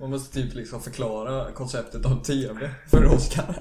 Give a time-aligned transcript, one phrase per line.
[0.00, 3.58] Man måste typ liksom förklara konceptet av TV för Oskar.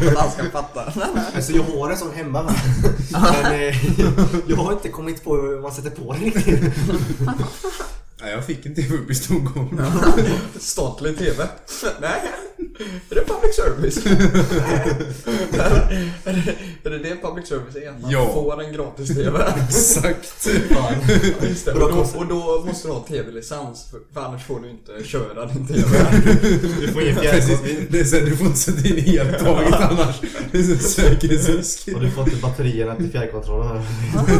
[0.00, 0.92] För att han ska fatta.
[1.36, 2.54] Alltså jag har en sån hemma va?
[3.12, 4.00] Men eh,
[4.48, 6.62] jag har inte kommit på hur man sätter på den riktigt.
[8.22, 9.80] Nej, jag fick en TV upp i Stockholm.
[10.60, 11.48] Statlig TV.
[12.00, 12.22] Nej.
[13.10, 14.06] Är det public service?
[16.24, 16.54] är, det,
[16.84, 18.00] är det det public service är?
[18.02, 18.32] Man Ja.
[18.34, 19.44] får en gratis TV.
[19.68, 20.48] Exakt.
[20.70, 20.90] Ja,
[21.42, 21.72] just det.
[21.72, 25.46] Och, då, och då måste du ha TV-licens för, för annars får du inte köra
[25.46, 25.82] din TV.
[26.80, 27.86] Du får ingen fjärrkontroll.
[27.90, 30.16] Det är så här, du får inte sätta in eltaget annars.
[30.52, 31.88] Det är så säkerhetsrisk.
[31.94, 33.84] Och du får inte batterierna till fjärrkontrollen här.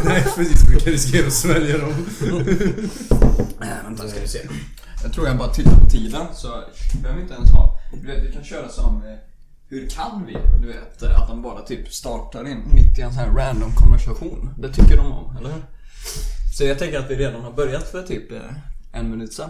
[0.05, 1.93] Nej precis, du kan riskera att svälja dem.
[3.83, 4.39] Vänta ska vi se.
[5.05, 6.63] Jag tror jag bara tittar på tiden så
[7.01, 7.79] behöver vi inte ens ha.
[7.93, 9.17] Du vet, vi kan köra som eh,
[9.67, 10.37] Hur kan vi?
[10.61, 13.75] Du vet, eh, att de bara typ startar in mitt i en sån här random
[13.75, 14.53] konversation.
[14.57, 15.63] Det tycker de om, eller hur?
[16.57, 18.39] Så jag tänker att vi redan har börjat för typ eh,
[18.93, 19.49] en minut sedan.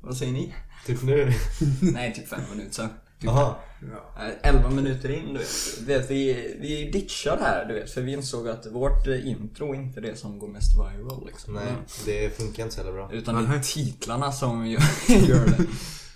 [0.00, 0.54] Vad säger ni?
[0.86, 1.32] Typ nu.
[1.80, 2.88] Nej, typ fem minuter sedan.
[2.88, 3.54] Typ Jaha.
[3.92, 5.78] Eh, 11 minuter in, du vet.
[5.78, 7.90] Du vet vi, vi ditchar här, du vet.
[7.90, 11.54] För vi insåg att vårt eh, intro inte är det som går mest viral liksom.
[11.54, 11.72] Nej,
[12.04, 13.12] det funkar inte så bra.
[13.12, 14.82] Utan det är titlarna som gör,
[15.28, 15.66] gör det.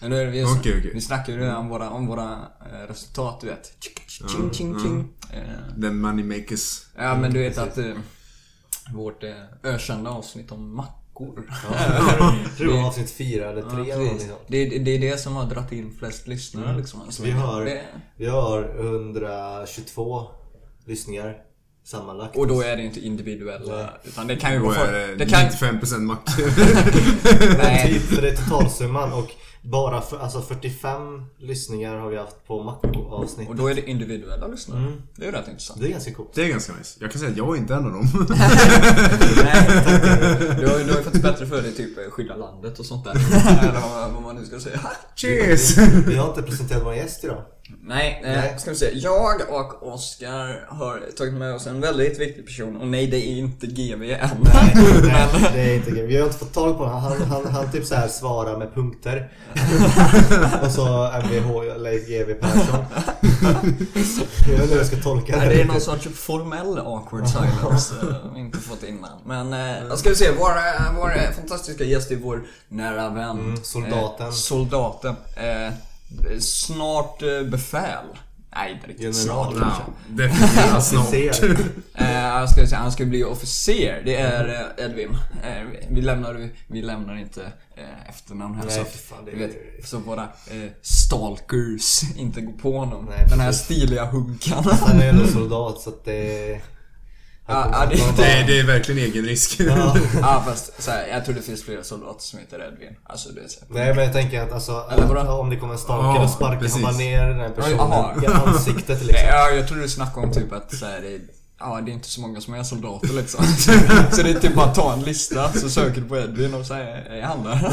[0.00, 0.90] Men nu är det, vi, Okej, okej.
[0.94, 2.32] vi snackar ju om våra, om våra
[2.72, 3.72] eh, resultat, du vet.
[3.80, 5.08] Ching, ching, ching, ching.
[5.32, 6.86] Eh, The money makers.
[6.96, 7.94] ja, men du vet att eh,
[8.94, 9.30] vårt eh,
[9.62, 10.97] ökända avsnitt om mackor.
[12.44, 13.96] Jag tror det var avsnitt fyra eller tre Ja,
[14.46, 17.02] det, det det är det som har dragit in flest lyssnare liksom.
[17.02, 17.82] Alltså, Vi har- det,
[18.16, 20.26] Vi har 122
[20.86, 21.36] lyssningar
[21.84, 22.36] sammanlagt.
[22.36, 24.90] och då är det inte individuella, utan det kan ju vara...
[24.90, 26.28] det det kan, 95% mack.
[27.58, 29.30] nej, för det är totalsumman och
[29.70, 33.48] bara för, alltså 45 lyssningar har vi haft på Macko-avsnitt.
[33.48, 34.78] och då är det individuella lyssnare.
[34.78, 35.02] Mm.
[35.16, 35.80] Det är ju rätt intressant.
[35.80, 36.30] Det är ganska coolt.
[36.34, 36.98] Det är ganska nice.
[37.00, 38.08] Jag kan säga att jag är inte en av dem.
[39.44, 39.66] Nej,
[40.60, 43.04] du har ju du har ju fått bättre för dig typ skydda landet och sånt
[43.04, 43.12] där.
[43.68, 44.80] Eller vad man nu ska säga.
[45.16, 45.78] Cheers!
[46.06, 47.42] Vi har inte presenterat vår gäst idag.
[47.82, 48.54] Nej, eh, Nej.
[48.58, 48.90] ska vi se.
[48.94, 52.76] Jag och Oskar har tagit med oss en väldigt viktig person.
[52.76, 54.18] Och nej, det är inte GV än.
[54.54, 57.00] Nej, nej, det är inte Vi har inte fått tag på honom.
[57.02, 59.32] Han, han, han typ så här svarar med punkter.
[60.62, 62.84] och så MVH Leif GW Persson.
[64.46, 67.94] Jag vet inte hur jag ska tolka Nej, det är någon sorts formell awkward silence
[68.02, 69.18] eh, vi inte fått innan.
[69.24, 70.52] Men eh, ska vi se, vår,
[70.96, 73.38] vår fantastiska gäst är vår nära vän.
[73.38, 74.26] Mm, soldaten.
[74.26, 75.16] Eh, soldaten.
[75.36, 75.72] Eh,
[76.40, 78.04] snart eh, befäl.
[78.56, 79.52] Nej, inte riktigt General.
[79.52, 79.82] snart kanske.
[80.08, 81.58] Ja, definitivt snart.
[81.94, 84.02] Eh, jag ska säga, han ska bli officer.
[84.04, 84.48] Det är
[84.78, 85.16] eh, Edvin.
[85.44, 87.42] Eh, vi- lämnar, vi lämnar inte
[87.76, 88.64] eh, efternamn här.
[88.64, 89.56] Nej, så, för fan, det vet,
[89.88, 93.06] så våra eh, stalkers inte går på honom.
[93.10, 94.64] Nej, Den här stiliga hunkan.
[94.80, 96.60] Han är ändå soldat så att det...
[97.50, 99.60] Ja, ja, det- Det, det är verkligen egen risk.
[99.60, 99.96] Ja.
[100.22, 102.96] Ja fast så här, jag tror det finns flera soldater som heter Edvin.
[103.04, 103.60] Alltså det är så.
[103.68, 105.20] Nej men jag tänker att alltså, Eller vadå?
[105.20, 106.74] att om det kommer en stalker Ja, då sparkar precis.
[106.74, 109.26] han bara ner den här personen i ansiktet liksom.
[109.32, 111.20] Ja, jag tror du snackade om typ att så här, det,
[111.60, 113.44] ja, det är inte så många som är soldater liksom.
[114.12, 116.66] Så det är typ bara att ta en lista, så söker du på Edvin och
[116.66, 117.72] säger är han där?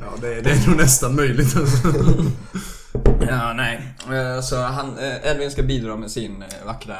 [0.00, 1.88] Ja, det, är- det är nog nästan möjligt alltså.
[3.28, 3.80] Ja, nej.
[4.12, 6.96] Eh, Så han, eh, Edvin ska bidra med sin eh, vackra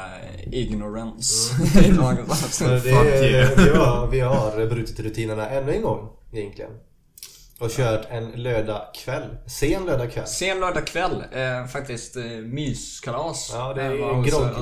[0.51, 1.53] ignorance
[2.29, 2.83] avsnitt.
[2.83, 6.71] det, vi, har, vi har brutit rutinerna ännu en gång egentligen.
[7.59, 9.37] Och kört en lördagkväll.
[9.47, 10.27] Sen lördagkväll.
[10.27, 13.49] Sen lördag kväll, eh, faktiskt eh, myskalas.
[13.53, 14.55] Ja, det är grogg.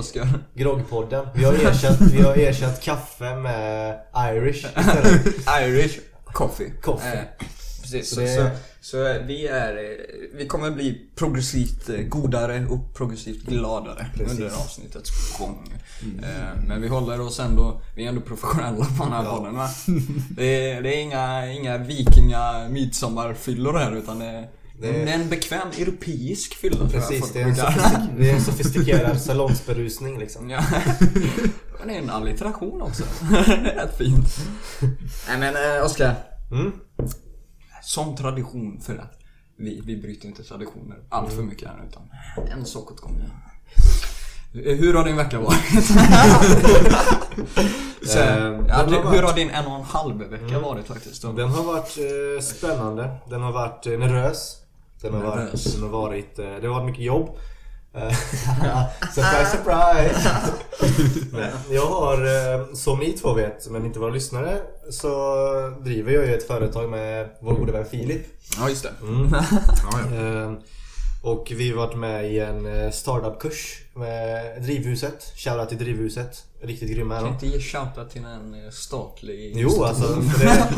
[0.54, 1.28] Groggpodden.
[1.36, 4.00] Vi har ersatt, vi har ersatt kaffe med
[4.32, 4.66] Irish.
[5.62, 6.00] Irish
[6.34, 6.72] coffee.
[6.82, 7.14] Coffee.
[7.14, 7.46] Eh,
[7.82, 8.50] precis, så, det- så,
[8.92, 14.32] så, eh, vi är, eh, vi kommer bli progressivt eh, godare och progressivt gladare Precis.
[14.40, 15.74] under avsnittets gång.
[16.24, 19.36] Eh, men vi håller oss ändå, vi är ändå professionella på den här Ja.
[19.38, 19.70] podden va?
[20.30, 24.48] Det är, det är inga, inga vikinga midsommarfyllor här utan det är,
[24.82, 29.22] Det är- en bekväm europeisk fylla Precis, det är, en sofistik- det är en sofistikerad
[29.22, 30.50] salongsberusning liksom.
[30.50, 30.64] Ja.
[31.80, 33.04] Men det är en allitteration också.
[33.76, 34.28] rätt fint.
[35.28, 36.16] Nej men Oskar.
[36.52, 36.72] Mm.
[37.82, 39.20] Som tradition för att
[39.58, 42.04] vi, vi bryter inte traditioner allt för mycket här utan
[42.52, 43.32] en sak åt gången.
[44.54, 45.60] Hur har din vecka varit?
[48.08, 48.26] Så, Eh,
[48.70, 51.22] har hur varit- har din en och en halv vecka varit faktiskt?
[51.22, 53.10] Den har varit eh, spännande.
[53.30, 54.58] Den har varit eh, nervös.
[55.02, 55.74] Den har, varit, Nervös.
[55.74, 56.40] den har varit...
[56.40, 57.38] Eh, det har varit mycket jobb.
[57.98, 58.14] Eh,
[59.16, 60.32] surprise, surprise!
[61.70, 64.58] Jag har, eh, som ni två vet, men inte våra lyssnare,
[64.90, 65.08] så
[65.84, 68.22] driver jag ju ett företag med vår gode vän Filip.
[68.58, 68.92] Ja just det.
[69.02, 69.30] Mm.
[69.92, 70.56] Ja, ja.
[71.28, 75.34] Eh, Och vi har varit med i en eh, startup-kurs med Drivhuset.
[75.36, 76.44] Shoutout till Drivhuset.
[76.64, 77.34] Riktigt grymma är Kan de.
[77.34, 80.70] inte ge shoutout till en eh, statlig Jo, alltså för det,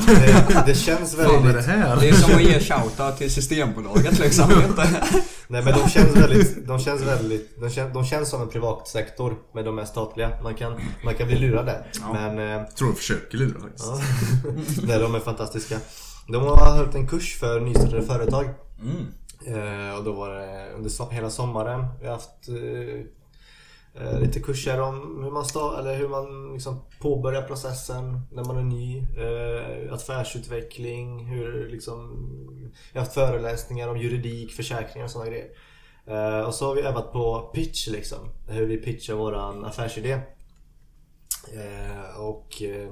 [0.48, 1.66] det, det känns Fan är det väldigt...
[1.66, 1.98] här?
[2.02, 4.52] Det är som att ge shoutout till Systembolaget liksom.
[4.52, 4.88] inte?
[5.48, 6.68] Nej men de känns väldigt...
[6.68, 7.62] De känns väldigt...
[7.62, 10.32] De känns, de känns som en privat sektor, men de är statliga.
[10.44, 11.92] Man kan, man kan bli lurad där.
[12.02, 12.14] Ja.
[12.14, 12.38] Men...
[12.40, 13.86] eh, Jag tror de försöker lura faktiskt.
[13.88, 14.02] Ja.
[14.88, 15.78] Nej, de är fantastiska.
[16.28, 18.46] De har hållit en kurs för nystartade företag.
[18.82, 19.06] Mm.
[19.48, 21.86] Eh, och då var det under so- hela sommaren.
[22.00, 23.06] Vi har haft eh,
[24.04, 28.58] eh, lite kurser om hur man, sta- eller hur man liksom påbörjar processen när man
[28.58, 28.98] är ny.
[29.00, 32.26] Eh, affärsutveckling, hur liksom...
[32.94, 35.48] Jag har haft föreläsningar om juridik, försäkringar och sådana grejer.
[36.06, 38.20] Eh, och så har vi övat på pitch liksom.
[38.48, 40.20] Hur vi pitchar våran affärsidé.
[41.54, 42.90] Eh, och eh,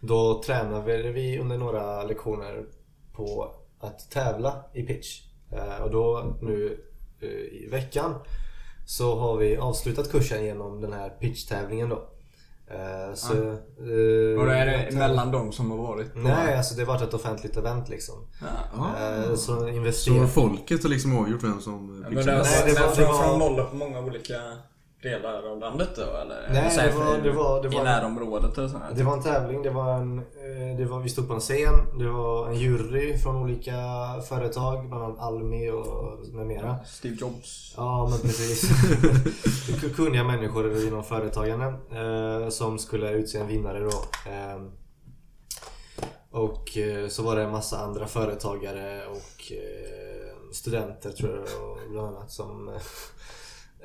[0.00, 2.64] då tränade vi under några lektioner
[3.12, 5.22] på att tävla i pitch.
[5.52, 6.78] Eh, och då nu
[7.20, 8.14] eh, i veckan
[8.86, 12.08] så har vi avslutat kursen genom den här pitchtävlingen då.
[12.66, 16.18] Eh, så, eh, Och då är det mellan de som har varit på...
[16.18, 18.14] Nej, alltså det har varit ett offentligt event liksom.
[18.76, 18.88] Ja.
[19.16, 20.26] Eh, så Så investera...
[20.26, 22.62] folket har liksom avgjort vem som Men pitchar det, bäst?
[22.64, 24.34] Nej, det var- men från, var- från många, många olika
[25.02, 26.48] delar av landet då eller?
[26.52, 28.84] Nej, det var- det var- det I var- närområdet eller sånt?
[28.94, 31.98] Det var en tävling, det var en, eh, det var, vi stod på en scen,
[31.98, 33.72] det var en jury från olika
[34.28, 36.76] företag, bland annat Almi och med mera.
[36.86, 37.74] Steve Jobs.
[37.76, 38.70] Ja men precis.
[39.96, 44.04] Kunniga människor inom företagande eh, som skulle utse en vinnare då.
[44.30, 44.62] Eh,
[46.30, 49.52] och eh, så var det en massa andra företagare och
[50.52, 52.70] studenter tror jag och bland annat som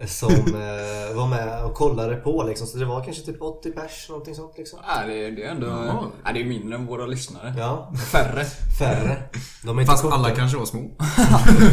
[0.06, 2.68] som eh, var med och kollade på liksom.
[2.68, 4.80] Så det var kanske typ 80 pers någonting sånt liksom.
[4.88, 5.68] Ja, det, det är ändå...
[5.68, 6.12] Ja.
[6.26, 7.54] Ja, det är mindre än våra lyssnare.
[7.58, 8.46] Ja, Färre.
[8.80, 9.18] färre.
[9.64, 10.16] De är Fast korta.
[10.16, 10.80] alla kanske var små.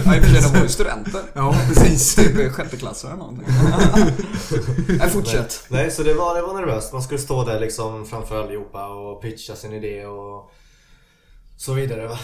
[0.05, 1.23] Ja, i och för sig, de var ju studenter.
[1.35, 2.15] Ja, precis.
[2.17, 3.47] Typ sjätteklassare eller någonting.
[4.99, 5.65] Nej, fortsätt.
[5.69, 6.93] Nej, så det var, det var nervöst.
[6.93, 10.51] Man skulle stå där liksom framför allihopa och pitcha sin idé och
[11.57, 12.07] så vidare.
[12.07, 12.19] Va?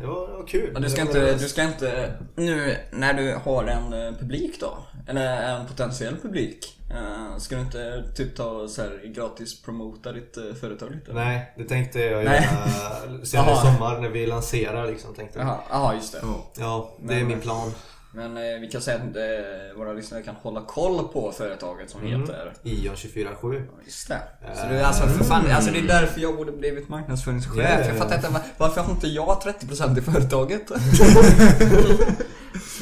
[0.00, 0.72] Det var, det var kul.
[0.72, 4.78] Men du ska inte, du ska inte, nu när du har en eh, publik då,
[5.08, 10.12] eller en potentiell publik, eh, ska du inte typ ta och så här gratis promota
[10.12, 11.12] ditt eh, företag lite?
[11.12, 12.40] Nej, det tänkte jag göra
[13.22, 15.14] senare i sommar när vi lanserar liksom.
[15.14, 16.20] Tänkte aha, just det.
[16.58, 16.92] Ja.
[16.98, 17.72] Det är min plan.
[18.16, 22.00] Men eh, vi kan säga att eh, våra lyssnare kan hålla koll på företaget som
[22.00, 22.20] Mm.
[22.20, 23.54] heter Ion 24-7.
[23.54, 24.20] Ja, Just det.
[24.54, 27.56] Så det är alltså för fan, alltså det är därför jag borde blivit marknadsföringschef.
[27.56, 27.80] Ja.
[27.80, 30.62] Jag fattar inte, var- varför har inte jag 30% i företaget?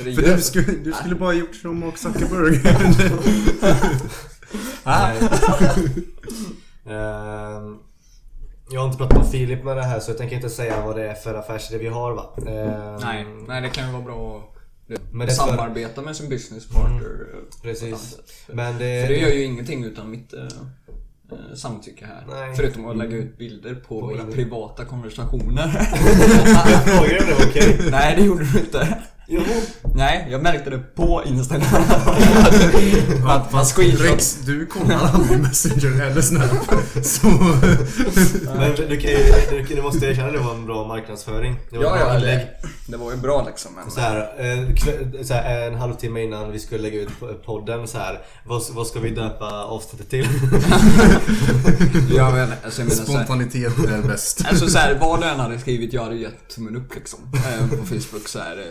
[0.05, 2.61] Det För gör- du skulle, du skulle bara gjort som Mark Zuckerberg.
[4.85, 5.11] Ah.
[6.87, 7.78] Ehm,
[8.70, 10.96] jag har inte pratat med Filip med det här så jag tänker inte säga vad
[10.96, 12.25] det är för affärsidé vi har va.
[12.38, 14.51] Ehm, Nej, nej det kan ju vara bra att
[15.10, 17.26] Men det är för- samarbeta med sin business partner.
[17.32, 18.16] eh, Precis.
[18.46, 18.54] på.
[18.56, 22.24] Men det, För det gör ju ingenting utan mitt eh, eh, samtycke här.
[22.30, 22.56] Nej.
[22.56, 24.32] Förutom att lägga ut bilder på, våra bilder.
[24.32, 25.68] privata konversationer.
[26.84, 27.78] frågade om det var okej.
[27.90, 29.02] nej, det gjorde du inte.
[29.34, 29.43] Jo.
[29.94, 31.67] Nej, jag märkte det på Instagram.
[33.26, 34.00] att man screenshot.
[34.06, 36.75] Rex, du kollar aldrig Messenger eller Snap.
[37.05, 37.26] Så...
[38.56, 41.56] Men du, du, du måste erkänna att det var en bra marknadsföring.
[41.70, 42.49] Det var Ja, bra ja, det,
[42.87, 43.70] det var ju bra liksom.
[43.75, 47.88] Men, Så här, eh, så här, en halvtimme innan vi skulle lägga ut po- podden
[47.88, 48.20] så här.
[48.46, 50.26] Vad, vad ska vi döpa avsnittet till?
[52.17, 54.44] ja, men, alltså, jag menar, så här, Spontanitet är bäst.
[54.49, 57.18] Alltså såhär, vad du än hade skrivit, jag hade gett tummen upp liksom.
[57.35, 58.64] Eh, på Facebook så här, eh,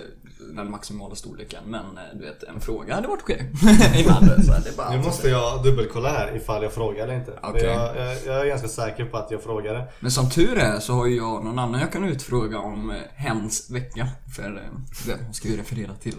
[0.56, 1.64] den maximala storleken.
[1.66, 3.52] Men eh, du vet, en fråga hade varit okej.
[4.00, 4.46] Ibland.
[4.46, 7.40] Så här, det är bara Nu måste jag dubbelkolla här ifall jag frågar eller inte.
[7.44, 7.64] Okej.
[7.64, 9.88] Jag, jag, jag är ganska säker på att jag frågade.
[10.00, 13.70] Men som tur är så har jag någon annan jag kan utfråga om eh, hens
[13.70, 14.08] vecka.
[14.36, 16.16] För eh, det ska ju referera till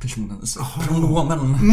[0.00, 1.56] personens pronomen.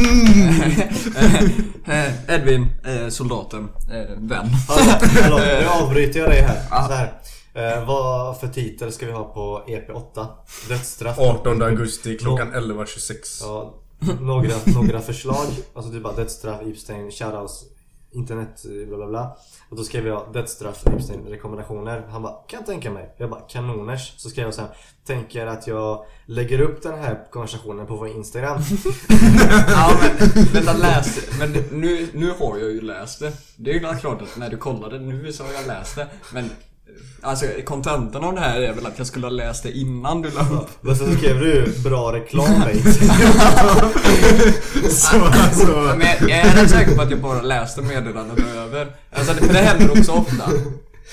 [1.86, 2.68] Eh, Edvin,
[3.10, 3.70] soldaten,
[4.18, 4.50] vän.
[4.68, 4.92] Hallå,
[5.24, 6.88] hallå, nu avbryter jag dig här.
[6.88, 7.14] Så här.
[7.56, 10.28] Eh, vad för titel ska vi ha på EP8?
[10.70, 11.20] Dödsstraff?
[11.20, 13.16] 18 augusti klockan 11.26.
[13.42, 13.74] Ja,
[14.22, 15.46] några, några förslag.
[15.74, 17.64] Alltså typ bara dödsstraff, Epstein, shoutouts,
[18.12, 19.38] internet, eh, bla bla bla.
[19.70, 22.04] Och då skrev jag dödsstraff, Epstein, rekommendationer.
[22.10, 23.16] Han bara, kan tänka mig.
[23.18, 24.14] Jag bara, kanoners.
[24.18, 24.68] Så skrev jag sen,
[25.06, 28.62] tänker att jag lägger upp den här konversationen på vår Instagram.
[29.68, 31.40] Ja men vänta läs.
[31.40, 33.34] Men nu, nu har jag ju läst det.
[33.56, 36.08] Det är ju klart att när du kollade nu så har jag läst det.
[36.34, 36.50] Men
[37.22, 40.32] alltså kontentan av det här är väl att jag skulle ha läst det innan du
[40.32, 40.70] la upp.
[40.82, 42.46] Men sen skrev du, bra reklam.
[44.90, 45.96] Så alltså...
[45.98, 48.96] Men jag är rätt säker på att jag bara läste meddelandet över.
[49.12, 50.50] Alltså det, för det händer också ofta.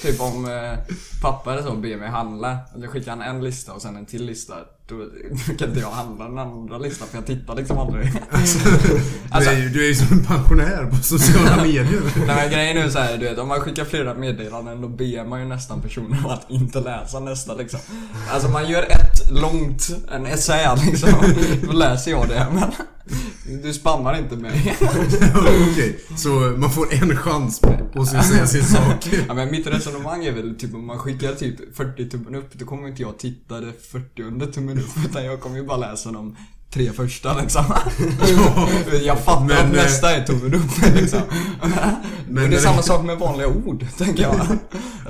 [0.02, 0.78] Typ om eh,
[1.22, 4.24] pappa eller så ber mig handla, eller skickar han en lista och sen en till
[4.24, 4.54] lista.
[4.90, 4.96] Då,
[5.58, 8.12] kan inte jag handla den andra listan för jag tittar liksom aldrig.
[9.30, 12.02] Alltså- du, är ju, du är ju som en pensionär på sociala medier.
[12.26, 15.24] Nej men grejen är ju såhär, du vet om man skickar flera meddelanden då ber
[15.24, 17.80] man ju nästan personen att inte läsa nästa liksom.
[18.32, 21.08] Alltså man gör ett långt, en essä liksom.
[21.66, 22.70] Då läser jag det men
[23.62, 24.76] du spammar inte mig.
[25.70, 29.08] Okej, så man får en chans på att säga sin sak.
[29.28, 32.64] Ja, men mitt resonemang är väl typ om man skickar typ 40 tummen upp då
[32.64, 36.12] kommer inte jag titta det 40 under tummen upp utan jag kommer ju bara läsa
[36.12, 36.36] de
[36.72, 37.64] tre första liksom.
[39.02, 41.20] jag fattar Men, att eh, nästa är tummen upp liksom.
[42.28, 44.46] Men och det är samma sak med vanliga ord, tänker jag.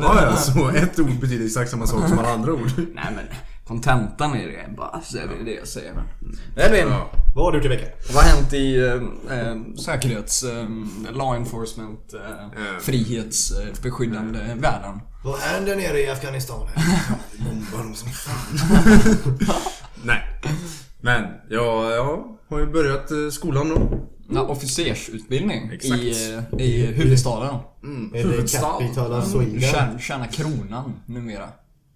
[0.00, 2.70] Ja, ja, så ett ord betyder exakt samma sak som alla andra ord.
[2.76, 3.24] Nej men
[3.70, 5.92] kontentan är det bara, så är det det jag säger.
[6.56, 7.10] Edvin, Ja.
[7.34, 7.88] Vad har du gjort i veckan?
[8.14, 10.68] vad har hänt i eh, eh, säkerhets, eh,
[11.12, 12.20] law enforcement, eh,
[12.64, 12.78] Eh.
[12.80, 15.00] frihetsbeskyddande världen?
[15.24, 16.68] Vad händer nere i Afghanistan?
[17.38, 18.58] Bombar dem som fan.
[20.04, 20.22] Nej.
[21.00, 24.06] Men, ja, jag har ju börjat eh, skolan då.
[24.32, 26.00] Ja, officersutbildning Exakt.
[26.02, 27.54] i, eh, i huvudstaden.
[27.82, 28.60] Mm, Är det huvudstad.
[28.80, 29.60] Capital of Sweden?
[29.60, 31.48] Tjäna, tjäna kronan numera.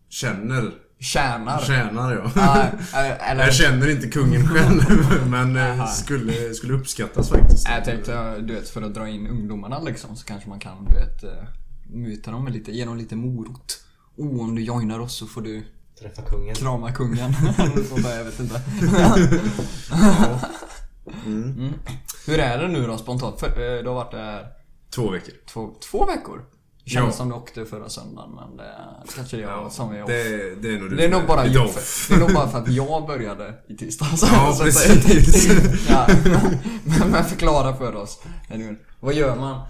[0.08, 0.70] Känner.
[1.04, 1.58] Tjänar.
[1.60, 2.30] Tjänar jag.
[2.36, 4.82] Ja, eh, eller, Jag känner inte kungen själv,
[5.28, 5.86] men eh, Aha.
[5.86, 7.68] skulle, skulle uppskattas faktiskt.
[7.68, 10.94] jag tänkte, du vet, för att dra in ungdomarna liksom så kanske man kan, du
[10.94, 11.30] vet, eh,
[11.86, 13.80] muta dem med lite, ge dem lite morot.
[14.16, 15.62] Oh, om du joinar oss så får du
[16.00, 16.54] Träffa kungen.
[16.54, 17.34] krama kungen.
[18.04, 18.60] Jag vet inte.
[21.26, 21.72] Mm.
[22.26, 23.40] Hur är det nu då spontant?
[23.40, 24.46] För, du har varit där
[24.94, 25.34] Två veckor.
[25.52, 26.44] två, två veckor?
[26.84, 27.16] Det kändes Ja.
[27.18, 28.64] som du åkte förra söndagen men det
[29.16, 30.08] kanske det är som är off.
[30.08, 32.06] Det, det är nog Det är nog bara, jag, off.
[32.08, 34.22] det är nog bara för att jag började i tisdags.
[34.22, 35.48] Ja, precis.
[35.88, 36.06] ja,
[36.84, 38.18] men, men förklara för oss.
[39.00, 39.60] Vad gör man?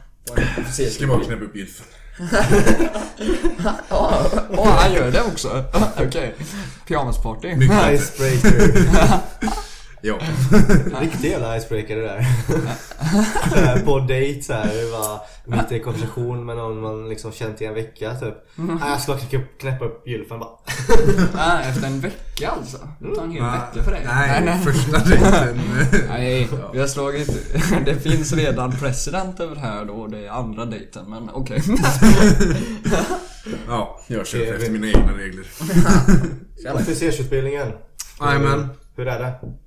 [0.56, 1.86] officer- Ska bara knäppa upp gylfen.
[3.88, 5.64] Ja, ja, han gör det också.
[6.06, 6.34] Okej.
[6.86, 7.56] Pyjamasparty.
[7.56, 7.94] Mycket bättre.
[7.94, 9.20] Icebreaker.
[10.04, 10.18] Ja.
[11.00, 12.26] Riktig jävla icebreaker det där.
[13.78, 17.32] Så på dejt så här, det var mitt i en konversation med någon man liksom
[17.32, 18.34] känt i en vecka typ.
[18.58, 18.78] Mm.
[18.82, 20.50] Ah, jag ska knäppa, knäppa upp gylfen bara.
[21.34, 22.78] Ja, efter en vecka alltså.
[22.98, 24.02] Det tar en hel vecka för dig.
[24.06, 25.60] Nej, första dejten.
[26.08, 27.28] Nej, vi har slagit...
[27.84, 31.62] Det finns redan president över här då det är andra dejten, men okej.
[33.68, 35.46] Ja, jag kör efter mina egna regler.
[36.74, 37.72] Officersutbildningen.
[38.20, 38.68] Jajamän.
[38.96, 39.63] Hur är det?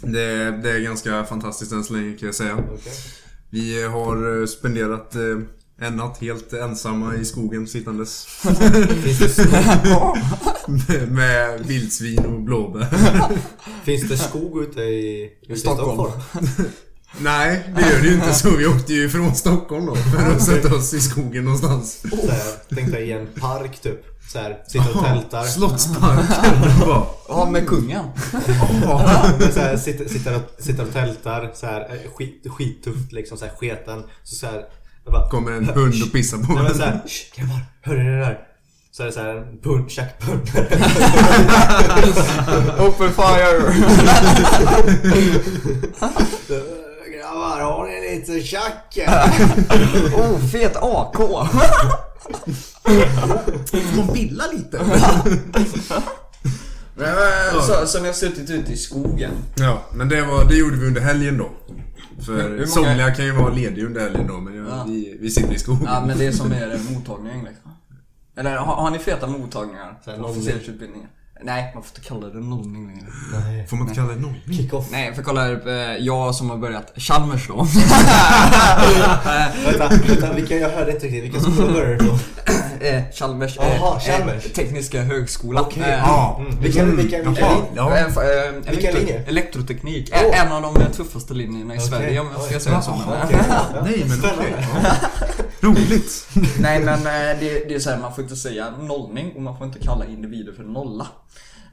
[0.00, 2.64] Det, det är ganska fantastiskt än så länge kan jag säga.
[2.74, 2.92] Okej.
[3.50, 5.38] Vi har eh, spenderat eh,
[5.80, 8.26] en natt helt ensamma i skogen sittandes.
[10.88, 12.86] Med, med vildsvin och blåbär.
[13.84, 16.12] finns det skog ute i, ute i Stockholm.
[17.20, 18.56] Nej, det gör det ju inte så.
[18.56, 22.02] Vi åkte ju från Stockholm då för att sätta oss i skogen någonstans.
[22.10, 24.11] Så här, tänkte i en park typ.
[24.28, 25.44] Så här, sitter och tältar.
[25.44, 26.26] Slottsparken.
[27.28, 28.04] Ja, med kungen.
[29.38, 31.50] Men så här, sitter, sitter, och, sitter och tältar.
[31.54, 33.38] Så här, eh, skit, skittufft liksom.
[33.38, 34.02] Så här, sketen.
[34.22, 34.64] Så, så här,
[35.06, 36.72] bara, Kommer en hund och pissar på mig.
[37.06, 38.38] shh, grabbar, hör ni det där?
[38.92, 40.50] Så är det såhär en pund, tjackpund.
[42.78, 43.74] Open fire!
[47.32, 48.98] grabbar, har ni lite tjack?
[50.16, 51.16] Oh, fet AK!
[53.64, 54.80] Får man pilla lite?
[56.94, 59.30] Men, men, så, ni har suttit ute i skogen?
[59.56, 61.50] Ja, men det, var, det gjorde vi under helgen då.
[62.26, 64.84] För många- somliga kan ju vara lediga under helgen då, men jag, Ja.
[64.88, 65.82] vi, vi sitter i skogen.
[65.84, 67.70] Ja, men det är som er mottagning liksom.
[68.36, 70.00] Eller har, har ni feta mottagningar?
[70.04, 70.10] Så
[71.42, 71.46] på?
[71.46, 73.06] Nej, man får inte kalla det nollning längre.
[73.46, 73.66] Nej.
[73.66, 74.42] Får man inte kalla det nollning?
[74.56, 74.86] Kick-off.
[74.90, 77.54] Nej, för kolla här, eh, jag som har börjat Chalmers då.
[79.64, 81.24] Vänta, vänta, vilka, jag hörde inte riktigt.
[81.24, 82.18] Vilka skolor började du då?
[82.86, 84.44] eh, Chalmers, eh, Jaha, Chalmers.
[84.46, 85.64] Eh, tekniska högskolan.
[85.64, 85.82] Okej.
[85.82, 86.36] Eh, Ja.
[86.40, 86.60] Mm.
[86.60, 87.54] Vilka, vilka, vilka, Jaha.
[87.54, 87.96] lin- Ja.
[87.96, 89.24] Eh, eh, Vilka linjer?
[89.28, 90.10] Elektroteknik.
[90.32, 91.80] En av de tuffaste linjerna i.
[91.80, 92.90] Sverige om jag ska säga så.
[93.84, 94.54] Nej, men okej.
[95.62, 96.28] Roligt.
[96.60, 99.58] Nej men eh, det, det är så här, man får inte säga nollning och man
[99.58, 101.06] får inte kalla individer för nolla.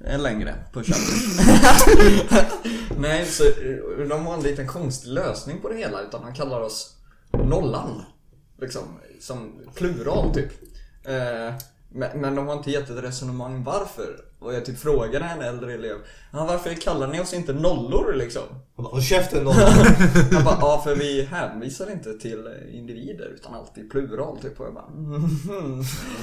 [0.06, 0.80] eh, Längre på.
[2.98, 6.62] Nej, så eh, de har en liten konstig lösning på det hela utan de kallar
[6.62, 6.96] oss
[7.32, 8.02] nollan.
[8.62, 8.82] Liksom,
[9.20, 10.52] som plural typ.
[11.04, 11.54] Eh,
[11.92, 14.16] men, men de har inte gett ett resonemang varför.
[14.40, 15.98] Och jag typ frågade en äldre elev,
[16.32, 18.44] varför kallar ni oss inte nollor liksom?
[18.76, 19.52] Han bara, Håll käften då.
[19.52, 24.60] Han bara, ja för vi hänvisar inte till eh, individer utan alltid plural typ.
[24.60, 24.86] Och jag bara.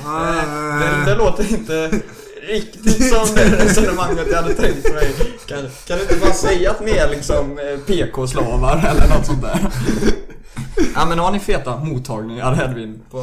[0.04, 2.00] Eh, det, det låter inte
[2.42, 5.14] riktigt som det resonemanget jag hade tänkt mig.
[5.46, 9.42] Kan, kan du inte bara säga att ni är liksom eh, PK-slavar eller något sånt
[9.42, 9.60] där?
[10.94, 13.02] Ja men har ni feta mottagningar Edvin?
[13.10, 13.18] På,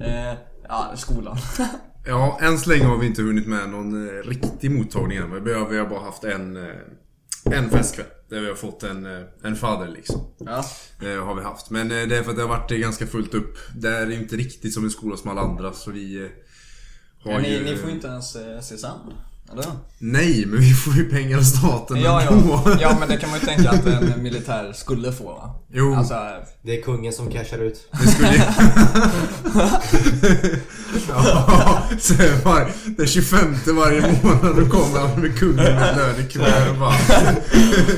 [0.00, 0.32] eh,
[0.70, 1.36] Ja, skolan.
[2.06, 5.44] Ja, än så länge har vi inte hunnit med någon eh, riktig mottagning än.
[5.44, 6.74] Vi har, bara haft en, eh,
[7.44, 8.06] en festkväll.
[8.28, 10.20] Där vi har fått en, eh, en fadder liksom.
[10.38, 10.64] Ja.
[11.02, 11.70] Eh, har vi haft.
[11.70, 13.58] Men det är för att det har varit ganska fullt upp.
[13.76, 15.72] Det är inte riktigt som en skola som alla andra.
[15.72, 16.30] Så vi
[17.22, 17.64] har Men ni, ju...
[17.64, 18.36] ni får inte ens
[18.68, 19.12] se sand.
[19.52, 19.64] Eller?
[19.98, 22.62] Nej, men vi får ju pengar av staten Ja, ändå.
[22.64, 22.76] ja.
[22.80, 25.54] ja, men det kan man ju tänka att en militär skulle få va?
[25.72, 25.94] Jo.
[25.94, 26.14] Alltså,
[26.62, 27.88] Det är kungen som cashar ut.
[27.92, 28.40] Det skulle ju...
[31.08, 31.82] ja,
[32.44, 36.94] bara, den 25 varje månad då kommer han med kungen med lönekuvert och bara...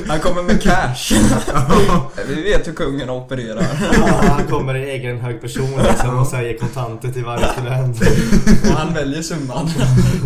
[0.07, 1.15] han kommer med cash.
[2.27, 3.65] Vi vet hur kungen opererar.
[3.93, 8.01] Ja, han kommer i egen hög person liksom och säger kontanter till varje student.
[8.63, 9.69] Och han väljer summan.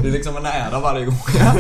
[0.02, 1.18] Det är liksom en ära varje gång.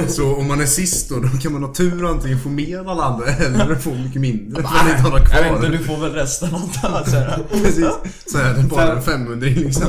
[0.07, 2.79] Så om man är sist då, då kan man ha tur och antingen få mer
[2.79, 5.41] än alla andra eller få mycket mindre för inte kvar.
[5.41, 6.49] Jag vet inte, du får väl resten
[6.81, 7.07] jag.
[7.07, 7.61] säger jag.
[7.63, 7.85] Precis.
[8.31, 9.87] Så är det bara en 500 liksom.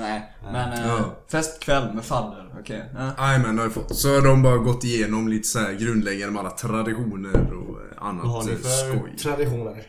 [0.00, 1.14] Nej, men eh, Ja.
[1.30, 2.54] festkväll med fadder.
[2.60, 2.84] Okej.
[2.94, 3.12] Ja.
[3.26, 3.96] Jajamän, det har jag fått.
[3.96, 8.06] Så har de bara gått igenom lite så här grundläggande med alla traditioner och eh,
[8.06, 9.16] annat Vad har ni eh, för skoj.
[9.22, 9.82] traditioner?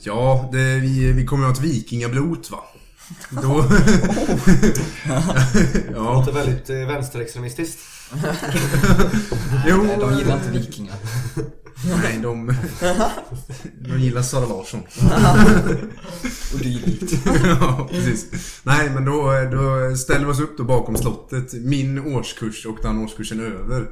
[0.00, 2.58] Ja, det, vi, vi kommer ju ha ett vikingablot va?
[3.30, 3.62] Då...
[3.62, 4.74] Det
[5.94, 7.78] ja, låter väldigt eh, vänsterextremistiskt.
[9.66, 9.82] jo.
[9.82, 10.96] Nej, de gillar inte vikingar.
[12.02, 12.54] Nej, de...
[13.88, 14.80] De gillar Sara Larsson.
[16.52, 17.12] Och dylikt.
[17.44, 18.26] ja, precis.
[18.62, 21.52] Nej, men då, då ställer vi oss upp då bakom slottet.
[21.52, 23.88] Min årskurs och den årskursen över.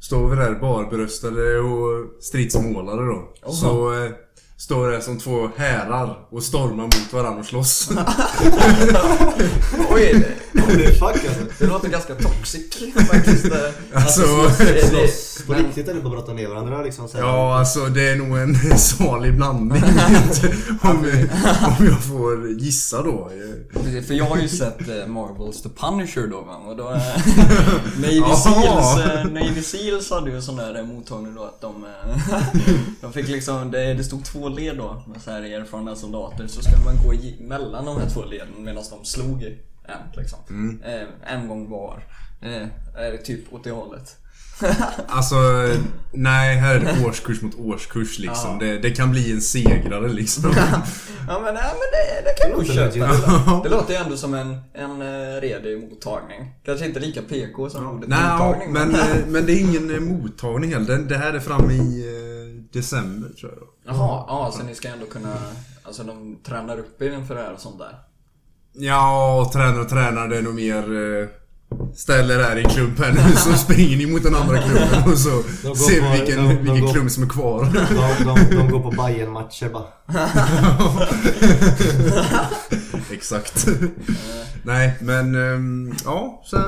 [0.00, 3.34] Står vi där barbröstade och stridsmålade då.
[3.52, 4.10] Så eh,
[4.56, 7.90] står det som två härar och stormar mot varandra och slåss.
[9.90, 10.26] Oj,
[10.58, 11.44] är fuck alltså.
[11.58, 12.74] det låter ganska toxic
[13.10, 13.44] faktiskt.
[13.44, 13.58] eh.
[13.94, 14.22] Alltså,
[14.64, 17.08] Det- Slåss på riktigt eller bara brotta ner varandra liksom?
[17.08, 17.24] Så här.
[17.24, 19.82] Ja, alltså det är nog en salig blandning.
[20.82, 21.06] om,
[21.78, 23.30] om jag får gissa då.
[23.72, 26.56] Precis, För jag har ju sett eh, Marvels The Punisher då va?
[26.56, 27.00] Och då, eh,
[27.96, 28.20] Navy.
[28.36, 28.96] Seals,
[29.30, 31.86] Navy Seals hade ju en sån där mottagning då att de,
[33.00, 36.62] de fick liksom, det, det stod två led då med så här erfarna soldater så
[36.62, 37.14] skulle man gå
[37.48, 39.42] mellan de här två leden medan de slog
[39.84, 40.38] en liksom.
[40.84, 42.04] Eh, en gång var.
[42.42, 44.16] Eh, är det typ åt det hållet.
[45.08, 45.36] Alltså,
[46.12, 48.58] nej, här är det årskurs mot årskurs liksom.
[48.58, 50.44] Det, det kan bli en segrare liksom.
[51.28, 53.06] Ja men, nej, men det, det kan nog köpa.
[53.06, 56.54] Det, det låter ju ändå som en, en eh, redig mottagning.
[56.64, 58.72] Kanske inte lika PK som ordet Nej, mottagning.
[58.72, 60.98] men, eh, men det är ingen mottagning heller.
[60.98, 63.94] Det, här är framme i december tror jag.
[63.94, 65.36] Jaha, ja, så ni ska ändå kunna...
[65.82, 67.98] Alltså de tränar upp er inför det här och sånt där?
[68.76, 70.28] Ja, och tränar och tränar.
[70.28, 70.76] Det är nog mer...
[71.22, 71.28] Eh,
[71.94, 75.18] ställer där i en klump här nu så springer ni mot den andra klubben och
[75.18, 75.42] så
[75.74, 77.64] ser vi vilken, de- de vilken går- klump som är kvar.
[77.64, 79.86] De, de, de går på bayern matcher bara.
[83.12, 83.66] Exakt.
[84.62, 86.60] Nej, men ehm, ja, eh,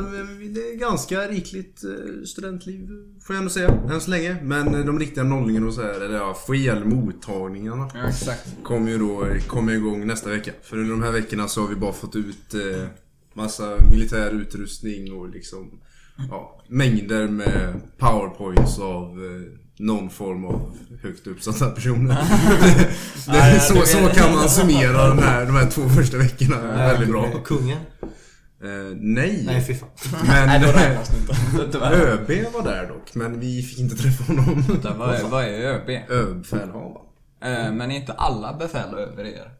[0.54, 2.88] det är ganska rikligt eh, studentliv
[3.22, 4.36] får jag ändå säga, än så länge.
[4.42, 8.48] Men eh, de riktiga nollningarna och så här, eller ja, FL-mottagningarna Ja, exakt.
[8.62, 10.50] kommer ju då kommer igång nästa vecka.
[10.62, 12.84] För under de här veckorna så har vi bara fått ut eh,
[13.34, 15.80] massa militär utrustning och liksom
[16.30, 22.16] ja, mängder med powerpoints av eh, någon form av högt uppsatta personer.
[23.26, 27.26] det, så, så kan man summera den här, de här två första veckorna väldigt bra.
[27.26, 27.78] Eh, Kungen?
[28.62, 29.42] Eh, nej.
[29.46, 29.88] Nej fy fan.
[30.26, 30.98] men Nej,
[31.58, 31.78] inte.
[31.78, 34.64] ÖB var där dock, men vi fick inte träffa honom.
[34.68, 35.88] Vänta, Vad är, vad är ÖB?
[36.08, 37.06] Överbefälhavaren.
[37.44, 39.50] Eh, men är inte alla befäl över er?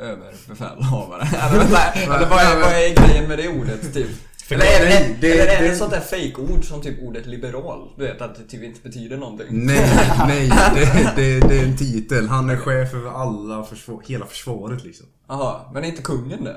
[0.00, 1.22] Överbefälhavare?
[1.22, 4.10] eller, vänta, eller vad, är, vad är grejen med det ordet typ?
[4.50, 7.26] Eller är det, det- eller är det det- ett sånt där fake-ord som typ ordet
[7.26, 7.88] liberal?
[7.96, 9.46] Du vet att det typ inte betyder någonting.
[9.50, 9.90] Nej,
[10.26, 12.28] nej, det, det, det är en titel.
[12.28, 15.06] Han är chef över alla försvar, hela försvaret liksom.
[15.28, 16.56] Jaha, men är inte kungen det?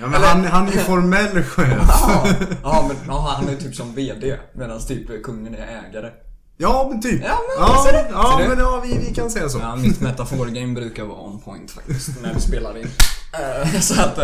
[0.00, 1.68] Ja, men han, han är ju formell chef.
[1.88, 2.26] Jaha,
[2.62, 6.10] Jaha, men jaha, han är typ som VD medan typ kungen är ägare.
[6.58, 7.22] Ja, men typ.
[7.24, 8.08] Ja, men ja, ser du?
[8.12, 9.58] ja men ja, vi, vi kan säga så.
[9.58, 12.86] Ja, mitt metaforgame brukar vara on point faktiskt när vi spelar in.
[13.64, 14.18] Eh, Så att...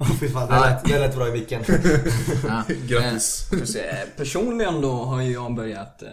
[0.00, 1.64] Åh fy fan, det lät, det lät bra i viken.
[2.48, 2.62] ja.
[2.86, 3.76] Grattis.
[3.76, 6.08] Eh, Personligen då har ju jag börjat eh,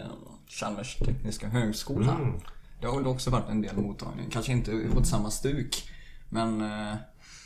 [0.48, 2.12] Chalmers tekniska högskola.
[2.12, 2.32] Mm.
[2.80, 4.30] Det har väl också varit en del mottagning.
[4.30, 5.90] Kanske inte åt samma stuk.
[6.28, 6.96] Men eh,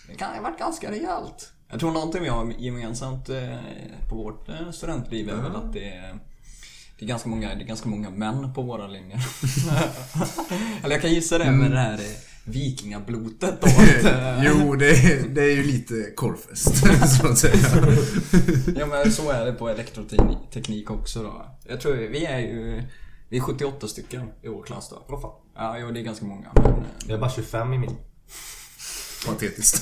[0.09, 1.53] det kan ha varit ganska rejält.
[1.71, 3.57] Jag tror någonting vi har gemensamt eh,
[4.09, 6.19] på vårt eh, studentliv är väl att det är
[6.99, 9.21] det är, ganska många, det är ganska många män på våra linjer.
[10.85, 12.01] Eller jag kan gissa det med det här
[12.45, 13.67] vikingablotet då.
[13.67, 16.77] Att, Jo, det, är- det är ju lite korvfest,
[17.21, 17.57] så att säga.
[18.77, 21.59] Ja men så är det på elektroteknik också då.
[21.69, 22.83] Jag tror vi är ju...
[23.29, 25.07] Vi är 78 stycken i vår klass då.
[25.09, 25.31] Åh fan.
[25.57, 26.49] Ja, jo, det är ganska många.
[26.55, 27.97] Men, eh, Jag är bara 25 i min.
[29.27, 29.79] Patetiskt.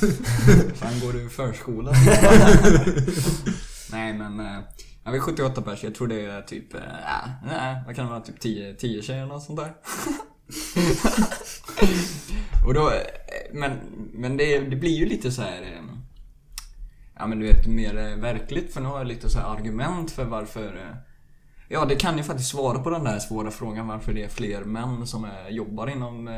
[0.75, 1.95] Fan går du i förskolan?
[3.93, 4.59] Nej men, eh,
[5.05, 8.21] jag är 78 pers, jag tror det är typ, ja, nej, vad kan det vara,
[8.21, 9.75] typ 10, 10 tjejer eller något sånt där.
[12.67, 12.97] Och då, eh,
[13.53, 13.71] men,
[14.13, 15.63] men det, det blir ju lite så här.
[15.63, 15.83] eh,
[17.19, 20.25] Ja men du vet, mer eh, verkligt för nu har jag lite så argument för
[20.25, 20.97] varför
[21.73, 24.65] Ja, det kan ju faktiskt svara på den där svåra frågan varför det är fler
[24.65, 26.29] män som är, jobbar inom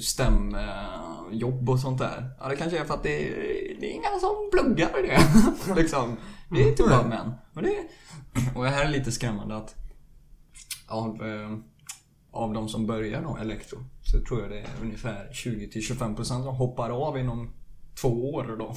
[0.00, 2.30] STEM-jobb och sånt där.
[2.40, 3.18] Ja, det kanske är för att det
[3.80, 5.74] det är inga som pluggar det.
[5.80, 6.16] liksom.
[6.50, 7.32] Det är inte bara män.
[7.54, 7.76] Och, det,
[8.54, 9.74] och det här är lite skrämmande att
[10.86, 11.22] av,
[12.30, 13.78] av de som börjar då, elektro,
[14.10, 17.52] så tror jag det är ungefär 20-25% som hoppar av inom
[18.00, 18.74] två år då.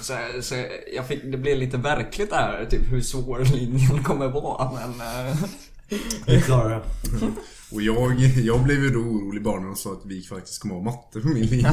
[0.00, 0.54] Så, så
[0.94, 4.70] jag fick, det blev lite verkligt där, typ hur svår linjen kommer vara.
[4.72, 5.36] Men, eh,
[6.26, 6.82] Vi klarar det.
[7.72, 10.74] Och jag, jag blev ju då orolig bara när de sa att vi faktiskt kommer
[10.74, 11.72] ha matte på min linje.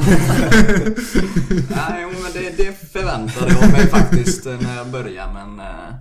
[1.70, 5.32] nej, men det, det förväntade jag mig faktiskt när jag började.
[5.32, 5.94] Men eh,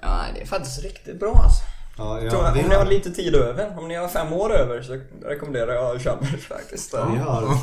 [0.00, 1.71] ja, det är faktiskt riktigt bra alltså.
[1.96, 4.32] Ja, Tror ja, jag, vi, om ni har lite tid över, om ni har fem
[4.32, 6.94] år över så rekommenderar jag Chalmers faktiskt.
[6.94, 7.56] vi har,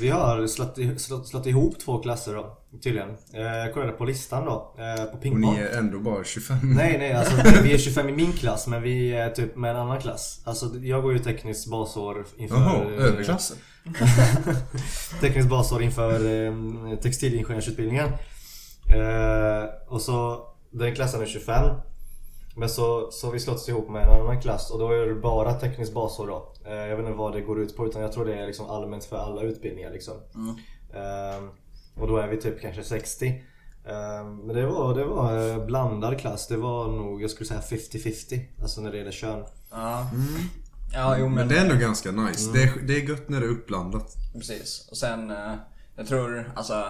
[0.00, 3.08] vi har slått, slått, slått ihop två klasser då, tydligen.
[3.32, 5.54] Eh, Jag kollade på listan då, eh, på Och pingpong.
[5.54, 6.56] ni är ändå bara 25.
[6.62, 9.76] Nej, nej, alltså vi är 25 i min klass men vi är typ med en
[9.76, 10.40] annan klass.
[10.44, 12.56] Alltså jag går ju tekniskt basår inför...
[12.56, 13.56] Jaha, överklassen.
[15.20, 16.14] tekniskt basår inför
[16.46, 16.52] eh,
[17.02, 18.06] textilingenjörsutbildningen.
[18.94, 21.64] Eh, och så, den klassen är 25.
[22.56, 25.14] Men så, så har vi slått ihop med en annan klass och då är det
[25.14, 26.54] bara tekniskt basår då.
[26.66, 28.66] Eh, jag vet inte vad det går ut på utan jag tror det är liksom
[28.70, 30.14] allmänt för alla utbildningar liksom.
[30.94, 31.44] Eh,
[32.02, 33.26] och då är vi typ kanske 60.
[33.84, 36.46] Eh, men det var, det var eh, blandad klass.
[36.46, 38.40] Det var nog, jag skulle säga 50-50.
[38.62, 39.44] Alltså när det gäller kön.
[39.70, 40.06] Ja.
[40.92, 42.52] Ja, jo men, Men det är ändå ganska nice.
[42.52, 44.14] Det, är, det är gött när det är uppblandat.
[44.34, 44.88] precis.
[44.90, 45.54] Och sen, eh,
[45.96, 46.84] jag tror alltså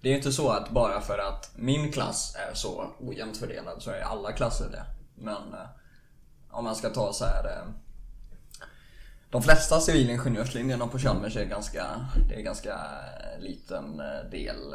[0.00, 3.82] det är ju inte så att bara för att min klass är så ojämnt fördelad
[3.82, 4.82] så är alla klasser det.
[5.14, 5.68] Men eh,
[6.50, 7.44] om man ska ta så här.
[7.44, 7.64] eh,
[9.30, 11.86] De flesta civilingenjörslinjerna på Chalmers är ganska,
[12.28, 13.96] det är ganska eh, liten
[14.30, 14.74] del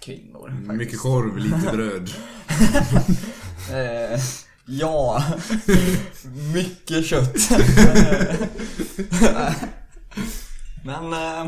[0.00, 0.48] kvinnor.
[0.48, 0.72] faktiskt.
[0.72, 2.10] Mycket korv, lite bröd.
[3.72, 4.20] Eh,
[4.64, 5.24] ja,
[6.54, 7.34] mycket kött.
[10.84, 11.46] Men, eh,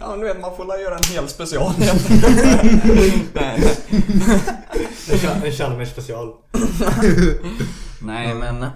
[0.00, 1.96] ja du vet man får göra en hel special igen.
[3.34, 3.76] Nej,
[5.10, 6.34] En Chal- En Chalmers special.
[8.02, 8.66] Nej men,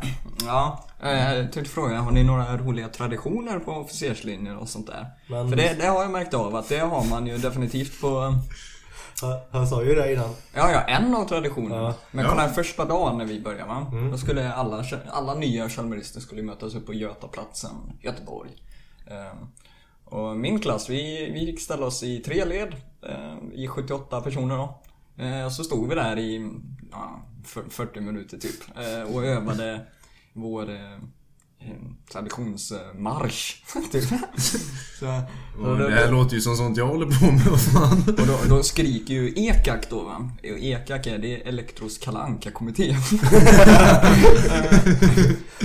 [0.47, 0.85] ja.
[1.03, 5.07] eh, Jag tänkte fråga, har ni några roliga traditioner på officerslinjer och sånt där?
[5.29, 8.21] Men- För det, det har jag märkt av att det har man ju definitivt på
[9.23, 10.31] Han, han sa ju det innan.
[10.55, 11.83] Ja, ja, en av traditionerna.
[11.83, 11.95] Ja.
[12.11, 13.87] Men kolla första dagen när vi började va?
[13.93, 14.11] Mm.
[14.11, 18.51] Då skulle alla, alla nya chalmerister skulle mötas upp på Götaplatsen, Göteborg.
[19.11, 19.37] Ehm,
[20.15, 22.75] och min klass, vi, vi fick ställa oss i tre led,
[23.09, 24.83] eh, i 78 personer då.
[25.25, 26.51] Eh, och så stod vi där i
[26.91, 29.81] ja, för- 40 minuter typ eh, och övade
[30.33, 30.69] vår
[32.13, 33.63] traditionsmarsch.
[33.93, 34.05] typ.
[35.01, 35.23] så,
[35.63, 37.61] Och det här låter ju som sånt jag håller på med.
[37.61, 38.03] Fan.
[38.21, 40.31] och då, då skriker ju EKAK då va.
[40.43, 42.89] EKAK är det Elektros Kalle Anka-kommitté.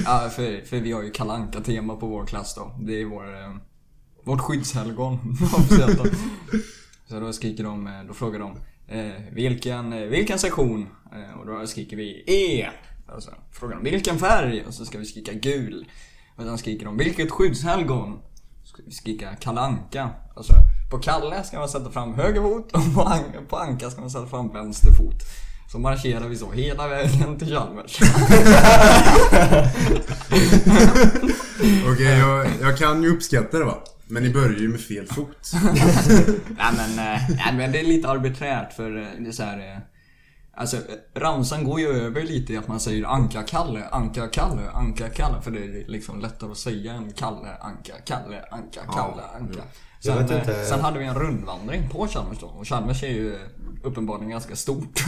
[0.06, 2.76] ja, för, för vi har ju Kalle Anka-tema på vår klass då.
[2.80, 3.60] Det är vår,
[4.24, 5.38] vårt skyddshelgon.
[5.58, 6.06] officiellt då.
[7.08, 10.88] Så då skriker de, eh, då frågar de eh, vilken, eh, vilken sektion?
[11.12, 12.70] Eh, och då skriker vi E.
[13.16, 14.66] Och så frågar de vilken färg?
[14.68, 15.86] Och så ska vi skrika gul.
[16.36, 18.20] Och sen skriker de vilket skyddshelgon?
[18.64, 20.10] Ska vi skrika Kalle Anka.
[20.36, 20.54] Alltså,
[20.92, 24.10] på Kalle ska man sätta fram höger fot och på, An på Anka ska man
[24.10, 25.24] sätta fram vänster fot.
[25.72, 28.00] Så marscherar vi så hela vägen till Chalmers.
[31.92, 33.84] Okej, jag, jag kan ju uppskatta det va.
[34.10, 35.52] Men ni börjar ju med fel fot.
[36.58, 39.58] nej, men, eh, nej men det är lite arbiträrt för eh, det är så här.
[39.74, 39.78] eh,
[40.54, 40.82] Alltså eh,
[41.20, 45.42] ramsan går ju över lite i att man säger Anka-Kalle, Anka-Kalle, Anka-Kalle.
[45.42, 49.60] För det är liksom lättare att säga än Kalle, Anka, Kalle, Anka, Kalle, Anka.
[50.02, 50.66] Jag Sen, vet eh, inte.
[50.66, 52.48] sen hade vi en rundvandring på Chalmers då.
[52.48, 53.40] Och Chalmers är ju eh,
[53.84, 55.00] uppenbarligen ganska stort.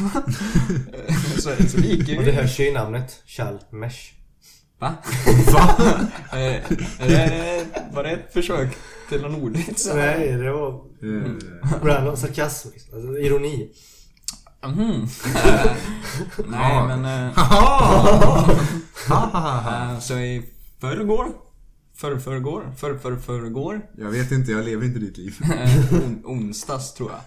[0.94, 2.18] Eh, så, så vi gick ju...
[2.18, 3.24] Och det hörs ju i namnet.
[3.26, 4.14] Chalmers.
[4.82, 4.94] Va?
[5.54, 5.76] Va?
[6.34, 6.62] Eh,
[7.08, 8.78] det, var det ett försök
[9.10, 9.89] till någon ordvits?
[9.96, 11.32] Nej, det var Eh,
[11.84, 12.70] random sarkasm.
[12.74, 12.96] liksom.
[12.96, 13.70] Alltså, ironi.
[14.63, 14.70] Eh,
[16.48, 17.06] nej men...
[17.06, 17.28] eh,
[19.12, 20.44] eh, så i
[20.80, 21.28] förrgår?
[21.96, 22.74] För förrgår?
[22.78, 23.82] För för förrgår?
[23.98, 25.36] Jag vet inte, jag lever inte ditt liv.
[25.54, 27.20] Eh, on, onsdags tror jag.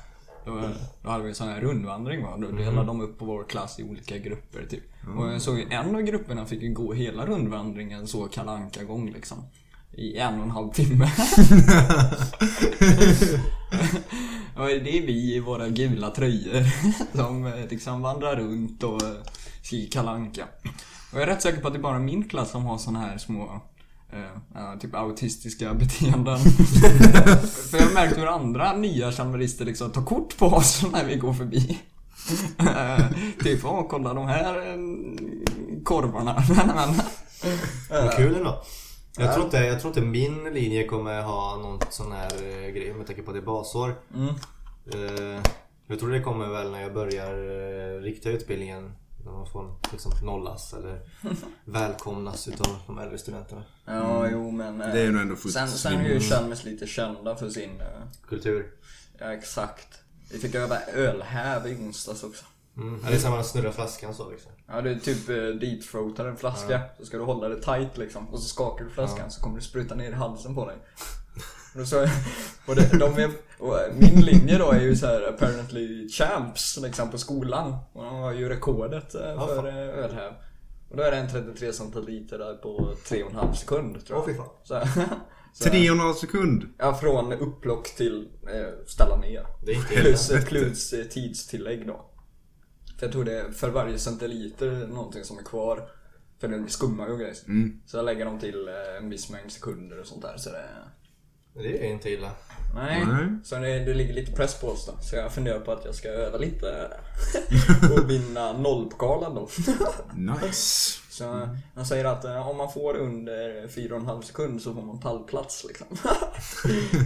[0.45, 0.61] Då,
[1.03, 2.37] då hade vi en sån här rundvandring va.
[2.39, 4.83] Då delade de upp på vår klass i olika grupper typ.
[5.19, 9.11] Och jag såg ju en av grupperna fick ju gå hela rundvandringen så kalanka gång
[9.11, 9.39] liksom.
[9.93, 11.05] i en och en halv timme.
[14.57, 16.65] det är vi i våra gula tröjor
[17.17, 19.03] som eh, liksom vandrar runt och
[19.63, 20.45] skriker Kalle Anka.
[21.13, 22.99] Och jag är rätt säker på att det är bara min klass som har såna
[22.99, 23.61] här små
[24.55, 26.39] ja, typ autistiska beteenden.
[27.71, 31.33] För jag märkt hur andra nya samarister liksom tar kort på oss när vi går
[31.33, 31.79] förbi.
[32.59, 33.07] Eh,
[33.43, 34.77] typ, åh kolla de här eh,
[35.85, 36.45] korvarna.
[37.91, 38.63] Vad kul ändå.
[39.19, 42.31] Jag tror, inte, jag tror inte min linje kommer ha någon sån här
[42.71, 43.95] grej med tanke på att det är basår.
[44.15, 44.35] mm.
[44.93, 45.41] Eh,
[45.87, 47.35] jag tror det kommer väl när jag börjar
[48.01, 48.93] riktiga utbildningen.
[49.25, 51.01] När man får liksom nollas eller
[51.65, 53.63] välkomnas utav de äldre studenterna.
[53.85, 54.81] Ja, jo men...
[54.81, 57.51] eh, Det är ju nog ändå fullt Sen, sen är ju Chalmers lite kända för
[57.51, 57.81] sin...
[57.81, 57.87] eh,
[58.29, 58.71] Kultur.
[59.19, 59.89] Ja, exakt.
[60.33, 62.45] Vi fick öva ölhäv i onsdags också.
[62.77, 63.01] Mm.
[63.05, 64.53] Ja, det är samma man snurrar flaskan så liksom.
[64.67, 66.81] Ja, du typ eh, deepthroatar en flaska.
[66.99, 68.29] Så ska du hålla det tight liksom.
[68.29, 70.77] Och så skakar du flaskan så kommer det spruta ner i halsen på dig.
[71.81, 72.01] Och så,
[72.67, 73.31] och det, de är,
[73.65, 77.77] och min linje då är ju så här apparently champs liksom på skolan.
[77.93, 79.67] Och de har ju rekordet eh, Ja, för fan.
[79.67, 80.33] eh, ölhäv.
[80.91, 84.23] Och då är det en 33 centiliter där på 3,5 sekund tror jag.
[84.23, 84.49] Åh, fy fan.
[84.65, 84.81] Så,
[85.55, 86.65] så, Tre och en halv sekund.
[86.79, 89.47] Ja, från upplock till eh, ställa ner.
[89.67, 89.95] Det är inte.
[89.95, 92.11] Plus, plus eh, tidstillägg då.
[92.99, 95.89] För jag tror det är för varje centiliter någonting som är kvar.
[96.41, 97.37] För den skummar ju och grejer.
[97.49, 97.81] Mm.
[97.87, 100.37] Så jag lägger dem till eh, en viss mängd sekunder och sånt där.
[100.37, 100.65] Så det,
[101.63, 102.31] Det är inte illa.
[102.75, 103.05] nej.
[103.07, 103.27] Nej.
[103.45, 104.93] Så det, det ligger lite press på oss då.
[105.03, 106.91] Så jag funderar på att jag ska öva lite
[107.93, 109.49] och vinna nollpokalen då.
[110.15, 111.01] Nice.
[111.11, 115.65] Så han säger att eh, om man får under 4,5 sekund så får man pallplats
[115.69, 115.87] liksom.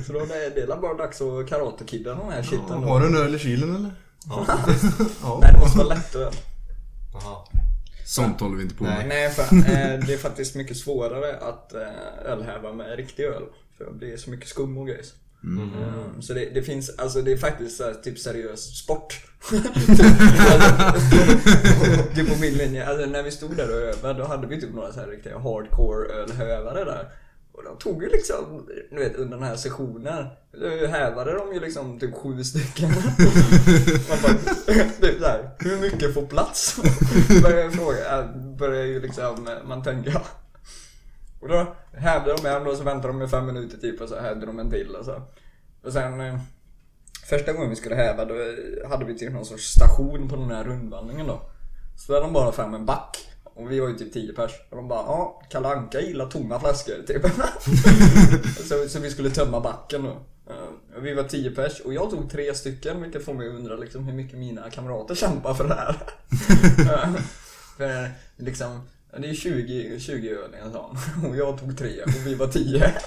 [0.07, 2.89] så då är det, bara dags att karatekidda den här shiten då.
[2.89, 3.91] Har du en öl i kylen eller?
[4.29, 4.45] Ja.
[5.23, 5.39] Ja.
[5.41, 6.33] Nej, det måste vara lättöl.
[7.13, 7.37] Jaha.
[8.05, 9.09] Sånt håller vi inte på med.
[9.09, 13.43] Nej, för eh, det är faktiskt mycket svårare att eh, ölhäva med riktig öl.
[13.79, 15.05] För det är så mycket skum och grejer.
[15.45, 15.71] Mm.
[15.75, 19.25] Mm, så det, det finns, alltså det är faktiskt så här, typ seriös sport.
[22.15, 24.75] typ på min linje, alltså när vi stod där och övade då hade vi typ
[24.75, 27.09] några så här riktiga hardcore ölhävare där.
[27.53, 30.27] Och de tog ju liksom, du vet under den här sessionen,
[30.89, 32.89] hävade de ju liksom typ sju stycken.
[34.09, 34.35] Man bara,
[35.01, 36.81] typ såhär, hur mycket får plats?
[37.43, 40.23] Börjar jag fråga, börjar ju liksom man tänka.
[41.41, 44.21] Och då hävde de en och så väntade de i fem minuter typ och så
[44.21, 45.23] hävde de en till och så.
[45.85, 46.39] Och sen eh,
[47.29, 48.35] Första gången vi skulle häva då
[48.89, 51.41] hade vi typ någon sorts station på den här rundvandringen då.
[51.97, 53.29] Så där de bara fram en back.
[53.45, 54.53] Och vi var ju typ 10 pers.
[54.71, 57.23] Och de bara ja, Kalle Anka gillar tomma flaskor typ.
[58.69, 60.11] så, så vi skulle tömma backen då.
[60.53, 63.55] Eh, och vi var 10 pers och jag tog tre stycken vilket får mig att
[63.55, 65.97] undra liksom hur mycket mina kamrater kämpar för det här.
[66.91, 67.15] Eh,
[67.77, 70.97] för liksom, det är 20, 20 öl i en sån.
[71.31, 72.93] Och jag tog tre och vi var 10.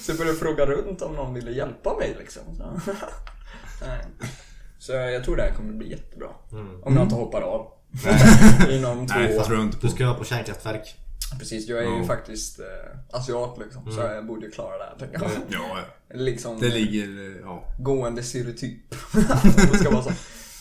[0.00, 2.42] Så jag började fråga runt om någon ville hjälpa mig liksom.
[2.56, 2.64] Så,
[3.86, 4.04] Nej.
[4.78, 6.28] så jag tror det här kommer bli jättebra.
[6.82, 7.66] Om jag inte hoppar av.
[8.70, 9.60] Inom två Nej, år.
[9.60, 9.78] inte.
[9.80, 10.94] Du ska vara på kärnkraftverk.
[11.38, 12.04] Precis, jag är ju Ja.
[12.04, 12.66] faktiskt eh,
[13.18, 13.92] asiat liksom.
[13.92, 15.30] Så jag borde ju klara det här tänker jag.
[15.48, 16.16] Ja, ja.
[16.18, 17.64] Liksom Det ligger, eh, ja.
[17.78, 18.94] gående stereotyp.
[19.72, 20.10] det ska vara så.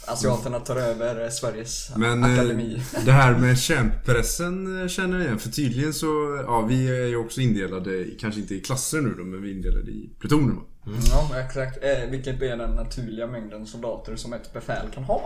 [0.10, 2.82] Asiaterna tar över eh, Sveriges Men eh, akademi.
[3.06, 5.40] det här med kämppressen eh, känner jag igen.
[5.40, 9.24] För tydligen så, ja vi är ju också indelade, kanske inte i klasser nu då,
[9.24, 10.62] men vi är indelade i plutoner va?
[11.10, 11.78] Ja, exakt.
[11.84, 15.22] Eh, vilket är den naturliga mängden soldater som ett befäl kan ha.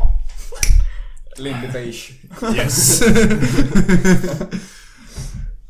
[1.38, 2.12] Lindy Beige.
[2.56, 3.02] Yes!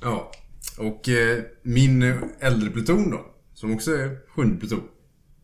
[0.02, 0.32] ja.
[0.78, 2.04] Och eh, min
[2.39, 4.82] äldre pluton då, som också är sjunde pluton.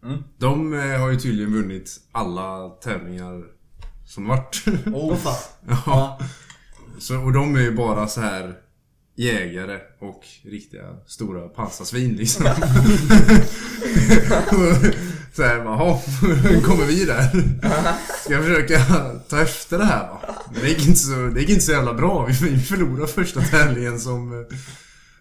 [0.04, 0.24] Mm.
[0.38, 3.44] De har ju tydligen vunnit alla tävlingar
[4.10, 4.64] som varit.
[4.94, 5.36] Åh fan.
[5.86, 6.20] ja.
[7.00, 8.54] Så, och de är ju bara så här
[9.16, 12.46] jägare och riktiga stora pansarsvin liksom.
[15.34, 15.64] så här,
[16.52, 17.30] nu kommer vi där.
[18.24, 18.80] Ska jag försöka
[19.30, 20.22] ta efter det här va?
[20.54, 22.26] Men det gick inte så, det gick inte så jävla bra.
[22.26, 24.46] Vi förlorade första tävlingen som,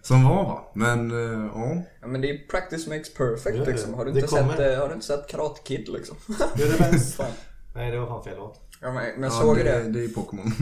[0.01, 0.71] som var va.
[0.75, 1.83] Men eh, ja.
[2.01, 3.71] Ja men det är practice makes perfect Ja, ja.
[3.71, 3.93] liksom.
[3.93, 6.17] Har du Det inte sett, eh, har du inte sett Karate Kid liksom?
[6.55, 6.99] Det.
[7.17, 7.31] Fan.
[7.75, 8.68] Nej, det var fan fel låt.
[8.81, 9.89] Ja, men, men jag ja såg det, det.
[9.89, 10.53] det är Pokémon.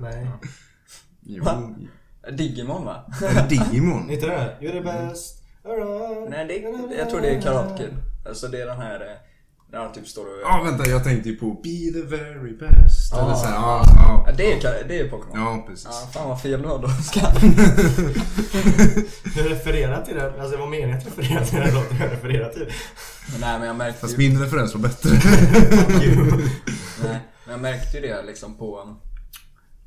[0.00, 0.26] Nej.
[1.20, 1.44] jo.
[1.44, 1.74] Va?
[2.32, 3.04] Digimon va?
[3.48, 4.10] Digimon?
[4.10, 4.26] Inte
[4.60, 5.38] det det bäst.
[5.64, 6.30] Alright.
[6.30, 7.96] Nej, det, jag tror det är Karate Kid.
[8.28, 9.00] Alltså det är den här...
[9.00, 9.06] eh,
[9.72, 10.28] När han typ står och...
[10.44, 13.14] Ja vänta, jag tänkte ju på Be the very best.
[13.14, 13.24] Ah.
[13.24, 14.24] Eller så här, ja, ja.
[14.26, 15.40] Ja, det är, det är Pokémon.
[15.40, 15.88] Ja, precis.
[15.90, 16.88] Ja, fan vad fel du har då.
[19.34, 20.26] Du refererar till det.
[20.32, 22.72] Alltså det var meningen att referera till den låten jag refererar till.
[23.40, 24.18] Nej men jag märkte Fast ju...
[24.18, 25.10] min referens var bättre.
[27.02, 28.96] Nej, men jag märkte ju det liksom på...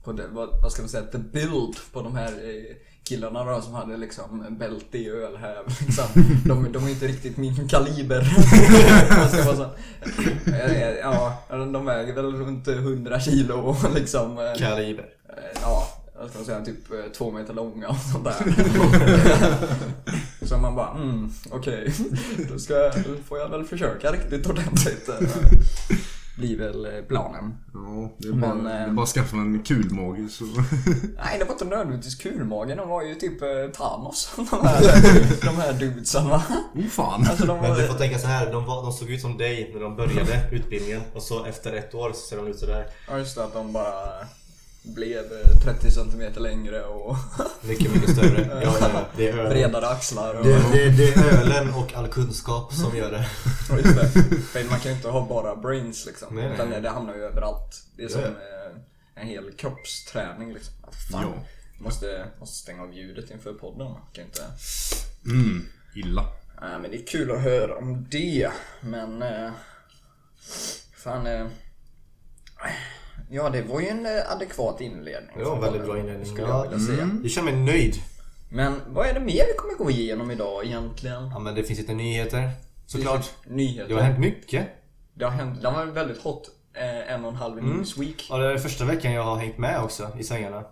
[0.04, 1.04] På det, vad, vad ska man säga?
[1.06, 5.66] The build på de här eh, killarna då som hade liksom en bälte i ölhäv.
[5.80, 6.06] Liksom.
[6.46, 8.22] De, de är inte riktigt min kaliber.
[10.48, 14.54] Eh, Ja, de väger väl runt 100 kilo liksom...
[14.58, 15.10] Kaliber.
[15.30, 15.88] Eh, Ja,
[16.20, 18.56] jag ska säga typ två meter långa och sånt där.
[20.46, 21.94] Så man bara, mm, okej.
[22.52, 25.10] Då, ska, då får jag väl försöka riktigt ordentligt.
[26.36, 27.58] Eh, Blir väl eh, planen.
[27.74, 30.46] Ja, det är bara, Men, det är eh, bara att skaffa en kulmage så...
[31.24, 32.78] Nej, det var inte nödvändigtvis kulmagen.
[32.78, 34.34] De var ju typ eh, Thanos.
[34.36, 34.82] De här,
[35.46, 36.44] de här dudesarna.
[36.76, 37.28] Oh fan.
[37.30, 37.78] Alltså de Men var...
[37.78, 40.50] du får tänka så här, de, var, de såg ut som dig när de började
[40.52, 42.88] utbildningen och så efter ett år så ser de ut sådär.
[43.08, 43.44] Ja, just det.
[43.44, 44.26] Att de bara
[44.86, 47.16] blev eh, 30 centimeter längre och
[47.62, 48.62] Mycket, mycket större.
[48.64, 49.50] Ja, det är ölen.
[49.50, 50.36] bredare axlar.
[50.36, 50.46] Och...
[50.46, 53.26] Det, det, det är ölen och all kunskap som gör det.
[53.70, 54.10] Ja, just det.
[54.42, 56.36] För man kan ju inte ha bara brains liksom.
[56.36, 56.54] Nej, nej.
[56.54, 57.84] Utan det, det hamnar ju överallt.
[57.98, 58.76] Det är som Ja, eh,
[59.16, 60.74] en hel kroppsträning liksom.
[61.12, 61.22] Fan.
[61.22, 61.44] Ja.
[61.80, 63.88] Måste, måste stänga av ljudet inför podden.
[63.92, 64.44] Man kan inte...
[65.26, 66.26] Mm, illa.
[66.62, 68.52] Nej men det är kul att höra om det.
[68.82, 69.22] Men...
[69.22, 69.52] Eh,
[70.98, 71.28] fan...
[71.28, 71.48] Eh,
[73.30, 75.32] ja det var ju en eh, adekvat inledning.
[75.38, 76.26] Det var en väldigt bra inledning.
[76.26, 77.10] Skulle Ja, jag vilja säga.
[77.24, 77.96] Jag känner mig nöjd.
[78.50, 81.30] Men vad är det mer vi kommer gå igenom idag egentligen?
[81.30, 82.50] Ja men det finns lite nyheter.
[82.86, 83.26] Såklart.
[83.48, 83.88] Nyheter.
[83.90, 84.68] Det har hänt mycket.
[85.14, 85.62] Det har hänt.
[85.62, 88.28] Det var väldigt hot eh, en och en halv newsweek.
[88.30, 90.64] Ja, det är första veckan jag har hängt med också i svängarna.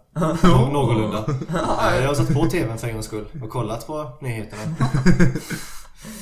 [0.44, 1.26] Nå- Någorlunda.
[1.54, 4.62] Ja, Jag har satt på TVn för en gångs skull och kollat på nyheterna.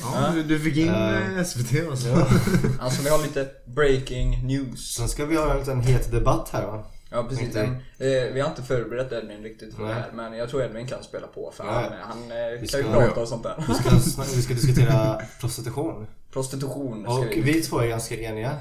[0.02, 2.08] Ja, du, du fick in Eh, eh, SVT alltså.
[2.08, 2.26] Ja.
[2.80, 4.94] Alltså vi har lite breaking news.
[4.94, 6.84] Sen ska vi ha en liten het debatt här va?
[7.10, 7.44] Ja precis.
[7.44, 9.98] Inte- En, eh, vi har inte förberett Edvin riktigt för det Nej.
[10.02, 10.10] här.
[10.14, 12.92] Men jag tror Edvin kan spela på för Ja, han, eh, Vi kan ju ska-
[13.00, 13.64] prata och sånt där.
[13.68, 16.06] Vi ska, vi ska diskutera prostitution.
[16.32, 17.40] Prostitution ska Och vi.
[17.40, 18.56] vi två är ganska eniga.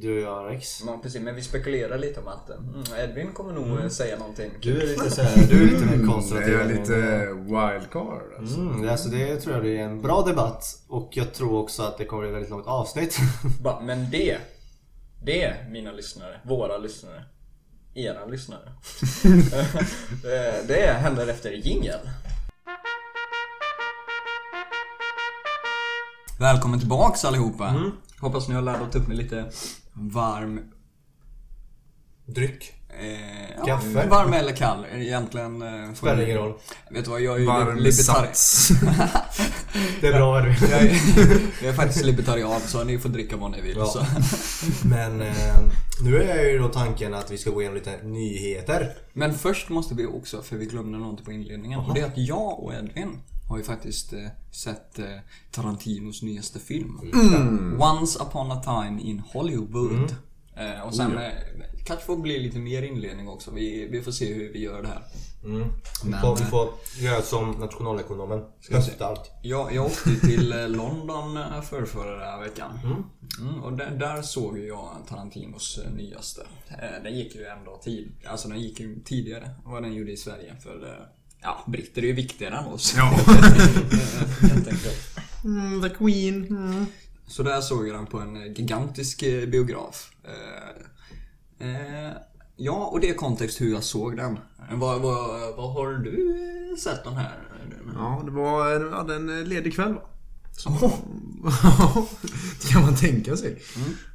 [0.00, 0.82] Du och jag Rex.
[0.86, 4.50] Ja, precis, men vi spekulerar lite om att mm, Edvin kommer nog eh, säga någonting.
[4.62, 6.52] Du är lite så här, du är lite mer Mm, konservativ.
[6.52, 8.60] jag är lite wildcard alltså.
[8.60, 10.64] Mm, alltså det tror jag blir en bra debatt.
[10.88, 13.18] Och jag tror också att det kommer bli ett väldigt långt avsnitt.
[13.82, 14.38] Men det,
[15.24, 17.24] det mina lyssnare, våra lyssnare,
[17.94, 18.72] era lyssnare.
[20.24, 21.98] Eh, det händer efter jingel.
[26.40, 27.92] Välkommen tillbaks allihopa.
[28.20, 29.44] Hoppas ni har laddat upp med lite
[29.92, 30.60] varm
[32.26, 32.72] Dryck.
[33.00, 34.08] Eh, ja, Kaffe.
[34.08, 35.62] Varm eller kall egentligen.
[35.62, 36.54] Eh, Spelar ingen roll.
[36.90, 38.32] Vet du vad, jag är ju Varm libertarian.
[40.00, 40.54] Det är bra Edvin.
[40.70, 40.98] Jag är,
[41.62, 43.76] jag är faktiskt libertarian så ni får dricka vad ni vill.
[43.76, 44.06] Ja.
[44.84, 45.56] Men eh,
[46.04, 48.94] nu är ju då tanken att vi ska gå igenom lite nyheter.
[49.12, 51.80] Men först måste vi också, för vi glömde någonting på inledningen.
[51.80, 53.18] Och det är att jag och Edvin
[53.52, 55.18] har ju faktiskt eh, sett eh,
[55.50, 57.00] Tarantinos nyaste film.
[57.80, 60.14] Once upon a time in Hollywood.
[60.56, 61.32] Eh, och sen eh,
[61.84, 63.50] kanske får bli lite mer inledning också.
[63.50, 65.02] Vi, vi får se hur vi gör det här.
[65.44, 65.68] Mm.
[66.04, 68.44] Vi, Men, får, vi får göra som nationalekonomen.
[68.60, 69.30] Ska vi allt.
[69.42, 72.78] Jag, jag åkte till eh, London eh, för förra veckan.
[73.40, 76.46] Mm, och där, där såg jag Tarantinos nyaste.
[77.02, 78.12] Den gick ju en dag tid.
[78.26, 80.56] Alltså den gick ju tidigare än vad den gjorde i Sverige.
[80.62, 81.08] För
[81.42, 82.94] ja, britter är ju viktigare än oss.
[82.96, 83.12] Ja.
[83.12, 83.38] Eh,
[84.48, 85.18] Helt enkelt.
[85.44, 86.44] Mm, the Queen.
[86.46, 86.86] Mm.
[87.26, 90.10] Så där såg jag den på en eh, gigantisk eh, biograf.
[90.24, 92.12] Eh, eh,
[92.56, 94.32] Ja, och det är kontext hur jag såg den.
[94.70, 96.36] Eh, Vad, vad, vad har du
[96.70, 97.38] eh, sett den här?
[97.94, 100.00] Ja, det var du hade en ledig kväll va?
[100.56, 100.70] Så,
[102.62, 103.62] det kan man tänka sig.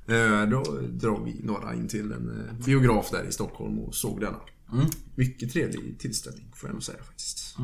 [0.08, 4.20] Eh, Då drar vi några in till en eh, biograf där i Stockholm och såg
[4.22, 4.38] denna.
[4.74, 4.86] Mm.
[5.16, 7.56] Mycket trevlig tillställning får jag nog säga faktiskt.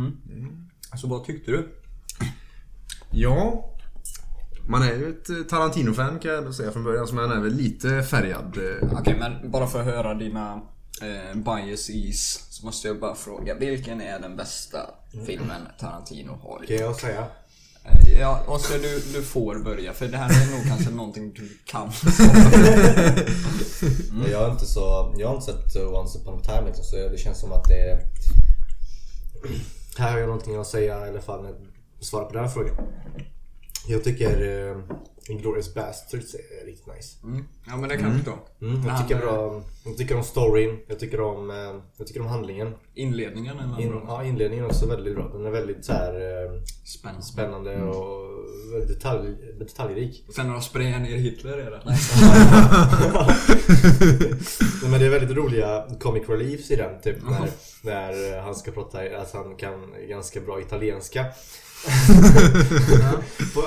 [0.91, 1.69] Alltså vad tyckte du?
[3.11, 3.69] Ja,
[4.69, 7.53] man är ju ett eh, Tarantino-fan kan jag säga från början, så man är väl
[7.53, 8.57] lite färgad.
[8.57, 10.61] eh, Okej, men bara för att höra dina
[11.01, 13.55] eh, biases så måste jag bara fråga.
[13.55, 14.79] Vilken är den bästa
[15.25, 16.81] filmen Tarantino har Kan gjort?
[16.81, 17.27] jag säga?
[17.85, 21.57] Eh, Ja, Oskar du, du får börja för det här är nog kanske någonting du
[21.65, 21.91] kan.
[24.11, 26.85] Men Jag har inte så, jag har inte sett uh, Once upon a time liksom,
[26.85, 27.99] så det känns som att det är...
[29.97, 31.47] Här har jag någonting att säga i alla fall
[31.99, 32.75] svarar på den här frågan.
[33.87, 34.77] Jag tycker uh,
[35.29, 37.17] Inglourious Basterds är riktigt nice.
[37.23, 37.45] Mm.
[37.67, 38.39] Ja men det kan jag förstå.
[38.61, 42.21] Mm, jag, tycker eh, bra, jag tycker om storyn, jag tycker om, eh, jag tycker
[42.21, 42.73] om handlingen.
[42.93, 44.03] Inledningen är In, bra.
[44.07, 45.29] ja, inledningen är också väldigt bra.
[45.33, 47.21] Den är väldigt så här, eh, Spännande.
[47.25, 48.29] spännande och
[48.73, 49.29] väldigt detalj,
[49.59, 50.25] detaljrik.
[50.35, 51.81] Sen när de sprayar ner Hitler är det.
[51.85, 51.97] Nej.
[54.91, 57.01] Men det är väldigt roliga comic reliefs i den.
[57.01, 57.49] Typ när,
[57.81, 61.25] när han ska prata, att han kan ganska bra italienska.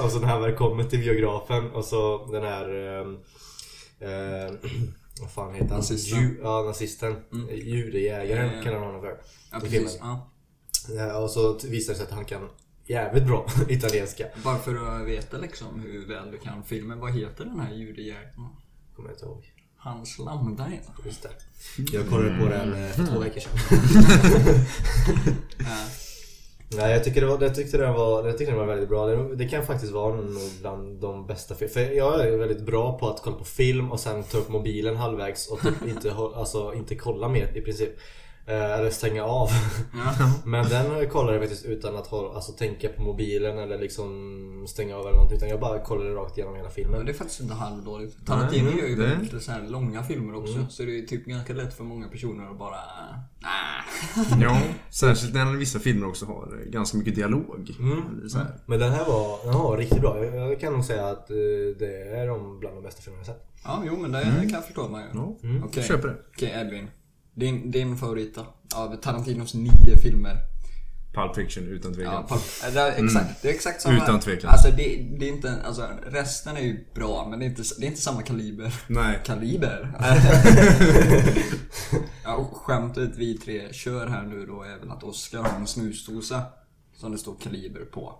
[0.04, 2.98] Och så när han väl kommer till biografen och så den här...
[4.00, 4.52] Eh,
[5.20, 5.76] vad fan heter han?
[5.76, 6.20] Nazisten.
[6.20, 7.16] Ju, ja, nazisten.
[7.50, 9.16] Judejägaren Eh, kallar han honom för.
[9.52, 9.70] Ja, precis.
[9.72, 9.92] filmen.
[10.00, 10.30] Ja.
[10.96, 12.48] Ja, och så visar det sig att han kan
[12.86, 14.26] jävligt bra italienska.
[14.44, 17.00] Bara för att veta liksom hur väl du kan filmen.
[17.00, 18.28] Vad heter den här judejägaren?
[18.96, 19.52] Kommer jag inte ihåg.
[19.76, 20.80] Hans Landberg.
[21.04, 21.28] Just det.
[21.92, 23.58] Jag kollade på den eh, för två veckor sedan.
[25.58, 25.86] Ja.
[26.68, 29.06] Nej, jag, tycker det var, jag, tyckte den var, jag tyckte den var väldigt bra.
[29.06, 31.88] Det, det kan faktiskt vara nog bland de bästa filmerna.
[31.88, 34.96] För jag är väldigt bra på att kolla på film och sen ta upp mobilen
[34.96, 37.90] halvvägs och typ inte, alltså, inte kolla mer i princip.
[38.49, 39.49] Eh, Eller stänga av.
[39.94, 40.32] Ja.
[40.44, 44.97] Men den kollade jag faktiskt utan att hålla, alltså, tänka på mobilen eller liksom stänga
[44.97, 45.36] av eller någonting.
[45.36, 47.05] Utan jag bara kollade rakt igenom hela Men filmen.
[47.07, 48.26] det är faktiskt inte halvdåligt.
[48.26, 50.55] Tarantino gör ju väldigt så här långa filmer också.
[50.55, 50.68] Mm.
[50.70, 52.76] Så det är typ ganska lätt för många personer att bara...
[53.40, 54.42] Nah.
[54.42, 57.76] Ja, särskilt när vissa filmer också har ganska mycket dialog.
[57.78, 58.28] Mm.
[58.28, 58.47] Så här.
[58.66, 60.24] Men den här var, den var riktigt bra.
[60.24, 61.36] Jag, kan nog säga att eh,
[61.78, 63.47] det är de bland de bästa filmerna jag sett.
[63.64, 65.07] Ja, jo men det kan jag förstå man ju.
[65.14, 65.62] Ja, Mm.
[65.74, 66.16] Jag köper det.
[66.34, 66.88] Okej Edvin.
[67.37, 68.47] Din, din favorit då?
[68.74, 70.37] Av Tarantinos nio filmer.
[71.14, 72.12] Pulp Fiction utan tvekan.
[72.12, 73.95] Ja, Pulp- det är exakt, det är exakt samma.
[73.95, 74.05] Mm.
[74.05, 74.51] Utan tvekan.
[74.51, 77.84] Alltså det, det är inte, alltså resten är ju bra men det är inte, det
[77.87, 78.74] är inte samma kaliber.
[78.87, 79.20] Nej.
[79.24, 79.93] Kaliber?
[82.24, 85.66] ja, och skämtet vi tre kör här nu då är väl att Oscar har en
[85.66, 86.43] snusdosa
[86.97, 88.14] som det står kaliber på.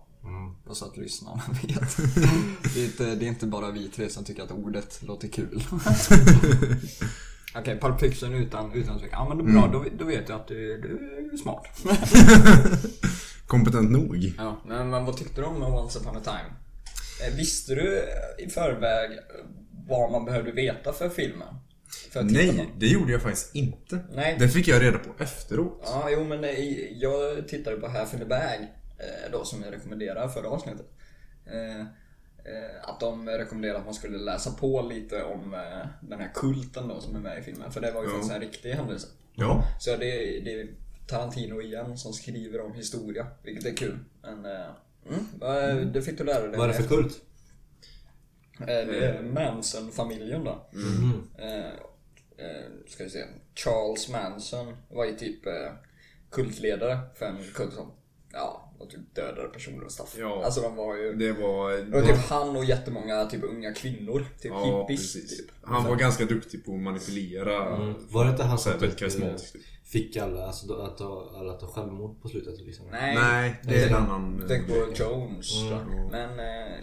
[0.65, 1.97] Bara så att lyssnarna vet.
[2.75, 5.63] Det är, inte, det är inte bara vi tre som tycker att ordet låter kul.
[7.61, 9.19] Okej, Pulp Fiction utan, utan tvekan.
[9.29, 10.89] Ja men det är bra, då, då vet jag att du, du
[11.33, 11.67] är smart.
[13.47, 14.35] Kompetent nog.
[14.39, 16.53] Ja, men, men vad tyckte du om Once upon a time?
[17.29, 18.03] Eh, Visste du
[18.39, 19.11] i förväg
[19.89, 21.49] vad man behövde veta för filmen?
[22.13, 23.99] För Nej, det gjorde jag faktiskt inte.
[24.13, 24.37] Nej.
[24.39, 25.83] Det fick jag reda på efteråt.
[25.85, 26.51] Ja, jo men eh,
[26.93, 28.61] jag tittade på Half in the Bag
[28.99, 30.87] eh, då som jag rekommenderade förra avsnittet.
[32.49, 36.89] Eh, Att de rekommenderade att man skulle läsa på lite om eh, den här kulten
[36.89, 37.71] då som är med i filmen.
[37.73, 38.13] För det var ju Ja.
[38.13, 39.09] faktiskt en riktig händelse.
[39.35, 39.65] Ja.
[39.81, 40.69] Så det, det är
[41.09, 43.99] Tarantino igen som skriver om historia, vilket är kul.
[44.23, 44.67] Men, eh,
[45.09, 45.43] mm,
[45.81, 46.57] eh, det fick du lära dig.
[46.59, 47.23] Vad är det för kult?
[48.61, 50.69] Eh, Det är Manson-familjen då.
[50.73, 51.13] Mm.
[51.39, 51.71] Eh,
[52.89, 53.25] ska vi se.
[53.55, 55.41] Charles Manson var ju typ
[56.31, 57.93] kultledare för en kult som
[58.33, 60.17] ja, var typ dödade personer och stuff.
[60.19, 60.45] Ja.
[60.45, 61.15] Alltså de var ju...
[61.15, 61.73] Det var...
[61.73, 64.27] Det var typ han och jättemånga typ unga kvinnor.
[64.41, 65.51] Typ Ja, hippies typ.
[65.63, 67.79] Han var ganska duktig på att manipulera.
[68.11, 69.53] Var det inte han som typ, karismatisk.
[69.53, 69.63] typ.
[69.85, 72.61] fick alla, alltså, att, ta- alla att ta självmord på slutet?
[72.61, 72.87] Liksom?
[72.91, 73.15] Nej.
[73.15, 74.45] Nej, det är en annan...
[74.49, 75.63] Tänk på Jones.
[75.63, 76.07] Mm.
[76.11, 76.79] Men eh,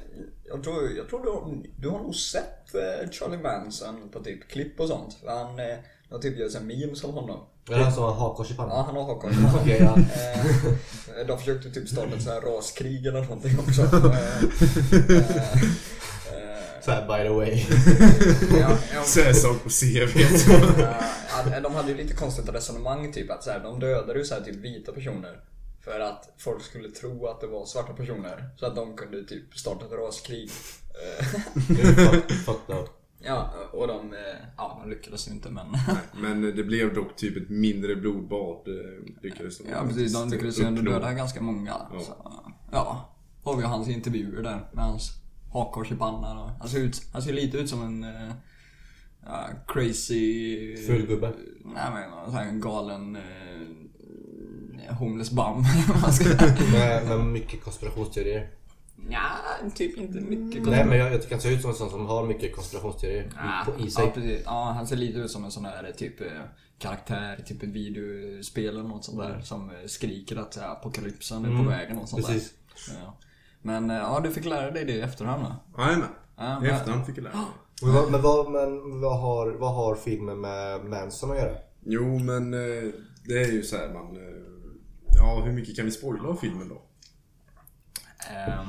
[0.46, 4.48] jag tror, jag tror du, har, du har nog sett eh, Charlie Manson på typ
[4.48, 5.18] klipp och sånt.
[5.26, 7.40] Han, eh, typ gör såhär memes om honom.
[7.70, 8.78] Är det han som har hakkors i pannan?
[8.78, 9.36] Ja, han har hakkors.
[9.62, 9.98] Okej, ja.
[11.20, 13.82] Eh, de försökte typ starta ett sånt här raskrig eller någonting också.
[13.82, 14.06] Eh,
[14.96, 17.66] eh, eh, Såhär by the way.
[18.60, 20.20] ja, ja, Säg sak på CV.
[21.64, 24.42] De hade ju lite konstigt resonemang typ att så här, de dödade ju så här,
[24.42, 25.40] typ vita personer.
[25.84, 28.50] För att folk skulle tro att det var svarta personer.
[28.58, 30.50] Så att de kunde typ starta ett raskrig.
[31.20, 31.26] Eh,
[32.46, 33.03] fucked up.
[33.26, 34.20] Ja, och de, eh,
[34.58, 35.66] ja, de lyckades ju inte men...
[36.22, 38.68] Men det blev dock typ ett mindre blodbad.
[38.68, 41.76] eh, Lyckades de Ja precis, de lyckades ju ändå döda ganska många.
[41.94, 42.00] Ja.
[42.00, 42.14] Så,
[42.72, 45.12] ja, har vi hans intervjuer där med hans
[45.54, 46.38] hakkors i pannan.
[46.38, 48.34] Och, han, ser ut, han ser lite ut som en eh,
[49.26, 50.78] ja, crazy...
[50.88, 51.34] Full gubbe.
[51.66, 55.64] Nej men en sån här galen eh, homeless bum.
[56.02, 56.56] man ska säga.
[56.72, 58.50] Med, med mycket konspirationsteorier.
[59.08, 59.22] Nja,
[59.76, 60.66] typ inte mycket.
[60.66, 63.32] Nej men jag, jag tycker han ser ut som en sån som har mycket konspirationsteorier
[63.38, 64.06] Ah, i, på, i sig.
[64.06, 64.42] Ja, precis.
[64.46, 66.28] ja, han ser lite ut som en sån där typ eh,
[66.80, 71.38] karaktär i typ ett videospel eller något sånt där som eh, skriker att eh, apokalypsen
[71.46, 72.54] är på Mm, vägen och sånt precis.
[72.88, 72.96] där.
[73.04, 73.18] Ja.
[73.62, 75.56] Men ja, du fick lära dig det i efterhand va?
[75.78, 76.08] Jajamän.
[76.38, 77.46] Ja, I men- efterhand fick jag lära mig.
[77.82, 81.56] Men, vad, men, vad, men vad, har, vad har filmen med Manson att göra?
[81.86, 82.52] Jo, men
[83.28, 84.18] det är ju så här man...
[85.18, 86.82] Ja, hur mycket kan vi spoila av filmen då?
[88.32, 88.68] Ehm,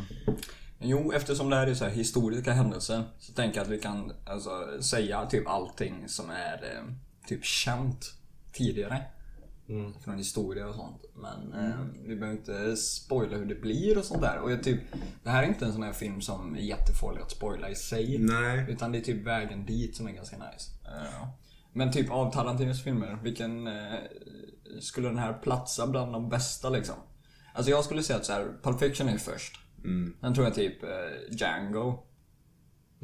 [0.79, 4.13] jo, eftersom det här är så här historiska händelser så tänker jag att vi kan
[4.27, 6.85] alltså, säga typ allting som är eh,
[7.27, 8.15] typ känt
[8.53, 9.03] tidigare.
[9.69, 9.93] Mm.
[10.05, 11.05] Från historia och sånt.
[11.15, 14.39] Men eh, vi behöver inte spoila hur det blir och sånt där.
[14.39, 14.81] Och jag typ,
[15.23, 18.19] det här är inte en sån här film som är jättefarlig att spoila i sig.
[18.19, 18.67] Nej.
[18.69, 20.71] Utan det är typ vägen dit som är ganska nice.
[20.85, 21.29] Eh,
[21.73, 23.99] men typ av Tarantinos filmer, vilken eh,
[24.81, 26.97] skulle den här platsa bland de bästa liksom?
[27.57, 29.61] Alltså jag skulle säga att så här, Pulp Fiction är först.
[29.85, 30.17] Mm.
[30.21, 30.89] Sen tror jag typ eh,
[31.31, 31.99] Django.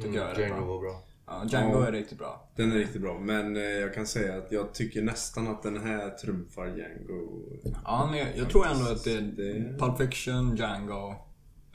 [0.01, 0.65] Tycker jag är Django bra.
[0.65, 1.03] var bra.
[1.27, 1.87] Ja, Django Ja.
[1.87, 2.51] är riktigt bra.
[2.55, 5.81] Den är riktigt bra, men eh, jag kan säga att jag tycker nästan att den
[5.83, 7.41] här trumfar Django.
[7.85, 11.11] Ja, men jag, jag tror ändå att det är Det- Pulp Fiction, Django.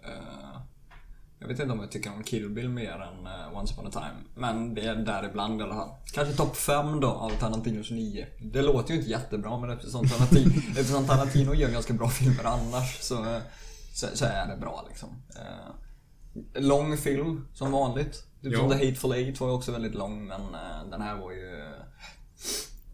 [0.05, 0.56] Eh,
[1.47, 3.91] Jag vet inte om jag tycker om Kill Bill mer än eh, Once upon a
[3.93, 4.47] time.
[4.47, 5.89] Men det är där ibland i alla fall.
[6.13, 8.27] Kanske topp 5 då av Tarantinos 9.
[8.41, 12.99] Det låter ju inte jättebra men eftersom Tarantino, eftersom Tarantino gör ganska bra filmer annars
[13.01, 13.41] så,
[13.95, 15.09] så, så är det bra liksom.
[15.37, 18.25] Eh, lång film som vanligt.
[18.43, 21.33] Typ som The Hateful Eight var ju också väldigt lång men eh, den här var
[21.33, 21.73] ju...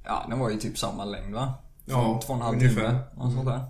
[0.04, 1.54] Ja, den var ju typ samma längd va?
[1.84, 2.98] Ja, Två och en halv timme.
[3.16, 3.60] Och sånt där.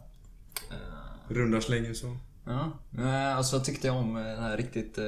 [0.70, 2.16] Eh, Runda slängen så.
[2.46, 2.72] Ja,
[3.36, 5.04] alltså tyckte jag om eh, den här riktigt eh,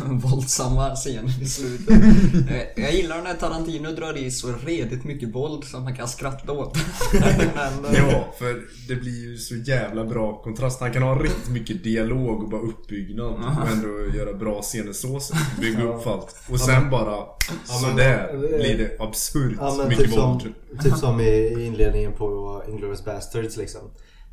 [0.10, 1.98] våldsamma scenen i slutet.
[2.50, 6.52] Eh, jag gillar när Tarantino drar i så redigt mycket våld som man kan skratta
[6.52, 6.76] åt.
[7.12, 10.80] Men, eh, Ja, för det blir ju så jävla bra kontrast.
[10.80, 13.26] Han kan ha riktigt mycket dialog och bara uppbyggnad.
[13.26, 15.20] Och ändå göra bra scener så.
[15.60, 16.36] Bygga upp allt.
[16.50, 17.16] Och sen bara
[17.48, 17.58] men-
[17.90, 20.54] sådär det- blir det absurt Ja mycket typ som, våld.
[20.82, 23.80] typ som i inledningen på Inglourious Basterds liksom.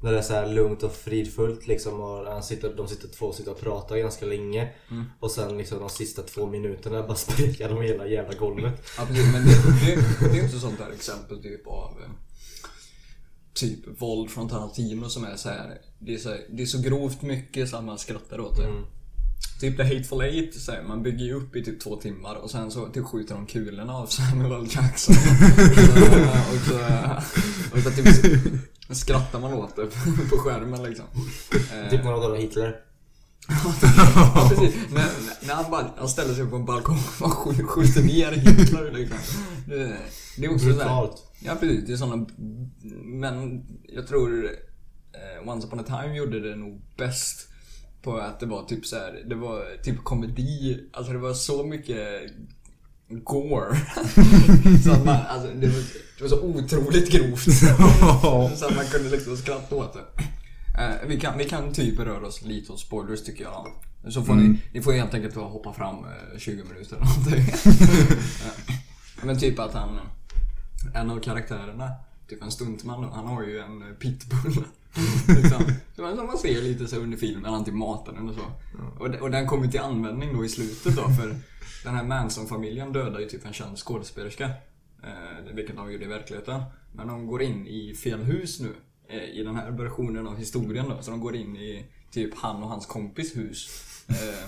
[0.02, 3.34] När det är så här lugnt och fridfullt liksom och han sitter, de sitter två
[3.34, 4.70] sitter och pratar ganska länge.
[5.20, 8.86] Och sen liksom de sista två minuterna bara spräcker de hela jävla golvet.
[8.98, 9.52] Ja precis, men det,
[9.86, 12.10] det, det är ju inte sånt där exempel typ av eh,
[13.54, 15.78] Typ våld från Tarantino som är så här.
[16.00, 18.84] Det är så, här, det är så grovt mycket så att man skrattar åt det.
[19.62, 22.52] Typ The Hateful Eight, så här, man bygger ju upp i typ två timmar och
[22.52, 24.68] sen så typ skjuter de kulorna av Samuel L.
[24.72, 25.16] Jackson.
[26.36, 26.78] Eh, och så,
[27.78, 28.06] och så typ
[28.90, 29.86] skrattar man åt det
[30.30, 31.06] på skärmen liksom.
[31.54, 32.76] Eh, Typ de kollar Hitler.
[33.48, 34.76] Ja precis.
[34.94, 35.08] När,
[35.48, 39.18] när han bara han ställer sig på en balkong och skjuter ner Hitler liksom.
[39.68, 39.98] Det,
[40.38, 40.66] det är också.
[40.66, 41.24] Brutalt.
[41.40, 42.26] Ja precis, det är såna...
[43.04, 44.50] Men jag tror
[45.14, 47.50] eh, Once upon a time gjorde det nog bäst.
[48.02, 50.90] På att det var typ så här, det var typ komedi.
[50.94, 52.22] Alltså det var så mycket
[53.10, 53.76] gore.
[54.84, 55.84] så att man, alltså det var,
[56.18, 57.44] det var så otroligt grovt.
[58.60, 60.24] så att man kunde liksom skratta åt det.
[60.82, 63.68] Eh, vi, kan, vi kan typ röra oss lite åt spoilers tycker jag.
[64.14, 67.40] Så får ni, ni får helt enkelt hoppa fram eh, 20 minuter eller någonting.
[68.46, 68.76] Eh,
[69.24, 70.00] Men typ att han,
[70.94, 71.92] en av karaktärerna,
[72.30, 74.66] typ en stuntman, han har ju en eh, pitbull.
[75.28, 75.64] liksom.
[75.96, 78.42] Som man ser lite så under filmen, han typ matar den och så.
[79.04, 81.36] Och, och den kommer till användning då i slutet då för
[81.86, 84.46] den här Manson-familjen dödar ju typ en känd skådespelerska.
[85.04, 86.62] Eh, vilket de gjorde i verkligheten.
[86.94, 88.74] Men de går in i fel hus nu.
[89.08, 91.02] Eh, I den här versionen av historien då.
[91.02, 93.70] Så de går in i typ han och hans kompis hus.
[94.08, 94.44] Eh,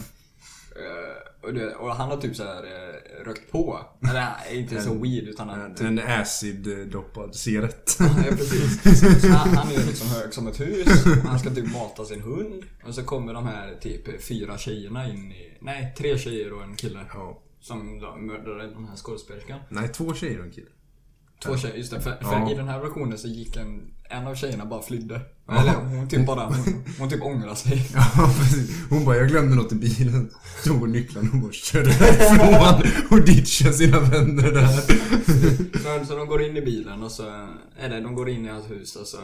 [0.81, 3.79] eh, och, det, och han har typ så här eh, rökt på.
[4.09, 7.97] Eller inte så weed utan han typ En acid-doppad cigarett.
[7.99, 9.21] Ja, precis.
[9.21, 11.05] Så han, han är liksom hög som ett hus.
[11.25, 12.63] Han ska typ mata sin hund.
[12.85, 15.46] Och så kommer de här typ fyra tjejerna in i...
[15.67, 16.99] Nej, tre tjejer och en kille.
[17.13, 17.41] Ja.
[17.59, 17.97] Som
[18.27, 19.59] mördade den här skådespelerskan.
[19.69, 20.67] Nej, två tjejer och en kille.
[21.43, 22.01] Två tjejer, just det.
[22.01, 22.51] För, för Ja.
[22.51, 23.93] i den här versionen så gick en...
[24.09, 25.21] En av tjejerna bara flydde.
[25.49, 26.45] Eller hon typ bara...
[26.45, 27.87] Hon, hon typ ångrar sig.
[27.93, 28.89] Ja, precis.
[28.89, 30.31] Hon bara, jag glömde något i bilen.
[30.63, 34.67] Tog hon nycklarna och bara körde därifrån och ditchade sina vänner där.
[35.99, 37.47] Så, så de går in i bilen och så...
[37.79, 39.17] Eller de går in i hans hus och så...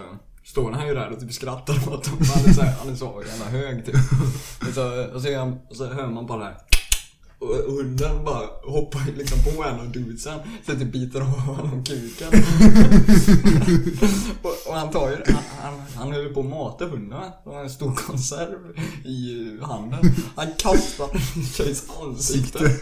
[0.45, 2.17] Står han ju där och typ skrattar åt dem.
[2.35, 3.95] Han är så, här, han är så jävla hög typ.
[4.67, 6.57] Och så, och så, han, och så hör man bara det här.
[7.39, 10.39] Och hunden bara hoppar liksom på en av dudesen.
[10.65, 12.27] Så typ biter av honom kuken.
[14.41, 17.33] och, och han tar ju han, han, han höll på att mata hunden va?
[17.45, 19.99] Har en stor konserv i handen.
[20.35, 22.79] Han kastar den i tjejs ansikte.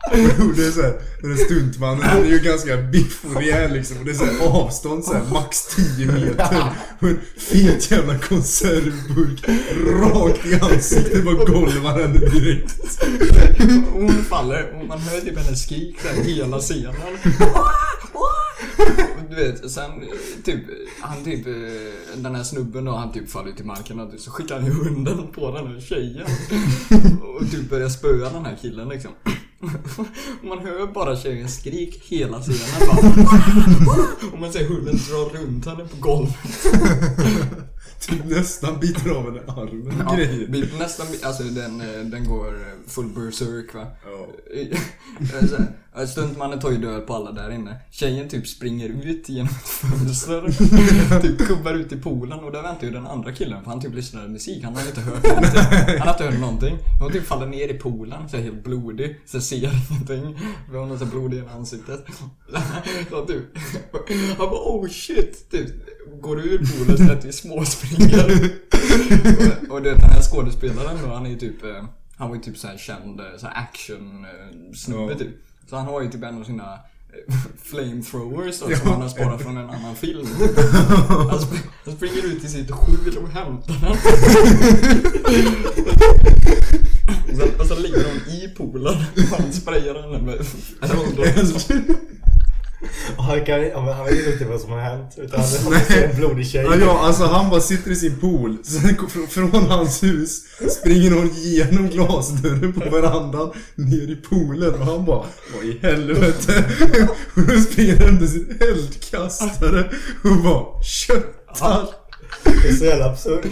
[0.56, 3.98] Det är såhär, den där stuntmannen, han är ju ganska biff och rejäl liksom.
[3.98, 6.64] Och det är såhär avstånd såhär, max 10 meter.
[7.00, 9.48] Och en fet jävla konservburk
[9.86, 11.24] rakt i ansiktet.
[11.24, 13.02] Bara golvar henne direkt.
[13.92, 16.94] Hon faller och man hör typ hennes skrik där hela scenen.
[19.30, 19.90] Du vet, sen
[20.44, 20.60] typ,
[21.00, 21.44] han typ,
[22.16, 25.26] den här snubben då, han typ faller till marken och så skickar han ju hunden
[25.34, 26.26] på den här tjejen.
[27.22, 29.10] Och typ börjar spöa den här killen liksom.
[30.42, 32.88] Man hör bara tjejens skrik hela scenen
[33.86, 34.32] bara.
[34.32, 36.34] Och man ser hunden dra runt henne på golvet.
[38.00, 40.78] Typ nästan biter av henne armen Ja, grejer.
[40.78, 43.86] nästan, alltså den, eh, den går full berserk va.
[44.04, 44.28] Ja.
[44.54, 47.76] Eh, så här, Stuntmannen tar ju död på alla där inne.
[47.90, 51.20] Tjejen typ springer ut genom ett fönster.
[51.22, 53.94] typ kubbar ut i poolen och där väntar ju den andra killen för han typ
[53.94, 54.64] lyssnar på musik.
[54.64, 55.60] Han har inte hört någonting.
[55.98, 56.78] Han har inte hört någonting.
[57.00, 59.20] Hon typ faller ner i poolen, så är helt blodig.
[59.26, 59.56] Så ser
[59.90, 60.38] ingenting.
[60.70, 62.06] För hon har så blodig i ansiktet.
[63.10, 63.44] Så typ,
[64.38, 65.50] han bara oh shit.
[65.50, 65.68] Typ,
[66.20, 68.24] går ur poolen så att vi småspringer.
[69.68, 71.84] och, och det, den här skådespelaren då, han är ju typ eh,
[72.16, 75.18] han var ju typ såhär känd eh, så här action eh, snubbe Ja.
[75.18, 75.28] typ.
[75.70, 76.78] Så han har ju typ en av sina
[77.62, 80.26] flamethrowers då, som han har sparat från en annan film.
[81.30, 81.52] Han, sp
[81.84, 83.96] han springer ut i sitt skjul och hämtar den.
[87.30, 88.94] Och sen, och så ligger hon i poolen
[89.32, 90.46] och han sprayar henne med
[93.16, 95.14] han, kan, han vet inte vad som har hänt.
[95.16, 95.48] Utan han
[95.80, 96.64] ser en blodig tjej.
[96.64, 98.56] Ja, ja, alltså han bara sitter i sin pool.
[98.62, 98.96] Sen
[99.28, 100.42] från hans hus
[100.80, 106.64] springer hon genom glasdörren på verandan ner i poolen och han bara Vad i helvete?
[107.34, 109.90] Då springer han under sin eldkastare
[110.24, 111.88] och bara köttar.
[112.44, 113.46] Det är så jävla absurt.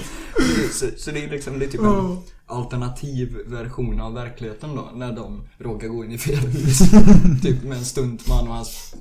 [0.72, 2.18] Så, så det är liksom det är typ en
[2.48, 4.90] alternativ version av verkligheten då.
[4.94, 6.78] När de råkar gå in i fel hus.
[7.42, 8.94] typ med en stuntman och hans...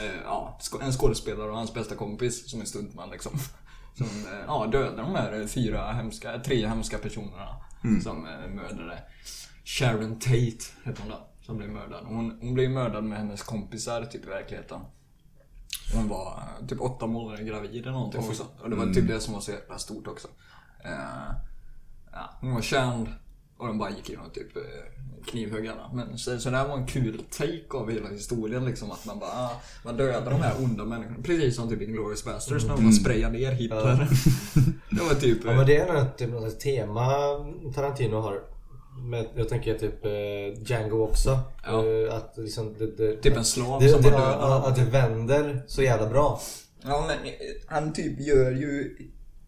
[0.00, 3.32] Eh, ja, en skådespelare och hans bästa kompis som är stuntman liksom.
[3.94, 7.56] Som eh, ja, dödar de här fyra hemska, tre hemska personerna.
[8.02, 9.02] Som eh, mördade
[9.64, 11.26] Sharon Tate, heter hon då.
[11.42, 12.04] Som blev mördad.
[12.04, 14.80] Hon, hon blev mördad med hennes kompisar typ i verkligheten.
[15.94, 18.46] Hon var typ åtta månader gravid eller någonting också.
[18.62, 20.28] Och det var typ det som var så jävla stort också.
[20.84, 21.34] Eh,
[22.12, 23.08] ja, hon var känd
[23.60, 24.62] och de bara gick och typ eh,
[25.26, 25.90] knivhögg alla.
[25.94, 28.90] Men så, så det här var en kul take av hela historien liksom.
[28.90, 31.22] Att man bara, ah, man dödar de här onda människorna.
[31.22, 33.96] Precis som typ Inglourious Basterds när man sprayar ner Hitler.
[34.90, 35.38] det var typ...
[35.44, 37.10] Ja men det är nog typ något tema
[37.74, 38.40] Tarantino har.
[39.02, 41.38] Men jag tänker typ eh, Django också.
[41.64, 41.86] Ja.
[41.86, 44.68] Eh, att liksom det, det, Typ en slav det, som det, bara dödar.
[44.68, 46.40] Att det vänder så jävla bra.
[46.82, 47.32] Ja men eh,
[47.66, 48.96] han typ gör ju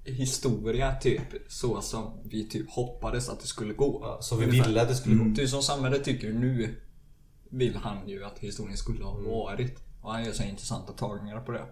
[0.04, 3.98] historia typ så som vi typ hoppades att det skulle gå.
[4.02, 4.68] Ja, så vi Ungefär.
[4.68, 5.34] ville att det skulle gå.
[5.36, 6.76] Typ som samhället tycker nu
[7.50, 9.30] vill han ju att historien skulle ha Mm.
[9.30, 9.78] varit.
[10.02, 11.64] Och han gör så intressanta tagningar på det.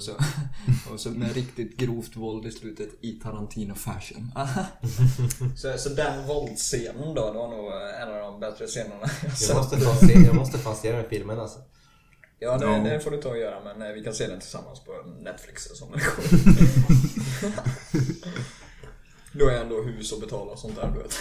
[0.00, 0.12] Så,
[0.92, 4.30] och så med riktigt grovt våld i slutet i Tarantino fashion.
[5.56, 7.72] så, så den våldsscenen då, det var nog
[8.02, 9.06] en av de bättre scenerna
[9.48, 11.58] jag måste fan se, jag måste fan se den filmen alltså.
[12.38, 12.78] Ja, det, Ja.
[12.78, 15.68] det får du ta och göra men eh, vi kan se den tillsammans på Netflix
[15.68, 16.02] den kommer.
[19.32, 21.14] Då är ändå hus och betala och sånt där du vet.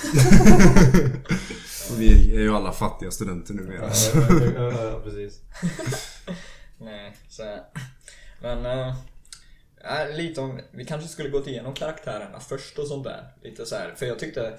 [1.98, 3.90] Vi är ju alla fattiga studenter numera.
[4.14, 5.40] Ja, ja, ja, ja, precis.
[6.78, 7.58] Nej, så...
[8.42, 8.66] Men...
[8.66, 8.96] äh,
[10.16, 10.60] lite om...
[10.72, 13.34] Vi kanske skulle gått igenom karaktärerna först och sånt där.
[13.42, 14.58] Lite så här, För jag tyckte...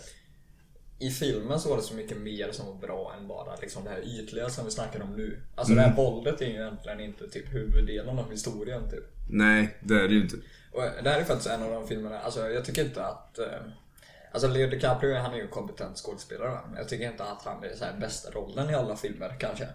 [0.99, 3.91] I filmen så var det så mycket mer som var bra än bara liksom det
[3.91, 5.41] här ytliga som vi snackar om nu.
[5.55, 9.05] Alltså det här våldet är ju egentligen inte typ huvuddelen av historien typ.
[9.31, 10.37] Nej, det är det ju inte.
[10.73, 13.39] Och det här är faktiskt en av de filmerna, alltså jag tycker inte att...
[13.39, 13.47] Eh,
[14.33, 17.65] alltså Leo DiCaprio han är ju en kompetent skådespelare men jag tycker inte att han
[17.65, 19.69] är så här bästa rollen i alla filmer kanske.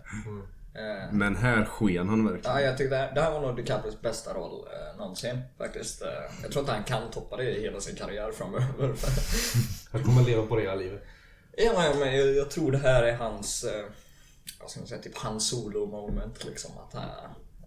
[0.73, 2.55] Eh, Men här sken han verkligen.
[2.57, 6.01] ja, jag tycker det här, det här var nog DiCaprios bästa roll eh, någonsin faktiskt.
[6.01, 6.07] Eh,
[6.43, 8.67] jag tror inte han kan toppa det i hela sin karriär framöver.
[9.91, 11.03] Jag kommer leva på det hela livet.
[11.57, 13.63] ja, men jag, jag tror det här är hans...
[13.63, 13.85] Eh,
[14.61, 16.71] vad ska man säga, typ hans solo moment liksom.
[16.77, 17.09] Att han,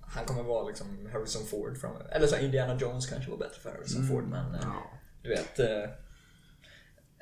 [0.02, 2.06] han kommer vara liksom Harrison Ford framöver.
[2.10, 4.54] Eller så Indiana Jones kanske var bättre för Harrison Ford men...
[4.54, 4.60] Eh,
[5.22, 5.58] Du vet...
[5.58, 5.90] Eh,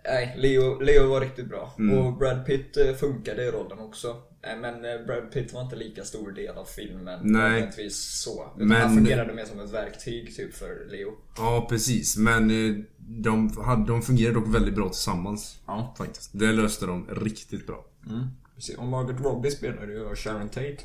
[0.05, 1.75] nej, Leo, Leo var riktigt bra.
[1.97, 4.23] Och Brad Pitt eh, funkade i rollen också.
[4.43, 7.21] Eh, men eh, Brad Pitt var inte lika stor del av filmen.
[7.23, 7.91] Nej.
[7.91, 8.53] så.
[8.57, 11.13] Utan Men- han fungerade mer som ett verktyg typ för Leo.
[11.37, 12.17] Ja, precis.
[12.17, 13.49] Men eh, de,
[13.87, 15.59] de fungerar dock väldigt bra tillsammans.
[15.67, 15.95] Ja.
[15.99, 16.31] Faktiskt.
[16.33, 17.85] Det löste de riktigt bra.
[18.09, 18.27] Mm.
[18.55, 18.77] Precis.
[18.77, 20.79] Och Margaret Robbie spelade ju Sharon Tate.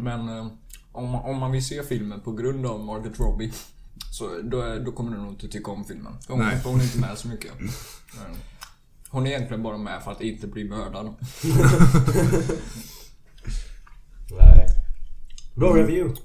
[0.00, 0.28] Men
[0.92, 3.52] om, man, om man vill se filmen på grund av Margaret Robbie
[4.10, 6.12] så då, då kommer du nog inte tycka om filmen.
[6.28, 7.52] Hon är inte med så mycket.
[7.60, 8.36] Men
[9.14, 11.06] Hon är egentligen bara med för att inte bli mördad.
[14.30, 14.68] Nej.
[15.54, 16.20] Bra review.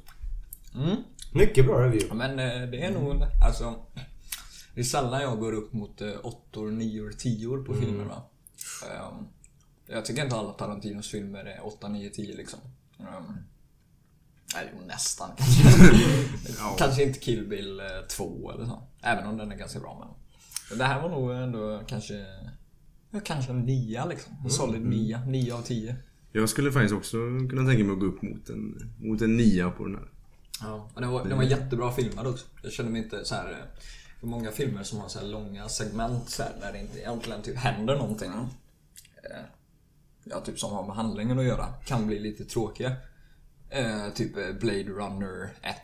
[0.76, 0.96] Mm.
[1.34, 2.16] Mycket bra review.
[2.16, 3.76] Men eh, det är nog, alltså...
[4.74, 8.30] Det är sällan jag går upp mot eh, åttor, nior, tior på filmer va.
[8.86, 9.28] Ehm,
[9.88, 12.60] jag tycker inte alla Tarantinos filmer är 8, 9, 10 liksom.
[12.98, 13.38] Um,
[14.56, 15.96] nej, jo, nästan kanske.
[16.78, 18.84] Kanske inte Kill Bill 2 eller så.
[19.02, 20.08] Även om den är ganska bra men.
[20.70, 22.26] men Det här var nog ändå kanske...
[23.12, 24.34] Ja, kanske en nia liksom.
[24.44, 25.26] En solid nia.
[25.26, 25.96] 9 av 10.
[26.32, 27.18] Jag skulle faktiskt också
[27.50, 30.08] kunna tänka mig att gå upp mot en, mot en nia på den här.
[30.62, 32.46] Ja, och den var, den var jättebra filmad också.
[32.64, 33.52] Jag kände mig inte så här.
[33.52, 33.80] eh,
[34.20, 37.42] För många filmer som har så här långa segment så här, när det inte egentligen
[37.42, 38.32] typ händer någonting.
[39.24, 39.38] eh,
[40.24, 41.66] Ja, typ som har med handlingen att göra.
[41.86, 42.96] Kan bli lite tråkiga.
[43.70, 45.76] Eh, typ eh, Blade Runner 1.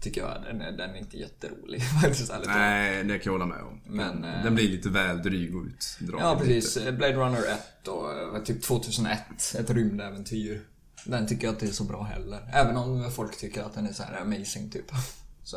[0.00, 2.32] Tycker jag, den är, den är inte jätterolig faktiskt.
[2.46, 3.80] Nej, det kan jag hålla med om.
[3.86, 6.26] Men, eh, Den blir lite väl dryg och utdragen.
[6.26, 6.76] Ja, precis.
[6.76, 7.42] Eh, Blade Runner
[7.82, 9.54] 1 och eh, typ 2001.
[9.58, 10.62] Ett rymdäventyr.
[11.04, 12.50] Den tycker jag inte är så bra heller.
[12.52, 14.86] Även om folk tycker att den är så här amazing typ.
[15.44, 15.56] Så,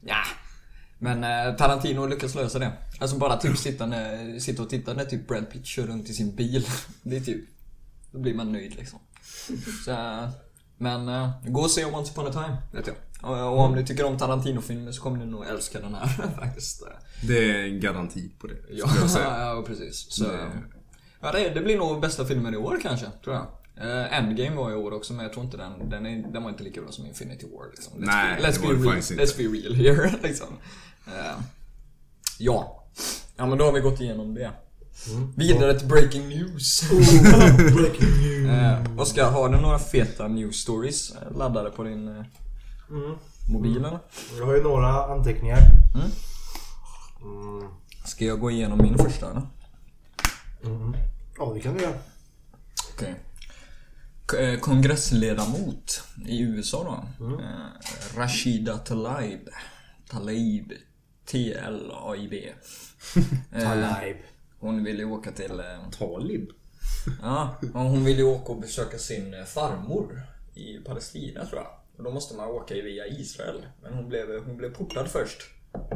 [0.00, 0.22] ja.
[0.98, 2.72] Men eh, Tarantino lyckas lösa det.
[3.00, 6.14] Alltså bara typ sitta, när, sitta och titta när typ Brad Pitt kör runt i
[6.14, 6.66] sin bil.
[7.02, 7.44] Det är typ...
[8.12, 8.98] Då blir man nöjd liksom.
[9.84, 9.92] Så,
[10.78, 12.96] men uh, gå och se Once upon a time, vet jag.
[13.22, 16.06] Och, och om ni tycker om Tarantino-filmer så kommer ni nog älska den här
[16.40, 16.82] faktiskt.
[17.22, 18.54] Det är en garanti på det.
[18.70, 19.38] Ja, skulle jag säga.
[19.40, 20.06] ja precis.
[20.12, 20.50] Så, Det-
[21.20, 23.46] ja, det, det blir nog bästa filmen i år kanske, tror jag.
[23.80, 26.50] Eh, Endgame var i år också, men jag tror inte den, den, är, den var
[26.50, 27.70] inte lika bra som Infinity War.
[27.70, 27.92] Liksom.
[27.94, 30.14] Let's Nej, be, let's, be real, let's be real here.
[30.22, 30.46] liksom.
[31.06, 31.42] Eh,
[32.38, 32.84] ja.
[33.36, 34.50] Ja, men då har vi gått igenom det.
[35.36, 36.82] Vidare till breaking news.
[37.74, 38.50] Breaking news.
[38.50, 42.24] Eh, Oskar, har du några feta news stories eh, laddade på din eh,
[42.90, 43.14] Mm.
[43.48, 43.98] mobil eller?
[44.38, 45.58] Jag har ju några anteckningar.
[45.94, 46.06] Mm.
[47.22, 47.68] Mm.
[48.04, 49.42] Ska jag gå igenom min första eller?
[50.64, 50.96] Mm.
[51.38, 51.94] Ja, det kan du göra.
[52.94, 53.14] Okej.
[54.26, 56.84] K- eh, Kongressledamot i USA
[57.18, 57.24] då.
[57.42, 59.48] Eh, Rashida Tlaib.
[60.10, 60.72] Tlaib.
[61.26, 62.48] T-L-A-I-B.
[63.52, 64.16] Eh, Talib.
[64.58, 65.60] Hon ville ju åka till...
[65.60, 66.50] eh, Talib.
[67.22, 70.22] Ja, hon ville ju åka och besöka sin eh, farmor
[70.54, 71.70] i Palestina tror jag.
[71.96, 73.66] Och då måste man åka via Israel.
[73.82, 75.42] Men hon blev, hon blev portad först.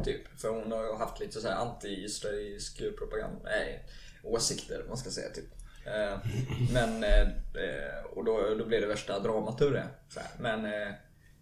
[0.04, 0.40] Typ.
[0.40, 3.40] För hon har ju haft lite så här anti-israelisk propaganda.
[3.44, 3.84] Nej,
[4.24, 5.44] åsikter man ska säga typ.
[5.86, 6.18] Eh,
[6.72, 7.20] Men, eh,
[7.64, 9.86] eh, och då, då blev det värsta dramat ur det.
[10.38, 10.92] Men eh,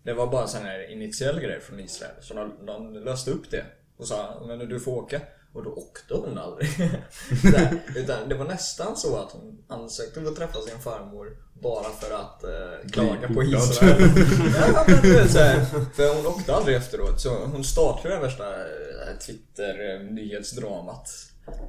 [0.02, 2.14] det var bara här initiell grej från Israel.
[2.20, 3.64] Så de, de löste upp det.
[3.96, 5.20] Och sa, men du får åka.
[5.52, 6.68] Och då åkte hon aldrig.
[7.42, 11.90] Här, Utan det var nästan så att hon ansökte om att träffa sin farmor bara
[11.90, 13.42] för att eh, klaga på.
[13.42, 14.02] Israel.
[14.74, 17.20] ja, men du vet, så här, för hon åkte aldrig efteråt.
[17.20, 21.08] Så hon startade det värsta eh, Twitter-nyhetsdramat.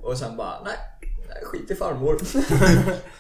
[0.04, 0.78] Och sen bara, nej,
[1.44, 2.20] skit i farmor.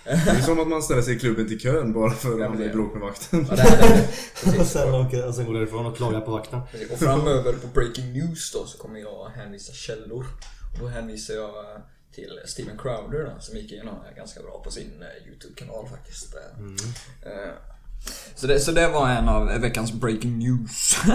[0.03, 2.59] Det är som att man ställer sig i klubben till kön bara för Ja, att
[2.59, 3.45] är det- bråk med vakten.
[3.49, 4.07] Ja, det här,
[4.43, 6.59] det, Och sen, åker, och sen går därifrån och klagar på vakten.
[6.91, 10.25] Och framöver på Breaking News då så kommer jag hänvisa källor.
[10.73, 11.51] Och då hänvisar jag
[12.15, 16.35] till Steven Crowder då, som gick igenom det ganska bra på sin eh, YouTube-kanal faktiskt.
[16.35, 17.49] Eh, eh,
[18.35, 20.97] Så det, så det var en av veckans Breaking News.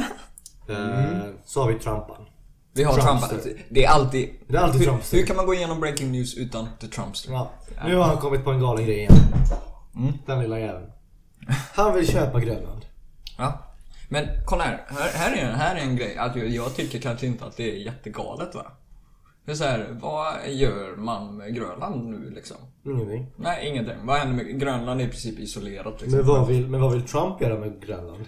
[0.68, 2.24] Eh, Så har vi Trumpan.
[2.75, 3.39] Vi har Trumpster.
[3.39, 3.57] Trump.
[3.68, 4.31] Det är alltid...
[4.49, 5.16] Det är alltid hur, Trumpster.
[5.16, 7.33] hur kan man gå igenom Breaking News utan The Trumpster?
[7.33, 7.51] Ja.
[7.85, 9.12] Nu har han kommit på en galen grej igen.
[10.27, 10.87] Den lilla jäveln.
[11.75, 12.85] Han vill köpa Grönland.
[13.39, 13.59] Ja.
[14.09, 14.85] Men kolla här.
[14.89, 16.16] Här, här, är, här är en grej.
[16.16, 18.66] Att jag, jag tycker kanske inte att det är jättegalet va.
[19.45, 22.57] Det är så här, vad gör man med Grönland nu liksom?
[22.85, 23.27] Ingenting.
[23.37, 23.95] Nej, ingenting.
[24.03, 26.18] Vad händer med Grönland är i princip isolerat liksom.
[26.18, 28.25] Men vad vill, men vad vill Trump göra med Grönland?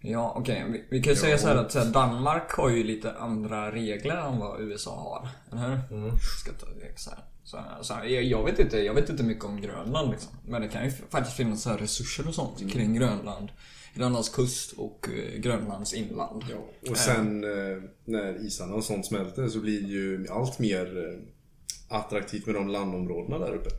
[0.00, 0.64] Ja, okej.
[0.68, 3.72] Vi, vi kan ju säga så här att så här, Danmark har ju lite andra
[3.72, 5.28] regler än vad USA har.
[5.52, 6.10] Eller hur?
[6.40, 7.18] Ska ta så här.
[7.44, 10.32] Så, så här, jag, vet inte, jag vet inte mycket om Grönland liksom.
[10.46, 13.48] Men det kan ju faktiskt finnas så här resurser och sånt kring Grönland.
[13.94, 16.44] Grönlands kust och eh, Grönlands inland.
[16.90, 21.98] Och sen eh, när isarna och sånt smälter så blir det ju allt mer eh,
[21.98, 23.70] attraktivt med de landområdena där uppe.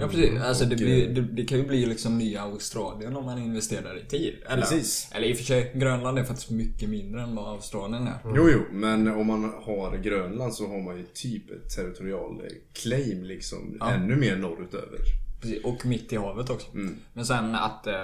[0.00, 3.16] Ja precis, alltså det, Och, blir, eh, det, det kan ju bli liksom nya Australien
[3.16, 4.34] om man investerar i tid.
[4.48, 5.10] Eller, Precis.
[5.12, 8.18] eller i och för sig, Grönland är faktiskt mycket mindre än vad Australien är.
[8.24, 12.46] Jo, jo, men om man har Grönland så har man ju typ ett territorial eh,
[12.72, 14.98] claim liksom ännu mer norrutöver.
[15.40, 16.72] Precis, och mitt i havet också.
[16.74, 16.96] Mm.
[17.12, 18.02] Men sen att, eh,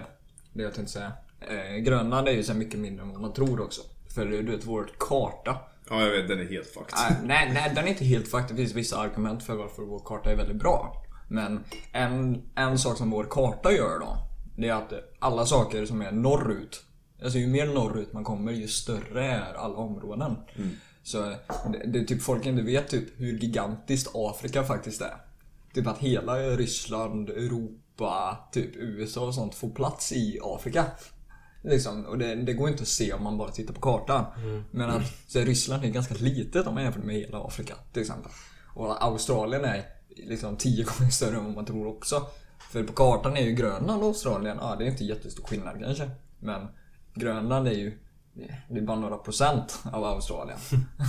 [0.52, 1.12] det jag tänkte säga.
[1.80, 3.82] Grönland är ju så mycket mindre än vad man tror också.
[4.14, 5.56] För du vet, vår karta.
[5.90, 6.94] Ja, jag vet, den är helt fucked.
[6.98, 8.56] Nej, nej, nej, den är inte helt faktiskt.
[8.56, 11.03] Det finns vissa argument för varför vår karta är väldigt bra.
[11.28, 14.16] Men en, en sak som vår karta gör då.
[14.56, 16.84] Det är att alla saker som är norrut.
[17.22, 20.36] Alltså ju mer norrut man kommer ju större är alla områden.
[21.02, 21.20] Så
[21.72, 25.14] det, det är typ folk inte vet typ hur gigantiskt Afrika faktiskt är.
[25.74, 30.84] Typ att hela Ryssland, Europa, typ USA och sånt får plats i Afrika.
[31.62, 34.24] Liksom, och det, det går inte att se om man bara tittar på kartan.
[34.70, 38.32] Men att så Ryssland är ganska litet om man jämför med hela Afrika till exempel.
[38.74, 42.26] Och Australien är liksom tio gånger större än vad man tror också.
[42.70, 46.10] För på kartan är ju Grönland och Australien, ja det är inte jättestor skillnad kanske.
[46.38, 46.68] Men
[47.14, 47.98] Grönland är ju,
[48.68, 50.58] det är bara några procent av Australien.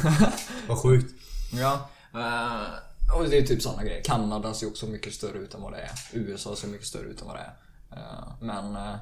[0.68, 1.14] Vad sjukt.
[1.54, 1.90] Ja.
[2.14, 4.04] eh, och det är typ sådana grejer.
[4.04, 5.92] Kanada ser också mycket större ut än vad det är.
[6.14, 7.56] USA ser mycket större ut än vad det är.
[7.98, 8.96] Eh, men eh,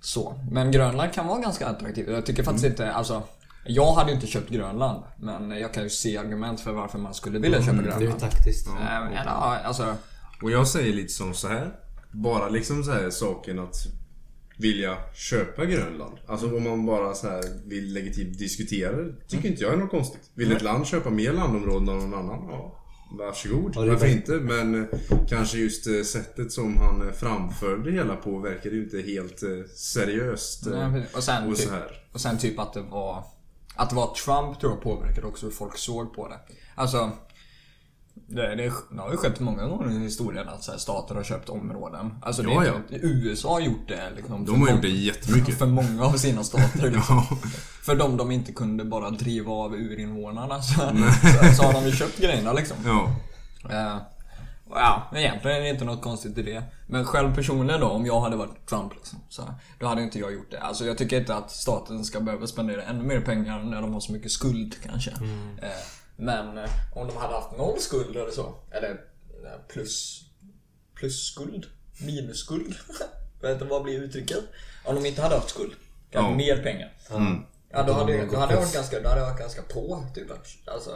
[0.00, 0.38] så.
[0.50, 2.08] Men Grönland kan vara ganska attraktivt.
[2.08, 3.22] Jag tycker faktiskt inte, alltså.
[3.64, 5.02] Jag hade ju inte köpt Grönland.
[5.18, 7.98] Men jag kan ju se argument för varför man skulle vilja köpa Det är ju
[7.98, 8.20] Grönland.
[8.20, 8.68] taktiskt.
[8.68, 9.94] Eh, men, ja, alltså.
[10.42, 11.72] Och jag säger lite som så här.
[12.12, 13.74] Bara liksom så här saken att
[14.58, 16.18] vilja köpa Grönland.
[16.26, 19.12] Alltså om man bara så här vill legitimt diskutera det.
[19.28, 20.30] Tycker inte jag är något konstigt.
[20.34, 22.48] Vill ett land köpa mer landområden än någon annan?
[22.50, 22.78] Ja.
[23.18, 23.72] Varsågod.
[23.74, 24.32] Ja, det är Varför inte?
[24.32, 24.88] Men eh,
[25.28, 29.42] kanske just eh, sättet som han framförde det hela på verkade ju inte helt
[29.76, 30.66] seriöst.
[30.66, 32.04] nej, och, sen, och typ, så här.
[32.12, 33.24] och sen typ att det var
[33.74, 36.38] Att det var Trump tror jag påverkade också hur folk såg på det.
[36.74, 37.10] Alltså
[38.14, 41.22] Det, det, det har ju skett många gånger i historien att så här, stater har
[41.22, 42.14] köpt områden.
[42.22, 42.76] Alltså Ja, ja.
[42.76, 44.44] inte, USA har gjort det liksom.
[44.44, 45.58] De har gjort det jättemycket.
[45.58, 46.90] För många av sina stater.
[46.90, 47.26] Liksom.
[47.30, 47.36] Ja.
[47.82, 51.92] För de de inte kunde bara driva av urinvånarna så, så, så har de ju
[51.92, 52.76] köpt grejerna liksom.
[52.84, 53.10] Ja.
[53.70, 53.96] Eh,
[54.74, 56.62] ja, men egentligen är det inte något konstigt i det.
[56.86, 60.32] Men själv personligen då, om jag hade varit Trump liksom, så, då hade inte jag
[60.32, 60.60] gjort det.
[60.60, 64.00] Alltså jag tycker inte att staten ska behöva spendera ännu mer pengar när de har
[64.00, 65.10] så mycket skuld kanske.
[65.62, 65.68] Eh,
[66.16, 70.22] men eh, om de hade haft noll skuld eller så, eller eh, plus,
[70.94, 71.66] plusskuld,
[72.06, 72.74] minusskuld.
[73.40, 74.38] Jag vet inte vad blir uttrycket?
[74.84, 75.72] Om de inte hade haft skuld,
[76.10, 76.36] kanske Ja.
[76.36, 76.92] mer pengar.
[77.10, 77.42] Mm.
[77.70, 78.74] Ja, då hade, Mm, då hade jag varit plus.
[78.74, 80.90] ganska, då hade jag varit ganska på typ att alltså,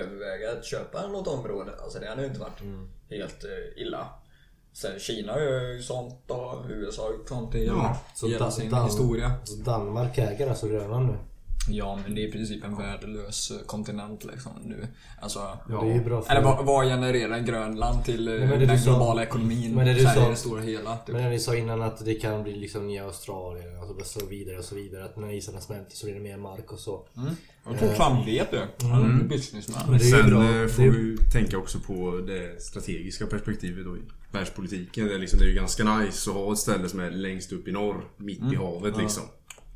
[0.00, 1.70] överväga att köpa något område.
[1.82, 2.88] Alltså det hade ju inte varit Mm.
[3.10, 4.08] Helt eh, illa.
[4.72, 9.32] Sen Kina gör ju sånt och USA gjort sånt i Ja, hela sin Dan- historia.
[9.44, 11.14] Så Danmark äger alltså Grönland nu.
[11.68, 14.86] Ja, men det är i princip en värdelös eh, kontinent liksom nu.
[15.20, 15.38] Alltså,
[15.68, 15.82] Ja.
[15.84, 16.30] Det är ju bra för...
[16.30, 19.74] eller vad, vad genererar Grönland till eh, Nej, men det den du sa- globala ekonomin?
[19.74, 20.96] men det du sa- i det stora hela.
[20.96, 21.12] Typ.
[21.12, 24.58] Men när ni sa innan att det kan bli liksom nya Australien och så vidare
[24.58, 25.04] och så vidare.
[25.04, 27.04] Att när isarna smälter så blir det mer mark och så.
[27.66, 28.68] Jag tror Trump vet det.
[28.82, 29.82] Han är en businessman.
[29.88, 30.42] Men det Sen bra.
[30.42, 34.00] eh, får Det vi tänka också på det strategiska perspektivet då i
[34.32, 35.06] världspolitiken.
[35.08, 37.52] Det är, liksom, det är ju ganska nice att ha ett ställe som är längst
[37.52, 39.22] upp i norr, mitt i havet liksom.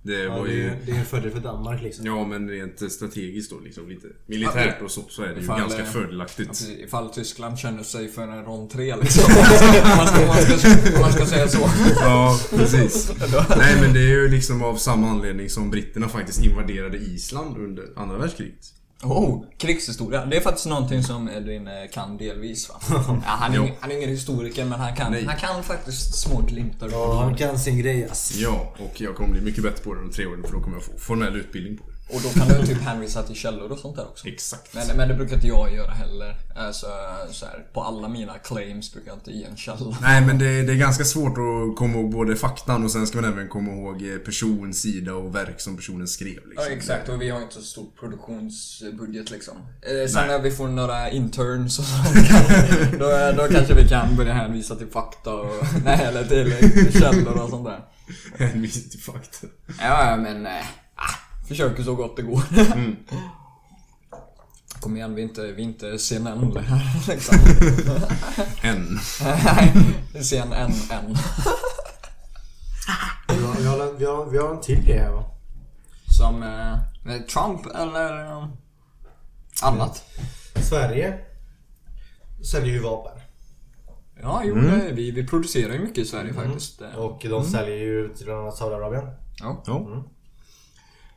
[0.07, 0.63] Det Ja, var det, är, ju...
[0.63, 2.07] ju- det är en fördel för Danmark liksom.
[2.07, 5.61] Ja men rent strategiskt då liksom, lite militärt och så, så är det ju Ifall,
[5.61, 6.49] ganska eh, fördelaktigt.
[6.49, 9.25] Alltså, ifall Tyskland känner sig för en rond 3 liksom.
[9.25, 11.71] om, man ska, om, man ska, om man ska säga så.
[12.01, 13.13] Ja, precis.
[13.59, 17.85] Nej men det är ju liksom av samma anledning som britterna faktiskt invaderade Island under
[17.97, 18.67] andra världskriget.
[19.05, 20.25] Oh, krigshistoria.
[20.27, 22.75] Det är faktiskt någonting som Edvin eh, kan delvis va?
[23.09, 25.25] Ja, han, är, ingen- han är ingen historiker men han kan, Nej.
[25.25, 28.33] han kan faktiskt små glimtar Ja, han kan sin grej ass.
[28.37, 30.77] Ja, och jag kommer bli mycket bättre på det om tre år för då kommer
[30.77, 31.94] jag få formell utbildning på det.
[32.09, 34.29] Och då kan du typ hänvisa till källor och sånt där också.
[34.29, 34.75] Exakt.
[34.75, 36.37] Men, men det brukar inte jag göra heller.
[36.57, 36.87] Alltså,
[37.31, 39.97] så här, på alla mina claims brukar jag inte ge en källa.
[40.01, 43.21] Nej men det, det är ganska svårt att komma ihåg både faktan och sen ska
[43.21, 46.35] man även komma ihåg eh, person, sida och verk som personen skrev.
[46.35, 46.73] Ja Liksom.
[46.79, 49.55] exakt och vi har inte så stor produktionsbudget liksom.
[49.83, 51.97] Eh, sen när vi får några interns och så,
[52.99, 57.51] då, då kanske vi kan börja hänvisa till fakta och, nej eller till källor och
[57.51, 57.81] sånt där.
[58.39, 59.47] Hänvisning till fakta.
[59.81, 60.47] Ja, ja, men...
[60.47, 60.53] Eh,
[60.97, 61.15] ah,
[61.49, 62.43] försöker så gott det går.
[64.81, 67.39] Kom igen, vi är inte, vi är inte CNN här liksom.
[68.63, 68.99] En.
[69.45, 69.75] Nej,
[70.25, 71.15] CNN än.
[73.29, 75.25] Vi har, vi, har, vi, har, vi har en till grej här va?
[76.19, 76.79] Som eh,
[77.33, 78.49] Trump eller eh,
[79.63, 80.05] annat.
[80.63, 81.19] Sverige
[82.53, 83.21] säljer ju vapen.
[84.23, 86.83] Ja, jo, det, vi, vi producerar ju mycket i Sverige faktiskt.
[86.83, 89.05] Eh, Och de säljer ju till bland annat Saudiarabien.
[89.41, 89.63] Ja.
[89.67, 90.05] Ja.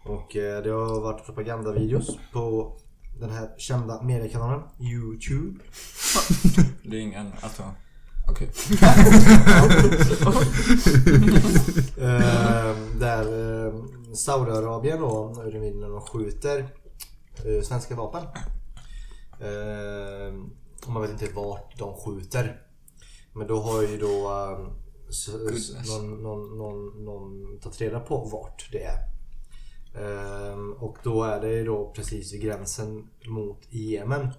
[0.08, 2.76] Och eh, det har varit propagandavideos på
[3.20, 5.60] den här kända mediekanalen Youtube.
[6.84, 7.64] Det är ingen, alltså...
[8.30, 8.50] Okej.
[11.98, 13.74] Eh, där eh,
[14.14, 16.60] Saudiarabien huruvida de skjuter
[17.46, 18.24] eh, svenska vapen.
[19.40, 20.34] Eh,
[20.86, 22.62] och man vet inte vart de skjuter.
[23.34, 24.30] Men då har ju då
[25.88, 29.17] någon, någon, någon, någon tagit reda på vart det är.
[29.96, 34.30] Eh, och då är det då precis vid gränsen mot Jemen.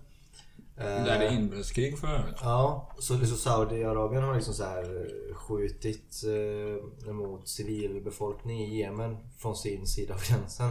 [0.77, 2.37] Där det är inbördeskrig för övrigt.
[2.41, 9.17] Ja, så, så Saudiarabien har liksom så här eh, skjutit eh, mot civilbefolkning i Jemen
[9.39, 10.71] från sin sida av gränsen.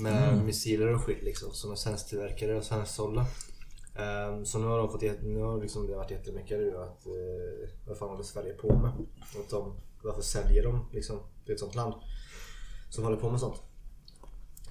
[0.00, 3.26] Med missiler och skit liksom som är svensktillverkade och svensksålda.
[3.96, 7.68] Um, så nu har de fått nu har liksom det varit jättemycket nu att uh,
[7.86, 8.90] vad fan håller Sverige på med?
[9.40, 11.94] Att de, varför säljer de liksom till ett sånt land
[12.92, 13.62] som håller på med sånt?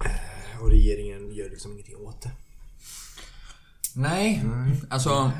[0.04, 2.30] Eh, och regeringen gör liksom ingenting åt det.
[3.94, 4.44] Nej,
[4.90, 5.30] alltså...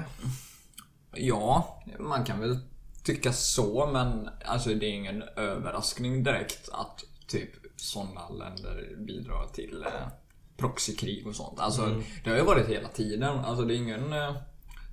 [1.15, 2.59] Ja, man kan väl
[3.03, 9.83] tycka så, men alltså det är ingen överraskning direkt att typ sådana länder bidrar till
[9.83, 10.09] eh,
[10.57, 11.61] proxykrig och sånt.
[11.61, 13.39] Alltså det har ju varit hela tiden.
[13.39, 14.37] Alltså det är ingen, eh,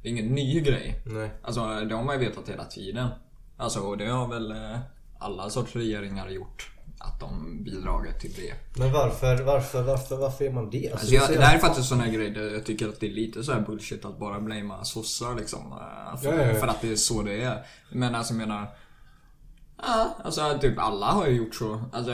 [0.01, 1.01] det är ingen ny grej.
[1.05, 1.31] Nej.
[1.43, 3.09] Alltså det har man ju vetat hela tiden.
[3.57, 4.79] Alltså och det har väl eh,
[5.19, 6.71] alla sorts regeringar gjort.
[7.01, 8.79] Att de bidragit till det.
[8.79, 10.91] Men varför, varför, varför, varför är man det?
[10.91, 13.11] Alltså jag, det här är faktiskt sån här grej där jag tycker att det är
[13.11, 15.59] lite så här bullshit att bara blamea sossar liksom.
[15.59, 16.59] eh, För, Ja, ja, ja.
[16.59, 17.65] för att det är så det är.
[17.91, 18.67] Men alltså jag menar...
[19.81, 21.81] Ja, alltså typ alla har ju gjort så.
[21.93, 22.11] Alltså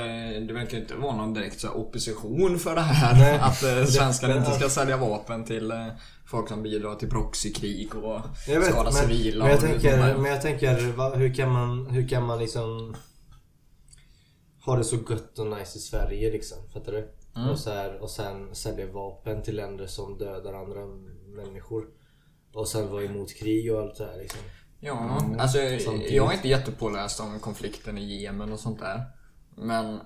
[0.48, 3.14] det verkar inte vara någon direkt så opposition för det här.
[3.20, 3.40] Nej.
[3.40, 5.88] Att eh, svenskar Det- inte ska sälja vapen till eh,
[6.26, 9.44] folk som bidrar till proxykrig och Jag vet, skada men, civila.
[9.44, 10.18] men jag tänker, där.
[10.18, 12.96] men jag tänker hur, kan man, hur kan man liksom
[14.66, 16.58] ha det så gött och nice i Sverige liksom?
[16.74, 17.14] Fattar du?
[17.36, 17.50] Mm.
[17.50, 20.86] Och, så här, och sen sälja vapen till länder som dödar andra
[21.44, 21.86] människor.
[22.54, 24.40] Och sen vara emot krig och allt det här liksom.
[24.80, 26.12] Ja, alltså samtidigt.
[26.12, 29.02] jag är inte jättepåläst om konflikten i Jemen och sånt där.
[29.56, 30.00] Men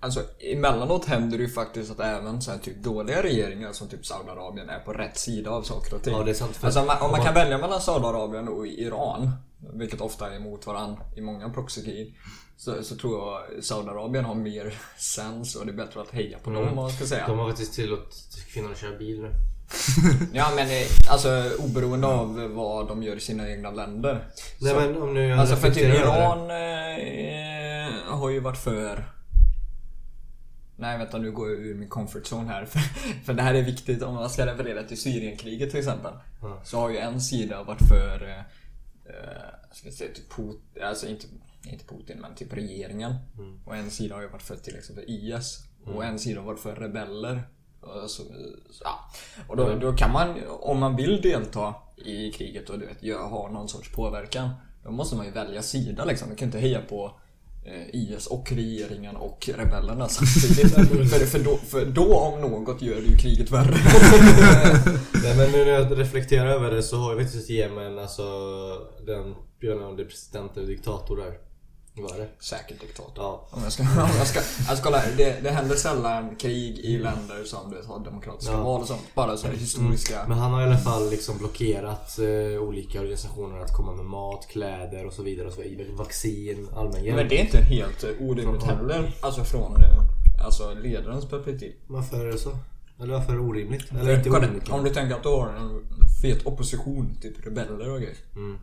[0.00, 4.06] Alltså emellanåt händer det ju faktiskt att även så här, typ dåliga regeringar som typ
[4.06, 6.12] Saudiarabien är på rätt sida av saker och ting.
[6.12, 6.56] Ja, det är sant.
[6.56, 9.30] För- Alltså om man, om man kan välja mellan Saudiarabien och Iran,
[9.74, 12.16] vilket ofta är emot varandra i många proxykrig.
[12.56, 16.50] Så, så tror jag Saudiarabien har mer sens och det är bättre att heja på
[16.50, 17.26] dem om man ska säga.
[17.26, 19.30] De har faktiskt tillåtit kvinnor att köra bil nu.
[20.32, 24.28] Ja men eh, alltså oberoende av vad de gör i sina egna länder.
[24.60, 29.04] Nej Så- men om nu Alltså för typ Iran eh, har ju varit för...
[30.76, 32.64] Nej vänta nu går jag ur min comfort zone här.
[32.72, 32.78] För,
[33.24, 36.12] för det här är viktigt om man ska referera till Syrienkriget till exempel.
[36.42, 36.60] Ja.
[36.64, 38.28] Så har ju en sida varit för...
[38.28, 38.38] Eh,
[39.14, 39.42] eh,
[39.72, 41.26] ska jag säga typ Putin, alltså inte,
[41.64, 43.14] inte Putin men typ regeringen.
[43.38, 43.60] Mm.
[43.64, 45.58] Och en sida har ju varit för till exempel IS.
[45.84, 47.42] Och en sida har varit för rebeller.
[47.80, 48.22] Och, så,
[48.70, 49.10] så, ja.
[49.48, 53.22] och då, då kan man, om man vill delta i kriget och du vet, göra-
[53.22, 54.50] ha någon sorts påverkan.
[54.84, 56.30] Då måste man ju välja sida liksom.
[56.30, 57.12] Du kan inte heja på
[57.64, 60.74] eh, IS och regeringen och rebellerna samtidigt.
[61.10, 63.74] för, för, då, för då om något gör det ju kriget värre.
[65.22, 68.22] Nej men nu när jag reflekterar över det så har ju faktiskt Jemen alltså
[69.06, 71.51] den björnande presidenten och diktator där.
[71.94, 72.28] Vad är det?
[72.38, 73.24] Säkert diktator.
[73.24, 73.48] Ja.
[73.50, 73.88] Om jag ska, om
[74.18, 78.04] jag ska, alltså kolla det, det händer sällan krig i länder som du vet, har
[78.04, 78.62] demokratiska Ja.
[78.62, 79.14] val och sånt.
[79.14, 80.24] Bara så här historiska.
[80.28, 84.48] Men han har i alla fall liksom blockerat eh, olika organisationer att komma med mat,
[84.50, 85.46] kläder och så vidare.
[85.48, 85.88] Och så vidare.
[85.92, 87.16] Vaccin, allmän hjälp.
[87.16, 89.12] Men det är inte helt eh, orimligt heller.
[89.20, 91.72] Alltså från eh, alltså ledarens perspektiv.
[91.86, 92.50] Varför är det så?
[93.00, 93.92] Eller varför är det orimligt?
[94.00, 94.68] Eller inte orimligt?
[94.68, 95.80] om du tänker att du har en
[96.22, 98.16] fet opposition, typ rebeller och grejer.
[98.36, 98.58] Mm.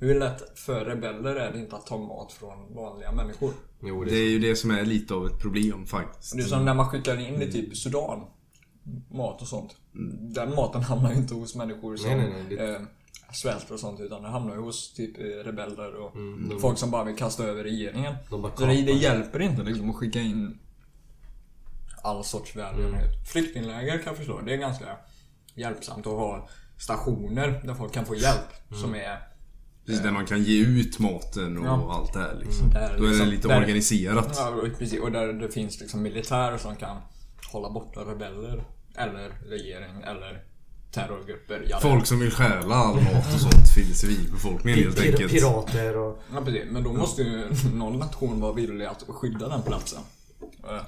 [0.00, 3.52] Hur lätt för rebeller är det inte att ta mat från vanliga människor?
[3.82, 6.36] Jo, det är ju det som är lite av ett problem faktiskt.
[6.36, 8.26] Det är som när man skickar in i typ Sudan.
[9.10, 9.76] Mat och sånt.
[10.34, 12.80] Den maten hamnar ju inte hos människor som Nej, nej, nej, det- eh,
[13.32, 14.00] svälter och sånt.
[14.00, 17.44] Utan det hamnar ju hos typ eh, rebeller och Mm, folk som bara vill kasta
[17.44, 18.14] över regeringen.
[18.30, 20.58] De Så det, det hjälper inte liksom att skicka in
[22.02, 23.28] all sorts välgörenhet.
[23.32, 24.40] Flyktingläger kan jag förstå.
[24.40, 24.86] Det är ganska
[25.54, 26.48] hjälpsamt att ha
[26.78, 28.52] stationer där folk kan få hjälp.
[28.70, 28.82] Mm.
[28.82, 29.18] Som är
[29.86, 31.92] Precis, där man kan ge ut maten och Ja.
[31.94, 32.70] allt det här liksom.
[32.70, 34.34] Där Då är liksom- det lite där- organiserat.
[34.36, 35.00] Ja, och precis.
[35.00, 36.96] Och där det finns liksom militär som kan
[37.52, 38.64] hålla borta rebeller.
[38.96, 40.42] Eller regering eller
[40.92, 41.60] terrorgrupper.
[41.70, 41.80] jada.
[41.80, 45.32] Folk som vill stjäla all mat och sånt till civilbefolkningen helt Pir- enkelt.
[45.32, 46.22] Pirater och...
[46.34, 46.64] Ja, precis.
[46.70, 50.00] Men då måste ju någon nation vara villig att skydda den platsen.
[50.68, 50.82] Eh,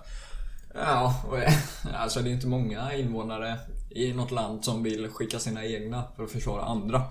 [0.74, 1.52] Ja, och, eh,
[1.94, 3.58] alltså det är inte många invånare
[3.90, 7.02] i något land som vill skicka sina egna för att försvara andra.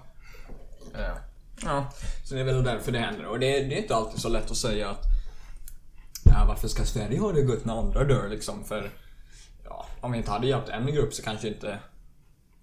[1.63, 1.89] Ja,
[2.23, 3.25] så det är väl därför det händer.
[3.25, 5.03] Och det, det är inte alltid så lätt att säga att
[6.25, 8.63] ja, varför ska Sverige ha det gott när andra dör liksom?
[8.63, 8.91] För
[9.65, 11.71] ja, om vi inte hade hjälpt en grupp så kanske inte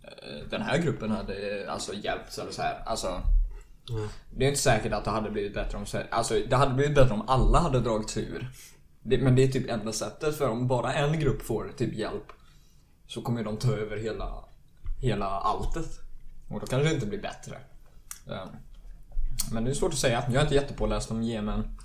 [0.03, 2.83] eh, den här gruppen hade alltså hjälpts eller så här.
[2.87, 3.23] Alltså,
[4.31, 6.07] det är inte säkert att det hade blivit bättre om Sverige...
[6.11, 8.51] Alltså det hade blivit bättre om alla hade dragit sig ur.
[9.03, 12.33] Det, men det är typ enda sättet för om bara en grupp får typ hjälp
[13.07, 14.45] så kommer de ta över hela,
[15.01, 16.01] hela alltet.
[16.51, 17.59] Och då kanske det inte blir bättre.
[18.27, 18.47] Eh,
[19.53, 20.25] Men det är svårt att säga.
[20.27, 21.79] Jag är inte jättepåläst om Jemen,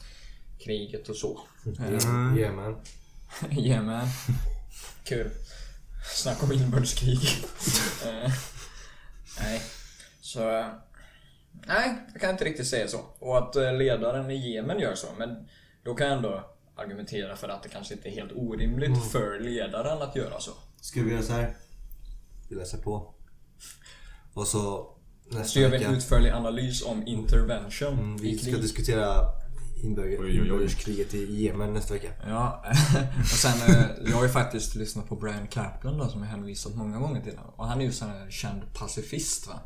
[0.60, 1.40] kriget och så.
[1.80, 2.76] Eh, Jemen.
[3.50, 4.08] Jemen.
[5.04, 5.30] Kul.
[6.16, 7.20] Snacka om inbördeskrig.
[8.06, 8.32] Eh,
[9.40, 9.62] nej.
[10.22, 10.70] Så...
[11.68, 13.00] Nej, jag kan inte riktigt säga så.
[13.20, 15.08] Och att eh, ledaren i Jemen gör så.
[15.18, 15.48] Men
[15.84, 20.02] då kan jag ändå argumentera för att det kanske inte är helt orimligt för ledaren
[20.02, 20.52] att göra så.
[20.82, 21.56] Ska vi göra så här?
[22.50, 23.14] Vi läser på.
[24.34, 24.93] Och så
[25.32, 29.26] Så nästa gör vi en utförlig analys om intervention Mm, vi ska diskutera
[29.84, 32.08] inbördeskriget i Jemen nästa vecka.
[32.28, 32.66] Ja,
[33.22, 36.76] och sen eh, jag har ju faktiskt lyssnat på Brian Kaplan då, som jag hänvisat
[36.76, 37.40] många gånger till.
[37.56, 39.60] Och han är ju sån här känd pacifist va.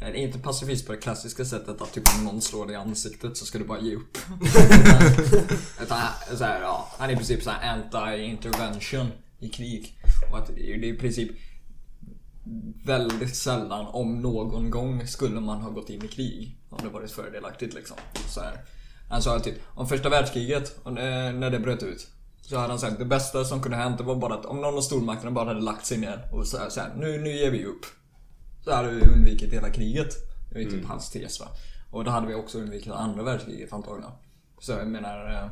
[0.00, 3.36] Eh, Inte pacifist på det klassiska sättet att typ om någon slår dig i ansiktet
[3.36, 4.18] så ska du bara ge upp.
[5.82, 5.98] Utan
[6.36, 9.06] så här, ja, han är i princip så här anti-intervention
[9.40, 9.98] i krig.
[10.32, 11.30] Och att det är i princip
[12.86, 16.58] väldigt sällan, om någon gång, skulle man ha gått in i krig.
[16.70, 17.96] Om det varit fördelaktigt liksom.
[18.28, 18.64] Så här.
[19.08, 22.08] Han sa typ, om första världskriget, det, när det bröt ut.
[22.40, 24.76] Så hade han sagt det bästa som kunde hänt det var bara att om någon
[24.76, 27.50] av stormakterna bara hade lagt sig ner och så här, så här nu, nu ger
[27.50, 27.86] vi upp.
[28.64, 30.14] Så hade vi undvikit hela kriget.
[30.52, 31.46] Det är typ hans tes va.
[31.90, 34.10] Och då hade vi också undvikit andra världskriget antagligen.
[34.60, 35.32] Så jag menar...
[35.32, 35.50] Eh,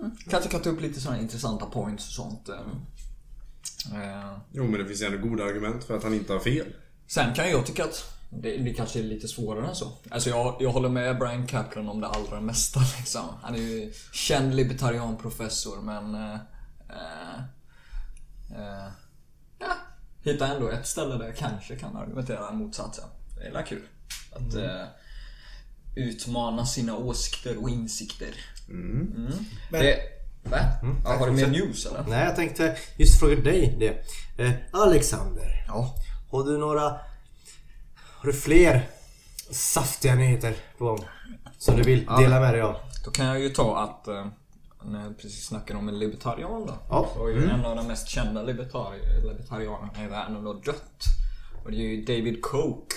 [0.00, 2.48] mm, kanske kan ta upp lite sådana intressanta points och sånt.
[2.48, 2.60] Eh,
[3.94, 6.66] eh, Jo men det finns ändå goda argument för att han inte har fel.
[7.06, 9.92] Sen kan jag tycka att det, det kanske är lite svårare än så.
[10.10, 13.24] Alltså jag, jag håller med Brian Kaplan om det allra mesta liksom.
[13.42, 16.14] Han är ju känd libertarianprofessor men...
[16.14, 16.34] Eh,
[16.88, 17.40] eh,
[18.58, 18.88] eh,
[19.58, 19.72] ja,
[20.22, 23.04] hittar ändå ett ställe där jag kanske kan argumentera motsatsen.
[23.38, 23.82] Det är kul.
[24.32, 24.70] Att Mm.
[24.80, 24.86] eh,
[25.96, 28.34] utmana sina åsikter och insikter.
[28.68, 29.22] Mm.
[29.70, 29.98] Men- Det,
[30.50, 30.58] va?
[30.82, 32.04] Mm, ja, har du mer news eller?
[32.08, 34.04] Nej, jag tänkte just fråga dig det.
[34.44, 35.94] Eh, Alexander, Ja.
[36.30, 36.82] har du några...
[38.18, 38.88] Har du fler
[39.50, 41.04] saftiga nyheter på gång?
[41.58, 42.16] Som du vill Ja.
[42.18, 42.76] dela med dig av?
[43.04, 44.26] Då kan jag ju ta att eh,
[44.84, 46.74] när jag precis snackade om en libertarian då.
[46.88, 47.10] Ja.
[47.14, 51.04] Så har ju en av de mest kända libertari- libertarianerna i världen då dött.
[51.64, 52.88] Och det är ju David Koch.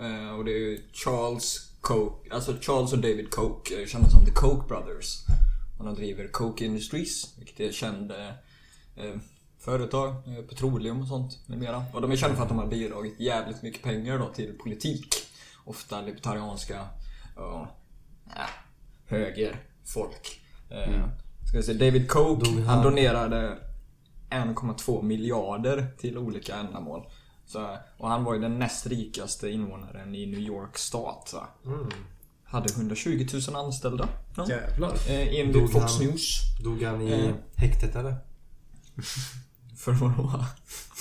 [0.00, 2.12] Eh, och det är ju Charles Koch.
[2.32, 5.24] Alltså Charles och David Koch är ju kända som The Koch Brothers.
[5.78, 8.28] Och de driver Koch Industries, vilket är känd eh,
[8.96, 9.16] eh,
[9.58, 11.84] företag, eh, petroleum och sånt med mera.
[11.92, 15.14] Och de är kända för att de har bidragit jävligt mycket pengar då till politik.
[15.64, 16.80] Ofta libertarianska
[17.36, 17.66] och
[18.34, 18.46] ja,
[19.06, 20.40] högerfolk.
[20.70, 21.04] Eh,
[21.48, 23.58] ska jag säga, David Koch, Dog han donerade
[24.30, 27.06] 1,2 miljarder till olika ändamål.
[27.46, 31.28] Så, och han var ju den näst rikaste invånaren i New York stat.
[31.28, 31.46] Så.
[32.54, 34.08] Hade 120 000 anställda.
[34.36, 34.46] Ja.
[34.48, 34.92] Jävlar.
[35.08, 36.04] Eh, enligt Fox han?
[36.06, 36.40] News.
[36.64, 37.34] Dog han i Eh.
[37.56, 38.16] häktet eller?
[39.78, 40.44] För vadå?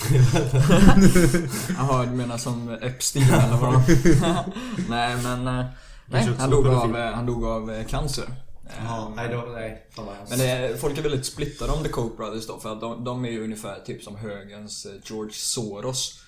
[1.77, 3.81] Jaha, du menar som Epstein eller vad?
[4.89, 5.47] nej men...
[5.47, 5.65] eh,
[6.05, 8.23] Nej, också han dog, av, eh, han dog av eh, cancer.
[8.65, 9.87] Eh, Ja, nej, då, nej.
[10.29, 13.25] Men det folk är väldigt splittade om The Koch Brothers då, för att de, de
[13.25, 16.19] är ju ungefär typ som högens eh, George Soros.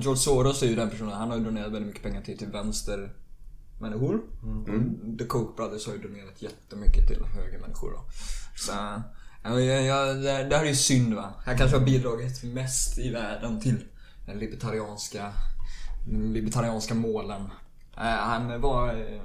[0.00, 2.48] George Soros är ju den personen, han har ju donerat väldigt mycket pengar till, till
[2.48, 3.12] vänster
[3.82, 4.20] människor.
[4.42, 8.04] Och The Koch Brothers har ju donerat jättemycket till högermänniskor då.
[8.56, 8.72] Så,
[9.42, 11.34] ja, jag, jag, det, det här är ju synd va.
[11.46, 13.84] Han kanske har bidragit mest i världen till
[14.26, 15.32] den libertarianska,
[16.06, 17.42] de libertarianska målen.
[17.96, 19.20] Eh, Han var eh,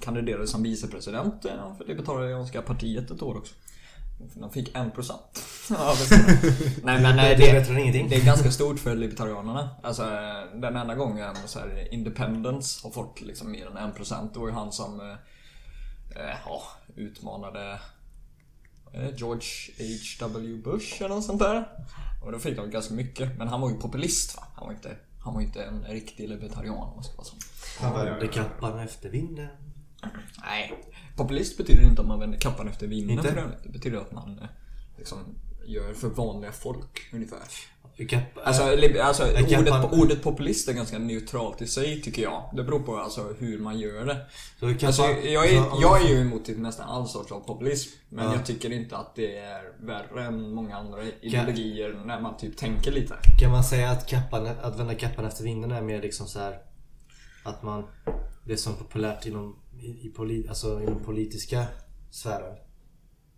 [0.00, 3.54] kandiderade som vicepresident eh, för Libertarianska partiet ett år också.
[4.34, 5.10] De fick 1%
[5.76, 6.24] av rösterna.
[6.82, 8.08] Nej men eh, Det är det, bättre än ingenting.
[8.08, 9.70] det är ganska stort för Libertarianerna.
[9.82, 14.38] Alltså eh, den enda gången så här, Independence har fått liksom mer än 1% det
[14.38, 15.12] var ju han som eh,
[16.22, 16.62] eh, ja,
[16.96, 17.80] utmanade
[19.16, 19.48] George
[19.78, 20.56] H.W.
[20.62, 21.68] Bush eller något sånt där.
[22.24, 23.38] Och då fick de ganska mycket.
[23.38, 24.42] Men han var ju populist va?
[24.54, 27.26] Han var inte, han var inte en riktig libertarian om man ska vara.
[27.80, 29.48] Han vände kappan efter vinden.
[30.44, 30.74] Nej,
[31.18, 33.28] populist betyder inte att man vänder kappan efter vinden Inte?
[33.28, 33.62] för övrigt.
[33.62, 34.48] Det betyder att man eh,
[34.98, 35.18] liksom
[35.66, 37.38] gör för vanliga folk ungefär.
[38.44, 38.62] Alltså,
[39.02, 39.24] alltså
[39.58, 42.50] ordet, ordet populist är ganska neutralt i sig tycker jag.
[42.52, 44.26] Det beror på alltså hur man gör det.
[44.60, 47.90] så kappan, Alltså, jag, är, jag är ju emot typ nästan all sorts av populism.
[48.08, 48.34] Men Ja.
[48.34, 52.92] jag tycker inte att det är värre än många andra ideologier när man typ tänker
[52.92, 53.14] lite.
[53.40, 56.58] Kan man säga att, kappan, att vända kappan efter vinden är mer liksom så här
[57.44, 57.84] Att man...
[58.44, 61.64] Det som är populärt inom, i, i poli, alltså inom politiska
[62.10, 62.56] sfären.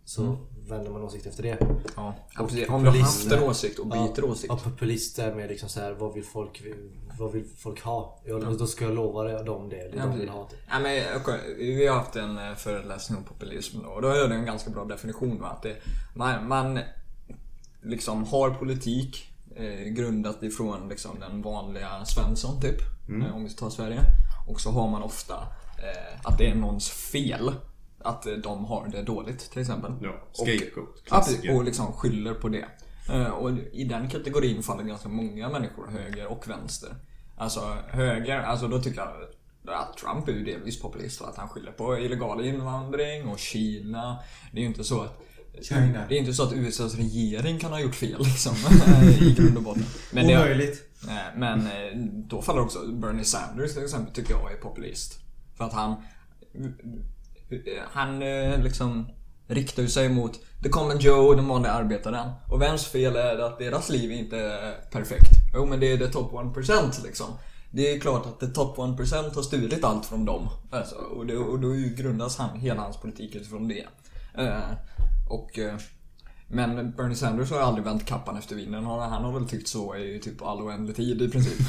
[0.05, 0.37] Så Mm.
[0.69, 1.59] vänder man åsikt efter det.
[1.97, 2.15] Ja.
[2.39, 2.49] Om
[2.85, 4.47] du har haft en åsikt och byter ja, åsikt.
[4.49, 6.63] Ja, populist är mer liksom så här, vad vill folk,
[7.19, 8.21] vad vill folk ha?
[8.25, 10.49] Ja, Då ska jag lova det- dem det, det Ja, de vill ha.
[10.49, 10.59] Typ.
[10.71, 11.03] Ja, men,
[11.59, 14.71] vi har haft en eh, föreläsning om populism då, och då är det en ganska
[14.71, 15.41] bra definition.
[15.41, 15.47] Va?
[15.49, 15.77] Att det,
[16.15, 16.79] man, man
[17.83, 19.25] liksom har politik
[19.57, 22.81] eh, grundat ifrån liksom, den vanliga Svensson typ.
[23.09, 24.01] Eh, om vi tar Sverige.
[24.49, 25.49] Och så har man ofta eh,
[26.23, 27.53] att det är någons fel.
[28.03, 29.93] Att eh, de har det dåligt till exempel.
[30.03, 31.05] Ja, Och- scapegoat.
[31.07, 31.57] Klassiker.
[31.57, 32.65] och liksom skyller på det.
[33.13, 36.95] Eh, Och i den kategorin faller ganska många människor, höger och vänster.
[37.37, 39.09] Alltså höger, alltså då tycker jag
[39.75, 44.19] att Trump är ju delvis populist för att han skyller på illegal invandring och Kina.
[44.53, 45.21] Det är ju inte så att
[45.63, 46.05] China.
[46.09, 48.53] Det är inte så att USAs regering kan ha gjort fel liksom.
[49.21, 49.85] I grund och botten.
[50.13, 50.83] Men det, Omöjligt.
[51.09, 51.97] Eh, Men eh,
[52.29, 55.20] då faller också Bernie Sanders till exempel tycker jag är populist.
[55.61, 55.97] För att han...
[57.93, 59.09] Han eh, liksom
[59.47, 62.31] riktar ju sig mot the common Joe, och den vanliga arbetaren.
[62.49, 65.31] Och vems fel är det att deras liv inte är perfekt?
[65.55, 67.27] Jo men det är the top 1% liksom.
[67.71, 70.49] Det är klart att the top 1% har stulit allt från dem.
[70.71, 73.87] Alltså, och, det, och då grundas han, hela hans politik utifrån det.
[74.39, 74.73] Eh,
[75.29, 75.59] och...
[75.59, 75.75] Eh,
[76.51, 78.85] men Bernie Sanders har ju aldrig vänt kappan efter vinden.
[78.85, 81.61] Han, han har väl tyckt så i typ all oändlig tid i princip.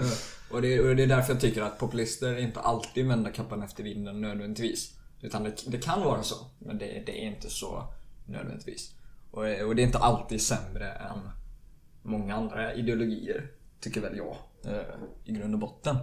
[0.00, 3.62] Eh, och, det, och det är därför jag tycker att populister inte alltid vänder kappan
[3.62, 4.92] efter vinden nödvändigtvis.
[5.20, 7.84] Utan det, det kan vara så, men det, det är inte så
[8.26, 8.92] nödvändigtvis.
[9.30, 11.18] Och, och det är inte alltid sämre än
[12.02, 13.50] många andra ideologier,
[13.80, 14.36] tycker väl jag.
[14.64, 14.82] eh,
[15.24, 15.96] I grund och botten.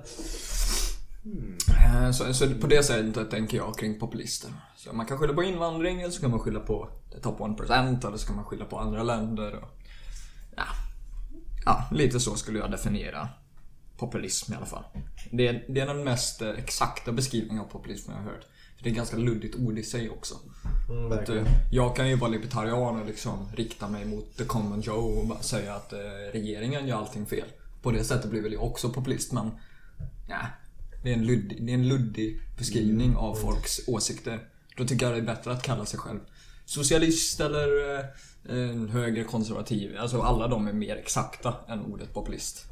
[1.25, 4.51] Eh, Så, så på det sättet tänker jag kring populister.
[4.75, 8.07] Så man kan skylla på invandring eller så kan man skylla på the top 1%
[8.07, 9.55] eller så kan man skylla på andra länder.
[9.55, 9.69] Och,
[10.55, 10.63] ja.
[11.65, 13.29] ja, lite så skulle jag definiera
[13.97, 14.83] populism i alla fall.
[15.31, 18.43] Det är, det är den mest eh, exakta beskrivningen av populism jag har hört.
[18.77, 20.35] För det är ett ganska luddigt ord i sig också.
[20.89, 24.81] Mm, Att, eh, jag kan ju vara libertarian och liksom rikta mig mot the common
[24.81, 25.99] Joe och bara säga att eh,
[26.33, 27.47] regeringen gör allting fel.
[27.81, 29.51] på det sättet blir väl jag också populist men
[30.29, 30.39] ja,
[31.03, 34.39] det, är en luddig, det är en luddig beskrivning av folks åsikter.
[34.77, 36.19] Då tycker jag det är bättre att kalla sig själv
[36.71, 37.99] socialist eller
[38.49, 39.97] eh, högerkonservativ.
[39.99, 42.65] Alltså alla de är mer exakta än ordet populist.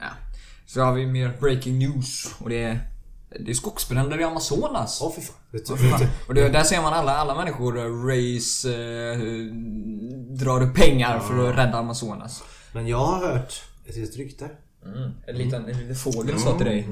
[0.00, 0.08] Ja.
[0.66, 2.78] Så har vi mer breaking news och det är,
[3.40, 5.00] det är skogsbränder i Amazonas.
[5.02, 5.22] Åh fan.
[5.76, 6.00] Fan.
[6.00, 9.18] du, Och det, där ser man alla, alla människor eh, race, eh,
[10.36, 12.42] drar pengar för att rädda Amazonas.
[12.72, 14.50] men jag har hört ett litet rykte.
[14.86, 15.10] Mm.
[15.26, 16.88] En, liten, en liten fågel sa till dig.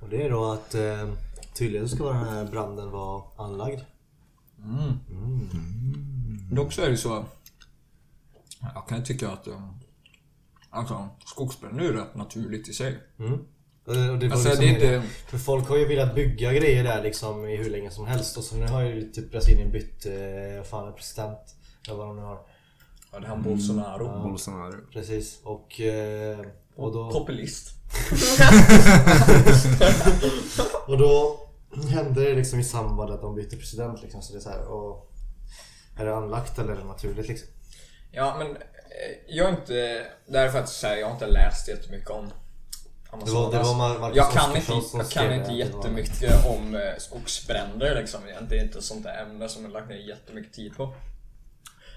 [0.00, 1.08] Och det är då att eh,
[1.54, 3.80] tydligen ska den här branden vara anlagd.
[6.52, 7.24] Dock så är det så.
[8.74, 9.68] Jag kan tycka att eh,
[10.70, 12.98] alltså, skogsbränder är rätt naturligt i sig.
[13.18, 13.32] Mm.
[13.86, 16.84] Och det, det Alltså, liksom det är inte- För folk har ju velat bygga grejer
[16.84, 18.36] där liksom i hur länge som helst.
[18.36, 21.38] Och så nu har ju typ Brasilien bytt, eh, fan, president.
[21.88, 22.38] Eller vad de nu har.
[23.14, 24.22] Ja, det är han Bolsonaro.
[24.22, 24.76] Bolsonaro.
[24.92, 25.40] Precis.
[25.44, 26.38] Och, eh,
[26.76, 27.10] och då...
[27.10, 27.70] Populist.
[30.86, 31.40] Och då
[31.90, 34.22] hände det liksom i samband att de bytte president liksom.
[34.22, 35.12] Så det är så här, och
[35.96, 37.48] är det anlagt eller är det naturligt liksom?
[38.12, 38.56] Ja, men eh,
[39.28, 40.06] jag är inte...
[40.28, 42.30] Är faktiskt så här, jag har inte läst jättemycket om
[43.24, 46.80] Det var, det var Marcus jag kan inte, Oskarsson jag kan inte jättemycket om eh,
[46.98, 48.20] skogsbränder liksom.
[48.48, 50.94] Det är inte ett sånt där ämne som jag lagt ner jättemycket tid på.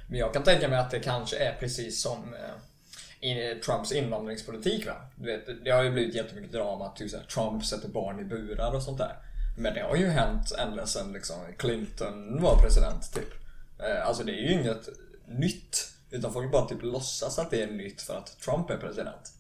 [0.08, 4.88] Men jag kan tänka mig att det kanske är precis som eh, i Trumps invandringspolitik
[4.88, 4.96] va.
[5.16, 8.76] Du vet, det har ju blivit jättemycket drama att typ, Trump sätter barn i burar
[8.76, 9.16] och sånt där.
[9.58, 13.34] Men det har ju hänt ända sedan liksom, Clinton var president typ.
[13.80, 14.90] Eh, alltså det är ju inget
[15.26, 15.94] nytt.
[16.12, 19.34] Utan folk bara typ låtsas att det är nytt för att Trump är president.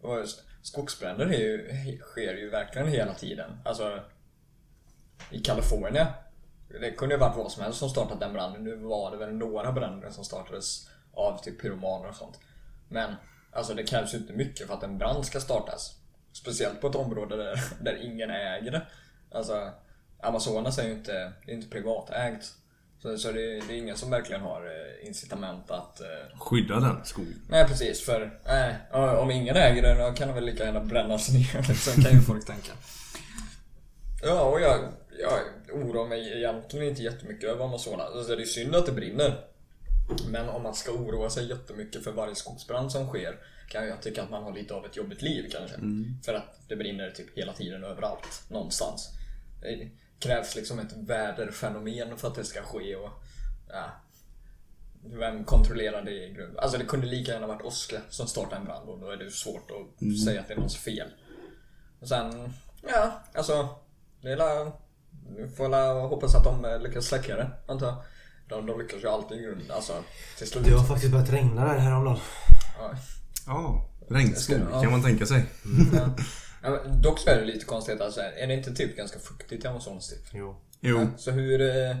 [0.00, 0.24] Och
[0.62, 1.68] skogsbränder är ju,
[2.00, 3.50] sker ju verkligen hela tiden.
[3.64, 4.00] Alltså
[5.30, 6.06] i Kalifornien.
[6.80, 8.64] Det kunde ju varit vad som helst som startat den branden.
[8.64, 12.38] Nu var det väl några bränder som startades av typ pyromaner och sånt.
[12.88, 13.14] Men
[13.52, 15.94] alltså det krävs ju inte mycket för att en brand ska startas.
[16.32, 18.86] Speciellt på ett område där, där ingen äger det.
[19.32, 19.70] Alltså
[20.22, 22.54] Amazonas är ju inte, det är inte privatägt.
[23.02, 27.04] Så, så det, det är ingen som verkligen har eh, incitament att eh, Skydda den
[27.04, 27.42] skogen.
[27.48, 28.76] Nej precis, för nej,
[29.18, 31.68] om ingen äger den då kan den väl lika gärna brännas ner.
[31.68, 32.72] Liksom, kan ju folk tänka.
[34.22, 34.80] Ja, och jag,
[35.18, 35.40] jag
[35.72, 38.14] oroar mig egentligen inte jättemycket över Amazonas.
[38.14, 39.44] Alltså, det är synd att det brinner.
[40.30, 43.38] Men om man ska oroa sig jättemycket för varje skogsbrand som sker
[43.68, 45.76] kan jag tycka att man har lite av ett jobbigt liv kanske.
[46.24, 49.08] För att det brinner typ hela tiden överallt, någonstans.
[49.62, 53.10] Det krävs liksom ett väderfenomen för att det ska ske och
[53.68, 53.84] ja,
[55.04, 56.58] vem kontrollerar det i grund?
[56.58, 59.30] Alltså det kunde lika gärna varit Oskar som startade en brand och då är det
[59.30, 61.08] svårt att säga att det är någons fel.
[62.00, 62.52] Och sen,
[62.88, 63.68] ja, alltså.
[64.22, 64.36] Det är
[65.36, 67.96] vi får hoppas att de eh, lyckas släcka det, antar jag.
[68.48, 69.92] De, de lyckas ju alltid i grunden, alltså
[70.38, 70.64] till slut.
[70.64, 72.18] Det har faktiskt börjat regna där häromdagen.
[72.78, 72.90] Ja.
[73.46, 74.82] Ja, regnskog Ja.
[74.82, 75.44] kan man tänka sig.
[75.92, 76.08] Ja.
[76.62, 79.64] Ja, men dock så är det lite konstigt, alltså, är det inte typ ganska fuktigt
[79.64, 80.26] i Amazonas typ?
[80.32, 80.56] Jo.
[80.80, 81.96] Jo, Så hur, eh,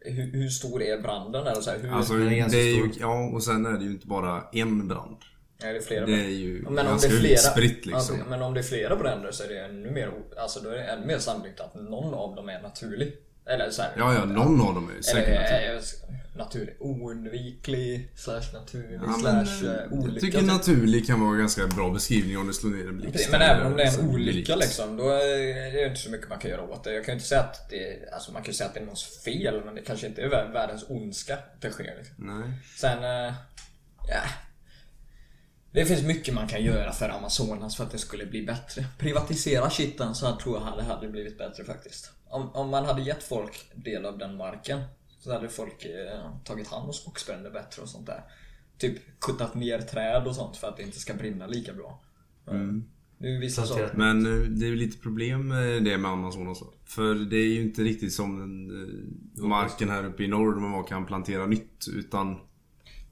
[0.00, 1.46] hur, hur stor är branden?
[1.46, 3.84] Eller så här, hur, alltså är det ganska är ju, ja och sen är det
[3.84, 5.16] ju inte bara en brand.
[5.62, 7.94] Är det flera Det är ju Men om det ganska är flera, utspritt liksom.
[7.94, 10.74] alltså, men om det är flera bränder så är det ännu mer, alltså då är
[10.74, 13.16] det ännu mer sannolikt att någon av dem är naturlig.
[13.46, 15.76] Eller så här, Ja, ja, någon av dem är säkert eller, naturlig.
[15.76, 16.76] eh, naturlig.
[16.80, 20.20] Oundviklig, slash naturlig, Ja, men, slash eh, jag olycka.
[20.20, 20.46] tycker typ.
[20.46, 23.28] naturlig kan vara en ganska bra beskrivning om du slår ner en blixt.
[23.30, 26.28] Men även om det är en eller olycka liksom, då är det inte så mycket
[26.28, 26.94] man kan göra åt det.
[26.94, 28.84] Jag kan ju inte säga att det, alltså man kan ju säga att det är
[28.84, 31.94] någons fel, men det kanske inte är vär- världens ondska att det sker.
[31.98, 32.14] Liksom.
[32.18, 32.50] Nej.
[32.76, 33.32] Sen, eh,
[34.08, 34.22] ja.
[35.74, 38.84] Det finns mycket man kan göra för Amazonas för att det skulle bli bättre.
[38.98, 42.10] Privatisera skiten så jag tror jag det hade blivit bättre faktiskt.
[42.24, 44.80] Om, om man hade gett folk del av den marken
[45.18, 48.24] så hade folk eh, tagit hand om skogsbränder bättre och sånt där.
[48.78, 52.02] Typ kuttat ner träd och sånt för att det inte ska brinna lika bra.
[52.50, 52.84] Mm.
[53.94, 56.62] Men eh, det är ju lite problem med det med Amazonas.
[56.84, 58.82] För det är ju inte riktigt som den,
[59.38, 61.88] eh, marken här uppe i norr där man kan plantera nytt.
[61.94, 62.40] Utan...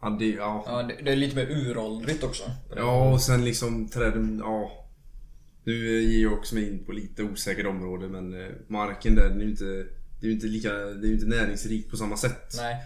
[0.03, 0.65] Ja, det, ja.
[0.67, 2.43] Ja, det, det är lite mer uråldrigt också.
[2.77, 4.39] ja, och sen liksom träden...
[4.45, 4.79] Ja.
[5.65, 9.41] Nu ger jag också mig in på lite osäkert område men eh, marken där den
[9.41, 9.65] är ju inte...
[10.21, 10.73] Det är ju inte lika...
[10.73, 12.55] Det är inte näringsrikt på samma sätt.
[12.57, 12.77] Nej.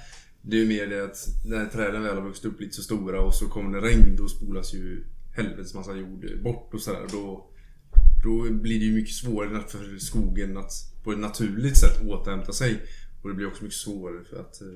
[0.43, 3.21] Det är ju mer det att när träden väl har vuxit upp lite så stora
[3.21, 5.05] och så kommer det regn då spolas ju
[5.37, 7.07] helvetes massa jord bort och sådär.
[7.13, 7.51] Då,
[8.25, 10.73] då blir det ju mycket svårare för skogen att
[11.05, 12.83] på ett naturligt sätt återhämta sig.
[13.23, 14.69] Och det blir också mycket svårare för att eh,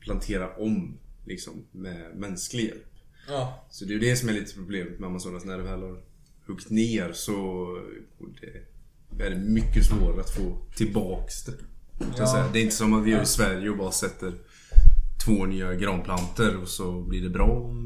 [0.00, 2.94] plantera om liksom med mänsklig hjälp.
[3.28, 3.64] Ja.
[3.70, 5.44] Så det är ju det som är lite problemet med Amazonas.
[5.44, 6.00] När det väl har
[6.46, 7.66] huggit ner så
[9.10, 11.54] det är det mycket svårare att få tillbaks det.
[12.16, 12.48] Ja.
[12.52, 14.32] Det är inte som att vi gör i Sverige och bara sätter
[15.24, 17.84] två nya granplanter och så blir det bra om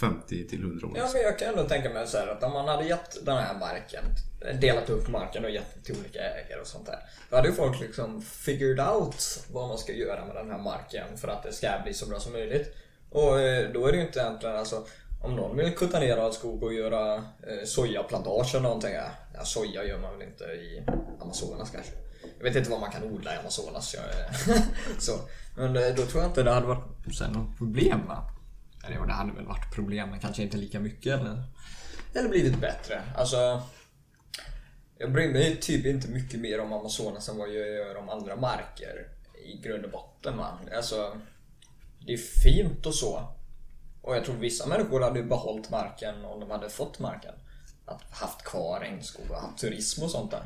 [0.00, 0.92] 50 till 100 år.
[0.96, 3.36] Ja, men jag kan ändå tänka mig så här att om man hade gett den
[3.36, 4.04] här marken,
[4.60, 6.98] delat upp marken och gett den till olika ägare och sånt där.
[7.30, 11.18] Då hade ju folk liksom figured out vad man ska göra med den här marken
[11.18, 12.74] för att det ska bli så bra som möjligt.
[13.10, 14.86] Och eh, då är det ju inte egentligen alltså
[15.22, 18.94] om någon vill kutta ner all skog och göra eh, sojaplantage eller någonting.
[19.34, 20.82] Ja, soja gör man väl inte i
[21.20, 21.92] Amazonas kanske.
[22.38, 23.94] Jag vet inte vad man kan odla i Amazonas.
[23.94, 24.62] Jag, eh,
[24.98, 25.12] så.
[25.58, 28.30] Men eh, då tror jag inte det hade varit sen något problem va?
[28.86, 31.42] Eller det hade väl varit problem men kanske inte lika mycket eller,
[32.14, 33.02] eller blivit bättre.
[33.16, 33.62] Alltså
[34.98, 38.36] jag bryr mig typ inte mycket mer om Amazonas än vad jag gör om andra
[38.36, 39.08] marker
[39.44, 40.36] i grund och botten.
[40.38, 40.58] Va?
[40.76, 41.20] Alltså,
[42.06, 43.28] det är fint och så.
[44.02, 47.34] Och jag tror vissa människor hade behållit marken om de hade fått marken.
[47.86, 50.40] Att haft kvar regnskog och haft turism och sånt där.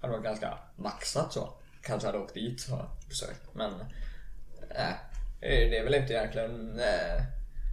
[0.00, 1.52] Det hade varit ganska maxat så.
[1.82, 3.54] Kanske hade åkt dit och besökt.
[3.54, 3.72] Men
[4.70, 4.94] äh,
[5.40, 7.22] det är väl inte egentligen äh,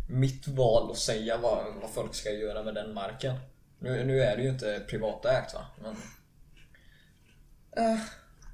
[0.09, 3.35] mitt val att säga vad, vad folk ska göra med den marken.
[3.79, 5.65] Nu, nu är det ju inte privatägt va.
[5.81, 5.95] Men,
[7.85, 7.99] äh,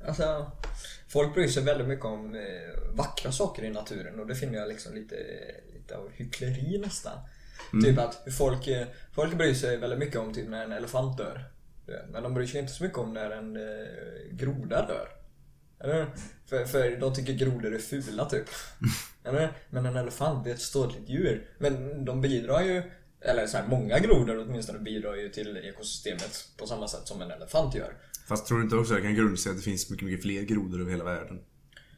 [0.07, 0.51] alltså,
[1.07, 4.67] folk bryr sig väldigt mycket om eh, vackra saker i naturen och det finner jag
[4.67, 5.15] liksom lite,
[5.73, 7.19] lite av hyckleri nästan.
[7.73, 7.85] Mm.
[7.85, 11.45] Typ att folk, eh, folk bryr sig väldigt mycket om typ när en elefant dör.
[12.11, 13.87] Men de bryr sig inte så mycket om när en eh,
[14.31, 15.20] groda dör.
[15.83, 16.07] Eller?
[16.45, 18.45] För, för de tycker grodor är fula typ.
[19.23, 19.51] Eller?
[19.69, 21.47] Men en elefant är ett ståtligt djur.
[21.57, 22.83] Men de bidrar ju,
[23.21, 27.31] eller så här, många grodor åtminstone bidrar ju till ekosystemet på samma sätt som en
[27.31, 27.93] elefant gör.
[28.27, 30.81] Fast tror du inte också jag kan grundsäga att det finns mycket, mycket fler grodor
[30.81, 31.39] över hela världen?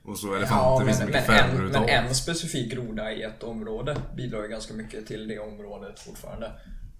[0.05, 3.23] Och så elefanter ja, finns det mycket men färre en, men en specifik groda i
[3.23, 6.51] ett område bidrar ju ganska mycket till det området fortfarande.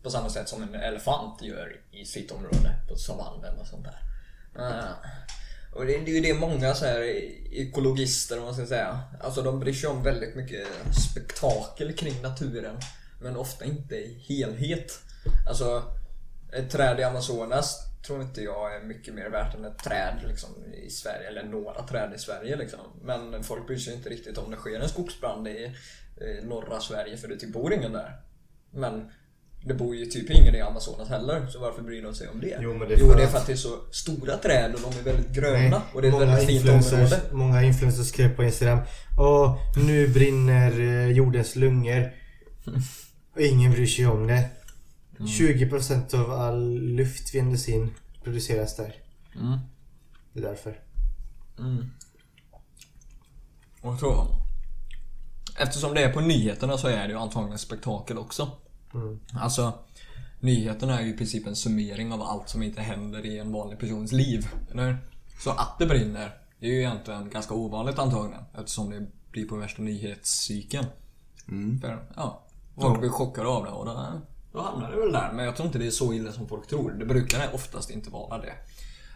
[0.04, 4.00] På samma sätt som en elefant gör i sitt område, på savannen och sånt där.
[4.60, 4.92] Uh,
[5.76, 7.02] och det, det är ju det många så här
[7.52, 9.00] ekologister, om man ska säga.
[9.22, 10.68] Alltså de bryr sig om väldigt mycket
[11.12, 12.78] spektakel kring naturen.
[13.22, 15.00] Men ofta inte i helhet.
[15.48, 15.84] Alltså,
[16.54, 20.50] ett träd i Amazonas tror inte jag är mycket mer värt än ett träd liksom,
[20.74, 22.56] i Sverige, eller några träd i Sverige.
[22.56, 22.80] Liksom.
[23.02, 25.76] Men folk bryr sig inte riktigt om det sker en skogsbrand i,
[26.22, 28.22] i norra Sverige för det typ bor ingen där.
[28.72, 29.12] Men
[29.66, 32.58] det bor ju typ ingen i Amazonas heller, så varför bryr de sig om det?
[32.62, 34.38] Jo, men det är jo, för det är att- för att det är så stora
[34.38, 37.22] träd och de är väldigt gröna Nej, och det är ett väldigt fint område.
[37.32, 38.80] Många influencers skrev på Instagram
[39.20, 39.58] Åh,
[39.88, 42.14] nu brinner eh, jordens lungor.
[43.36, 44.50] Och ingen bryr sig om det.
[45.20, 45.28] Mm.
[45.32, 48.96] 20% av all luft vi andas in produceras där.
[49.36, 49.58] Mm.
[50.34, 50.80] Det är därför.
[51.60, 51.86] Mm.
[53.82, 54.28] Och så...
[55.60, 58.52] Eftersom det är på nyheterna så är det ju antagligen spektakel också.
[58.94, 59.20] Mm.
[59.34, 59.74] Alltså,
[60.40, 63.80] nyheterna är ju i princip en summering av allt som inte händer i en vanlig
[63.80, 64.48] persons liv.
[64.72, 64.98] Eller?
[65.40, 68.44] Så att det brinner, det är ju egentligen ganska ovanligt antagligen.
[68.54, 70.86] Eftersom det blir på värsta nyhetscykeln.
[71.48, 71.82] Mm.
[71.82, 72.44] För, ja,
[72.76, 74.22] folk blir chockade av det och då,
[74.52, 75.32] då hamnar det väl där.
[75.34, 76.92] Men jag tror inte det är så illa som folk tror.
[76.92, 78.54] Det brukar oftast inte vara det.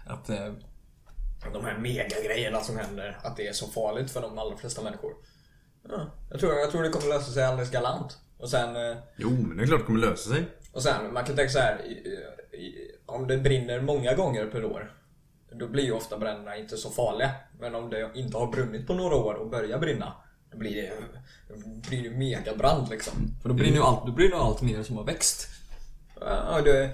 [0.06, 0.54] Att eh,
[1.54, 5.14] de här megagrejerna som händer, att det är så farligt för de allra flesta människor.
[5.90, 8.18] Ja, jag, tror, jag tror det kommer lösa sig alldeles galant.
[8.38, 10.44] Och sen, eh, Jo, men det är klart det kommer lösa sig.
[10.72, 11.82] och sen man kan tänka så här.
[13.06, 14.94] Om det brinner många gånger per år.
[15.52, 17.32] Då blir ju ofta bränderna inte så farliga.
[17.60, 20.14] Men om det inte har brunnit på några år och börjar brinna.
[20.52, 20.92] Då blir det,
[21.50, 21.56] då
[21.90, 23.14] blir det megabrand liksom.
[23.42, 25.48] För då brinner ju allt, då brinner allt ner som har växt.
[26.20, 26.90] Ja, det,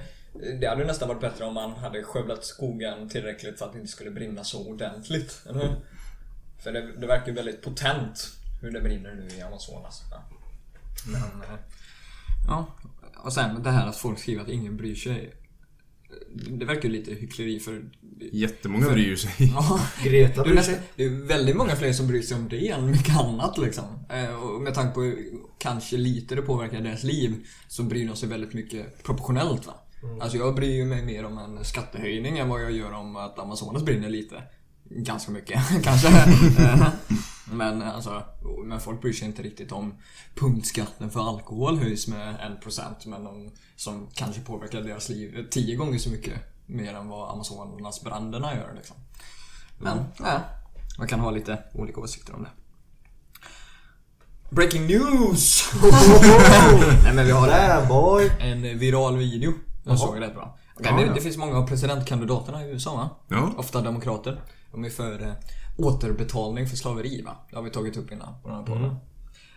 [0.60, 3.80] det hade ju nästan varit bättre om man hade skövlat skogen tillräckligt för att det
[3.80, 5.42] inte skulle brinna så ordentligt.
[5.50, 5.76] Eller hur?
[6.64, 8.28] För det, det verkar ju väldigt potent
[8.62, 10.02] hur det brinner nu i Amazonas.
[10.12, 10.24] Ja.
[11.08, 11.60] Men, eh,
[12.48, 12.68] ja.
[13.24, 15.34] Och sen det här att folk skriver att ingen bryr sig.
[16.50, 17.82] Det verkar ju lite hyckleri för...
[18.32, 19.32] Jättemånga bryr ju sig.
[19.56, 20.80] Ja, Greta bryr sig.
[20.96, 23.86] det är väldigt många fler som bryr sig om det än mycket annat liksom.
[24.10, 28.16] Eh, Och med tanke på hur kanske lite det påverkar deras liv så bryr de
[28.16, 29.74] sig väldigt mycket proportionellt va.
[30.22, 33.84] Alltså jag bryr mig mer om en skattehöjning än vad jag gör om att Amazonas
[33.84, 34.44] brinner lite.
[34.90, 36.08] Ganska mycket kanske.
[37.54, 38.24] Men alltså,
[38.66, 39.94] men folk bryr sig inte riktigt om
[40.36, 46.00] punktskatten för alkohol höjs med 1% men de, som kanske påverkar deras liv tio gånger
[46.00, 46.34] så mycket
[46.66, 48.96] mer än vad Amazonas bränderna gör liksom.
[49.80, 50.42] Men, ja.
[50.98, 52.50] Man kan ha lite olika åsikter om det.
[54.50, 55.74] Breaking news!
[57.04, 58.32] Nej men vi har boy!
[58.40, 59.54] en viral video.
[59.84, 60.58] Jag såg rätt bra.
[60.80, 61.14] Ja, det, ja.
[61.14, 63.10] det finns många av presidentkandidaterna i USA va?
[63.28, 63.54] Ja.
[63.58, 64.42] Ofta demokrater.
[64.72, 65.34] De är för eh,
[65.78, 67.36] återbetalning för slaveri va?
[67.50, 68.96] Det har vi tagit upp innan på den här podden.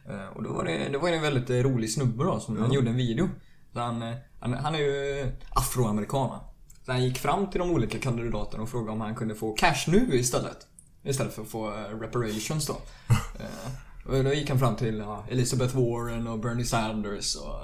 [0.08, 2.72] Eh, och då var det, det var en väldigt eh, rolig snubbe då som han
[2.72, 3.28] gjorde en video.
[3.72, 6.40] Så han, eh, han, han är ju afroamerikan?
[6.86, 9.84] Så han gick fram till de olika kandidaterna och frågade om han kunde få cash
[9.86, 10.66] nu istället.
[11.04, 11.70] Istället för att få
[12.00, 12.76] reparations då.
[14.06, 17.60] Och då gick han fram till ja, Elizabeth Warren och Bernie Sanders och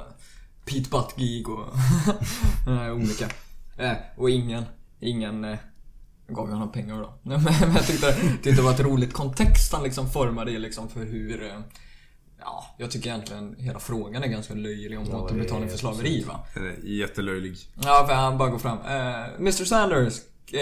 [0.65, 1.75] Pete Buttigieg och
[2.95, 3.29] olika.
[4.17, 4.65] Och ingen,
[5.01, 5.57] ingen
[6.35, 7.15] gav ju honom pengar då.
[7.23, 11.01] Men jag tyckte, tyckte det var ett roligt kontext han liksom formade det liksom för
[11.01, 11.59] hur eh,
[12.45, 16.41] Ja, jag tycker egentligen hela frågan är ganska löjlig om Ja, återbetalning för slaveri va.
[16.83, 17.57] Jättelöjlig.
[17.83, 18.79] Ja, för han bara går fram.
[18.79, 20.15] Uh, Mr Sanders,
[20.55, 20.61] uh,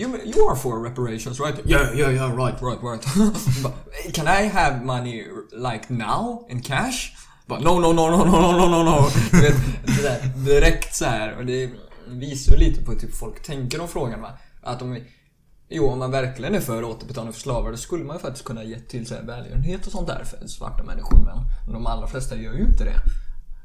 [0.00, 1.66] you, you are for reparations right?
[1.66, 3.04] Yeah, yeah, yeah, right, right, right.
[3.62, 3.72] Bara,
[4.12, 7.12] Can I have money like now in cash?
[7.46, 9.08] Bara, no, no, no, no, no, no, no, no.
[9.86, 11.70] Det där, direkt så här och det
[12.06, 14.30] visar lite på hur typ folk tänker om frågan va.
[14.62, 14.98] Att om
[15.72, 18.64] Jo, om man verkligen är för återbetalning för slavar, då skulle man ju faktiskt kunna
[18.64, 21.18] ge till sig välgörenhet och sånt där för svarta människor.
[21.64, 22.96] Men de allra flesta gör ju inte det.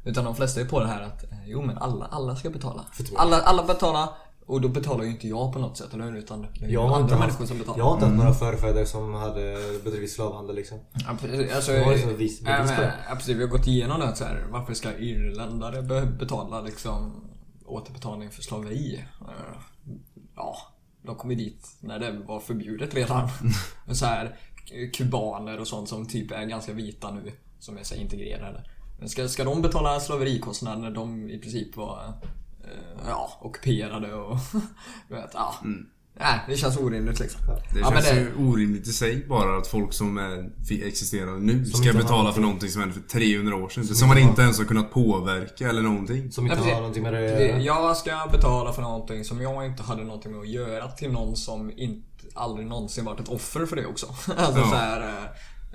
[0.09, 2.85] Utan de flesta är på det här att, eh, jo men alla, alla ska betala.
[3.15, 4.09] Alla, alla betalar,
[4.45, 6.15] och då betalar ju inte jag på något sätt, eller hur?
[6.17, 7.77] Utan det är Jag andra haft, människor som betalar.
[7.77, 10.80] jag har inte haft några förfäder som hade bedrivit slavhandel liksom.
[11.07, 11.27] Alltså,
[11.72, 12.67] Det var liksom vis- på men,
[13.17, 13.35] precis.
[13.35, 14.45] Vi har gått igenom det så här.
[14.51, 17.27] Varför ska irländare be- betala liksom
[17.65, 19.05] återbetalning för slaveri?
[19.22, 19.59] Eh,
[20.35, 20.57] Ja,
[21.06, 23.30] de kom ju dit när det var förbjudet redan.
[23.86, 24.38] Men så här,
[24.94, 28.64] kubaner och sånt som typ är ganska vita nu, som är så integrerade.
[28.99, 32.14] Men ska, ska de betala slaverikostnader när de i princip var
[32.64, 34.38] eh, ja, ockuperade och
[35.10, 35.56] vet, ja.
[36.20, 37.42] Nej, det känns orimligt liksom.
[37.74, 40.50] Det ja, känns det, ju orimligt i sig bara att folk som är,
[40.88, 42.70] existerar nu Som ska betala för någonting.
[42.70, 43.86] som hände för 300 år sedan.
[43.88, 46.32] Som, man inte ens har kunnat påverka eller någonting.
[46.32, 46.74] Som inte Ja, precis.
[46.74, 47.60] har någonting med det att göra.
[47.60, 51.36] Jag ska betala för någonting som jag inte hade någonting med att göra till någon
[51.36, 54.06] som inte, aldrig någonsin varit ett offer för det också.
[54.38, 54.70] Alltså Ja.
[54.70, 55.26] så här, eh,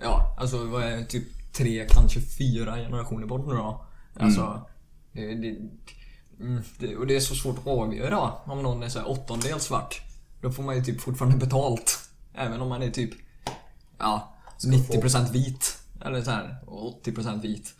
[0.03, 3.85] Ja, alltså vad är typ tre, kanske fyra generationer bort nu då.
[4.21, 4.67] Alltså,
[5.12, 5.57] det, det,
[6.41, 9.61] mm, det, och det är så svårt att avgöra om någon är så här åttondel
[9.61, 10.01] svart.
[10.41, 12.11] Då får man ju typ fortfarande betalt.
[12.35, 13.11] Även om man är typ,
[13.99, 15.79] ja, 90% vit.
[16.05, 17.75] Eller så här, och 80% vit.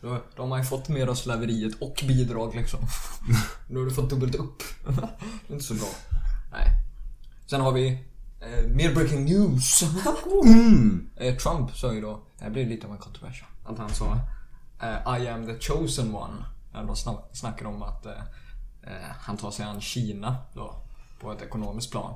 [0.00, 2.80] Då, då har man ju fått mer av slaveriet och bidrag liksom.
[3.68, 4.62] Då har du fått dubbelt upp.
[4.86, 5.88] det är inte så bra.
[6.52, 6.70] Nej.
[7.46, 7.88] Sen har vi
[8.40, 9.82] eh, mer breaking news.
[11.16, 13.44] eh, Trump sa ju då, det här blir lite av en kontrovers.
[13.64, 14.18] Att han sa
[14.82, 16.44] eh, I am the chosen one.
[16.72, 18.12] När de snack, snackar om att eh,
[18.82, 20.85] eh, han tar sig an Kina då,
[21.20, 22.14] på ett ekonomiskt plan.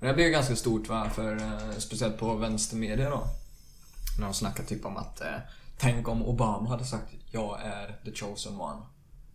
[0.00, 3.24] Det blir ju ganska stort va, för, eh, speciellt på vänstermedia då.
[4.18, 5.26] När de snackar typ om att eh,
[5.78, 8.80] Tänk om Obama hade sagt jag är the chosen one.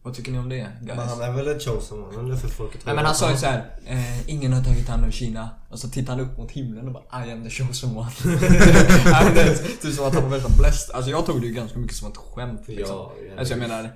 [0.03, 0.97] Vad tycker ni om det guys?
[0.97, 3.37] Men han är väl en chosen one, eller för folket Nej men han sa ju
[3.37, 5.49] så här, eh, ingen har tagit hand om Kina.
[5.69, 8.11] Och så tittade han upp mot himlen och bara I am the chosen one.
[9.33, 10.95] Det är typ som att han var värsta blessed.
[10.95, 12.95] Alltså jag tog det ju ganska mycket som ett skämt liksom.
[12.95, 13.91] Ja, alltså jag menar,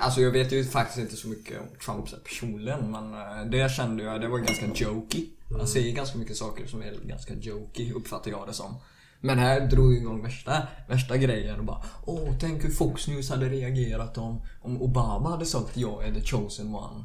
[0.00, 2.90] alltså jag vet ju faktiskt inte så mycket om Trump personligen.
[2.90, 5.26] Men eh, det kände jag, det var ganska jokey.
[5.58, 8.74] Han säger ganska mycket saker som är ganska jokey, uppfattar jag det som.
[9.20, 13.48] Men här drog igång värsta, värsta grejen och bara Åh, tänk hur Fox News hade
[13.48, 17.04] reagerat om, om Obama hade sagt jag är the chosen one.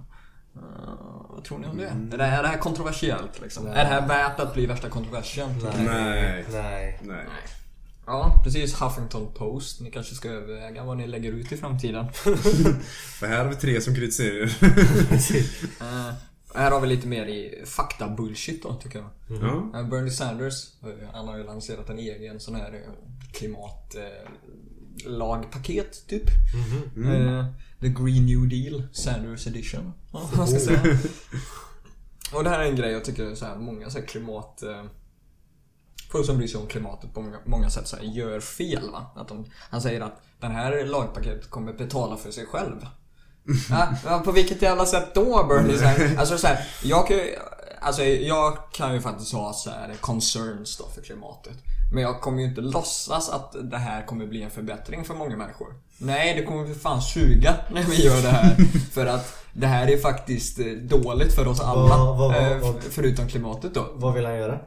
[0.56, 0.62] Uh,
[1.30, 1.88] vad tror ni om det?
[1.88, 3.64] Är, det här, är det här kontroversiellt liksom?
[3.64, 3.74] Nej.
[3.74, 5.50] Är det här värt att bli värsta kontroversen?
[5.78, 6.46] Nej.
[6.52, 7.00] Nej.
[7.04, 7.26] Nej.
[8.06, 8.82] Ja, precis.
[8.82, 9.82] Huffington Post.
[9.82, 12.14] Ni kanske ska överväga vad ni lägger ut i framtiden.
[13.20, 14.52] För här har vi tre som kritiserar.
[15.82, 16.14] Eh,
[16.56, 19.10] här har vi lite mer i fakta-bullshit då, tycker jag.
[19.42, 19.80] Ja.
[19.80, 22.82] Eh, Bernie Sanders, eh, han har ju lanserat en egen sån här
[23.34, 24.30] klimatlagpaket
[25.06, 26.28] lagpaket, typ.
[27.06, 27.46] Eh,
[27.82, 29.94] The Green New Deal, Sanders edition.
[30.12, 30.82] Man ska säga.
[32.34, 34.64] Och det här är en grej jag tycker så här, många så här, klimat...
[36.12, 38.92] Folk som bryr sig om klimatet på många, många sätt så här, gör fel.
[38.92, 39.06] Va?
[39.16, 42.88] Att de, han säger att den här lagpaketet kommer betala för sig själv.
[44.06, 45.78] Ja, på vilket jävla sätt då Bernie?
[45.78, 47.36] Så här, alltså så här, jag kan ju,
[47.82, 51.54] alltså jag kan ju faktiskt ha så här concerns då för klimatet.
[51.94, 55.38] Men jag kommer ju inte låtsas att det här kommer bli en förbättring för många
[55.38, 55.74] människor.
[55.98, 58.56] Nej, det kommer för fan suga när vi gör det här.
[58.94, 61.98] För att det här är faktiskt eh, dåligt för oss alla.
[61.98, 63.86] Vad- vad- vad- eh, vad- Förutom klimatet då.
[63.94, 64.60] Vad vill han göra?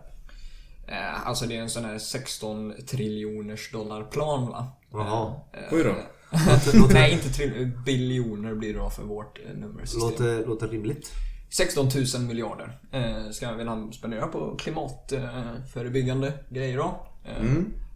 [0.89, 4.67] Eh, Alltså det är en sån här 16 triljoners dollar plan va?
[4.93, 5.35] Jaha.
[5.53, 5.91] Eh, Oj då.
[5.91, 10.01] eh, Nej, inte trill- biljoner blir det då för vårt eh, nummersystem.
[10.11, 11.11] Låter, låter rimligt.
[11.51, 17.07] 16 000 miljarder eh, ska vill han spendera på klimatförebyggande grejer då.
[17.25, 17.45] Eh,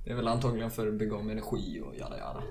[0.05, 2.43] Det är väl antagligen för att bygga om energi och jada jada.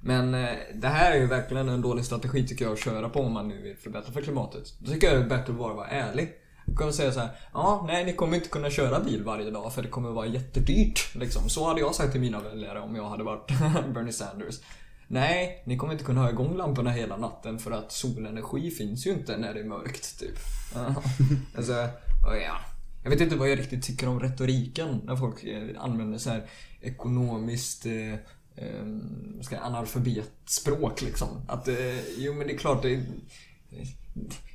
[0.00, 3.20] Men eh, det här är ju verkligen en dålig strategi tycker jag att köra på
[3.20, 4.74] om man nu vill förbättra för klimatet.
[4.78, 6.32] Då tycker jag det är bättre att bara vara ärlig.
[6.66, 9.72] Du kan säga så här, ja, nej ni kommer inte kunna köra bil varje dag
[9.72, 11.14] för det kommer vara jättedyrt.
[11.14, 11.48] Liksom.
[11.48, 13.48] Så hade jag sagt till mina väljare om jag hade varit
[13.94, 14.60] Bernie Sanders.
[15.08, 19.10] Nej, ni kommer inte kunna ha igång lamporna hela natten för att solenergi finns ju
[19.10, 20.38] inte när det är mörkt, typ.
[21.56, 21.72] Alltså,
[22.26, 22.56] och ja.
[23.02, 26.46] Jag vet inte vad jag riktigt tycker om retoriken när folk eh, använder så här
[26.80, 28.12] ekonomiskt eh,
[28.56, 28.86] eh,
[29.40, 31.28] ska jag, analfabetspråk liksom.
[31.48, 33.02] Att, eh, jo men det är klart, det,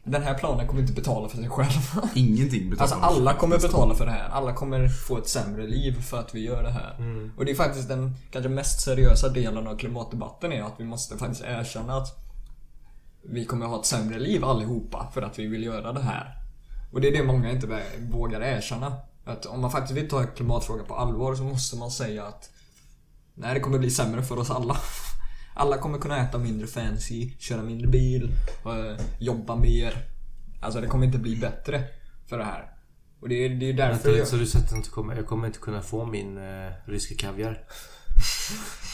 [0.03, 2.09] den här planen kommer inte betala för sig själv.
[2.15, 2.91] Ingenting betalas.
[2.91, 4.29] Alltså alla kommer betala för det här.
[4.29, 6.95] Alla kommer få ett sämre liv för att vi gör det här.
[7.37, 11.17] Och det är faktiskt den kanske mest seriösa delen av klimatdebatten är att vi måste
[11.17, 12.17] faktiskt erkänna att
[13.23, 16.35] vi kommer ha ett sämre liv allihopa för att vi vill göra det här.
[16.91, 18.93] Och det är det många inte vågar erkänna.
[19.25, 22.49] Att om man faktiskt vill ta klimatfrågan på allvar så måste man säga att
[23.33, 24.77] Nej, det kommer bli sämre för oss alla.
[25.53, 28.31] Alla kommer kunna äta mindre fancy, köra mindre bil,
[28.65, 29.93] eh, jobba mer.
[30.61, 31.83] Alltså det kommer inte bli bättre
[32.29, 32.71] för det här.
[33.21, 34.27] Och det är, är därför Vänta, jag...
[34.27, 37.15] så du säger att jag inte kommer, jag kommer inte kunna få min eh, ryska
[37.15, 37.63] kaviar?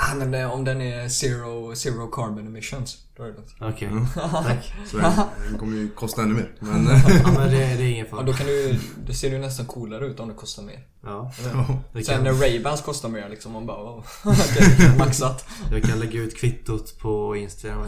[0.00, 3.54] Ah, men det, om den är zero, zero carbon emissions, då är det lugnt.
[3.60, 4.06] Okej, Mm.
[4.44, 4.74] tack.
[4.86, 5.12] Så den,
[5.50, 6.52] den kommer ju kosta ännu mer.
[6.60, 6.86] Men
[7.24, 8.22] Ja men det, det är ingen Ja, fara.
[8.22, 10.86] då kan du, det ser ju nästan coolare ut om det kostar mer.
[11.02, 11.80] Ja, ja.
[11.92, 15.44] det Sen kan, när Ray-Bans kostar mer liksom, man bara oh, okej, maxat.
[15.70, 17.84] jag kan lägga ut kvittot på Instagram.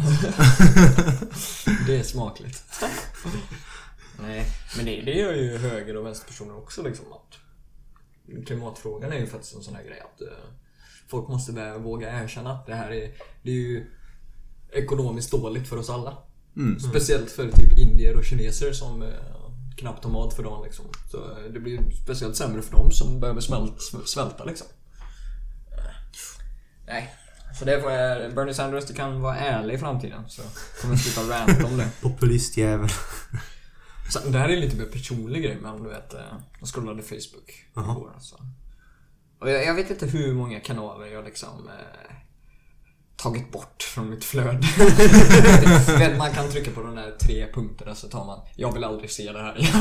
[1.86, 2.62] Det är smakligt.
[4.22, 4.46] Nej,
[4.76, 7.04] men det, det gör ju höger och vänsterpersoner också liksom.
[7.12, 10.28] Att klimatfrågan är ju faktiskt en sån här grej att eh,
[11.10, 13.10] folk måste väl våga erkänna att det här är,
[13.42, 13.90] det är ju
[14.72, 16.16] ekonomiskt dåligt för oss alla.
[16.56, 16.80] Mm.
[16.80, 19.08] Speciellt för typ indier och kineser som eh,
[19.76, 20.84] knappt har mat för dagen liksom.
[21.10, 24.66] Så eh, det blir speciellt sämre för dem som behöver smält, svälta liksom.
[26.86, 27.14] Nej.
[27.58, 30.42] Så det får jag, Bernie Sanders, du kan vara ärlig i framtiden så
[30.80, 31.90] kommer jag sluta ranta om det.
[32.02, 32.88] Populistjävel.
[34.12, 36.20] Sen, det här är lite mer personlig grej men du vet, eh,
[36.58, 37.92] jag scrollade Facebook Jaha.
[37.92, 38.36] igår alltså.
[39.40, 42.14] Och jag, jag vet inte hur många kanaler jag liksom eh,
[43.16, 44.58] tagit bort från mitt flöde.
[45.86, 48.84] Du vet, man kan trycka på de där tre punkterna så tar man Jag vill
[48.84, 49.72] aldrig se det här igen.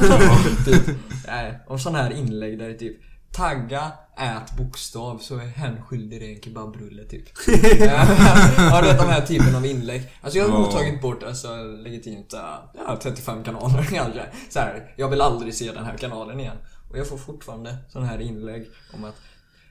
[0.66, 0.96] typ,
[1.28, 2.98] nej, och sådana här inlägg där det typ
[3.32, 7.24] Tagga, ät bokstav så är hen skyldig dig en kebabrulle typ.
[7.48, 10.12] ja, det är de här typen av inlägg.
[10.22, 10.72] Alltså jag har nog Ja.
[10.72, 12.40] tagit bort alltså, legitimt äh,
[12.88, 14.26] ja, 35 kanaler kanske.
[14.50, 16.58] Så här, jag vill aldrig se den här kanalen igen.
[16.90, 19.16] Och jag får fortfarande sådana här inlägg om att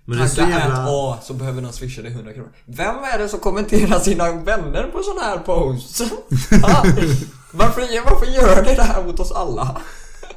[0.09, 2.51] Men det är så Tagga jävla- A så behöver någon swisha dig 100 kronor.
[2.65, 6.03] Vem är det som kommenterar sina vänner på sådana här posts?
[6.63, 6.85] Ah,
[7.53, 9.81] varför, varför gör ni det här mot oss alla?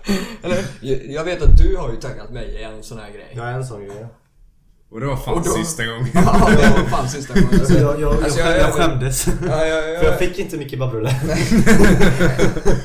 [0.44, 0.66] Eller,
[1.12, 3.34] jag- vet att du har ju taggat mig i en sån här grej.
[3.36, 4.06] Jag är en sån grej.
[4.92, 6.08] Och det var fan då- sista gången.
[6.14, 7.60] Ja, det var fan sista gången.
[7.60, 9.28] Alltså, jag, jag, Alltså, jag, jag- jag, Jag skämdes.
[9.48, 11.10] Ja, jag, För jag fick inte mycket babrulle.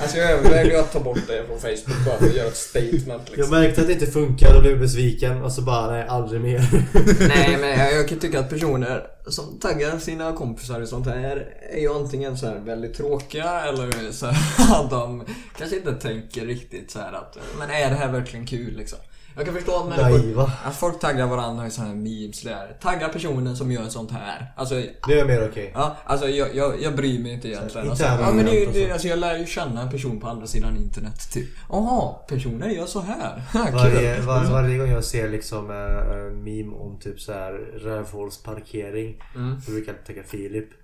[0.02, 3.06] alltså jag övervägde att ta bort det från Facebook bara för att göra ett statement
[3.30, 3.50] Jag liksom.
[3.60, 6.68] märkte att det inte funkade och blev besviken och så bara nej, aldrig mer.
[7.28, 11.46] Nej men jag, jag kan tycka att personer som taggar sina kompisar och sånt här
[11.72, 15.24] är ju antingen så här väldigt tråkiga eller så här att de
[15.58, 18.98] kanske inte tänker riktigt så här att men är det här verkligen kul liksom?
[19.36, 20.52] Jag kan förstå att människor, Naiva.
[20.64, 22.76] att folk taggar varandra i sådana här memes där.
[22.80, 24.52] Tagga personen som gör sånt här.
[24.56, 24.74] Alltså,
[25.08, 25.70] Det är mer okej.
[25.74, 27.90] Ja, alltså jag, jag, jag bryr mig inte egentligen.
[27.90, 28.92] Alltså, ja, men det, det, så.
[28.92, 31.32] alltså, jag lär ju känna en person på andra sidan internet.
[31.32, 31.48] Typ.
[31.70, 33.42] Jaha, personer gör så här.
[33.72, 39.60] Varje, var, varje gång jag ser liksom en meme om typ så här rövhålsparkering Mm.
[39.60, 40.68] så brukar jag tagga Filip.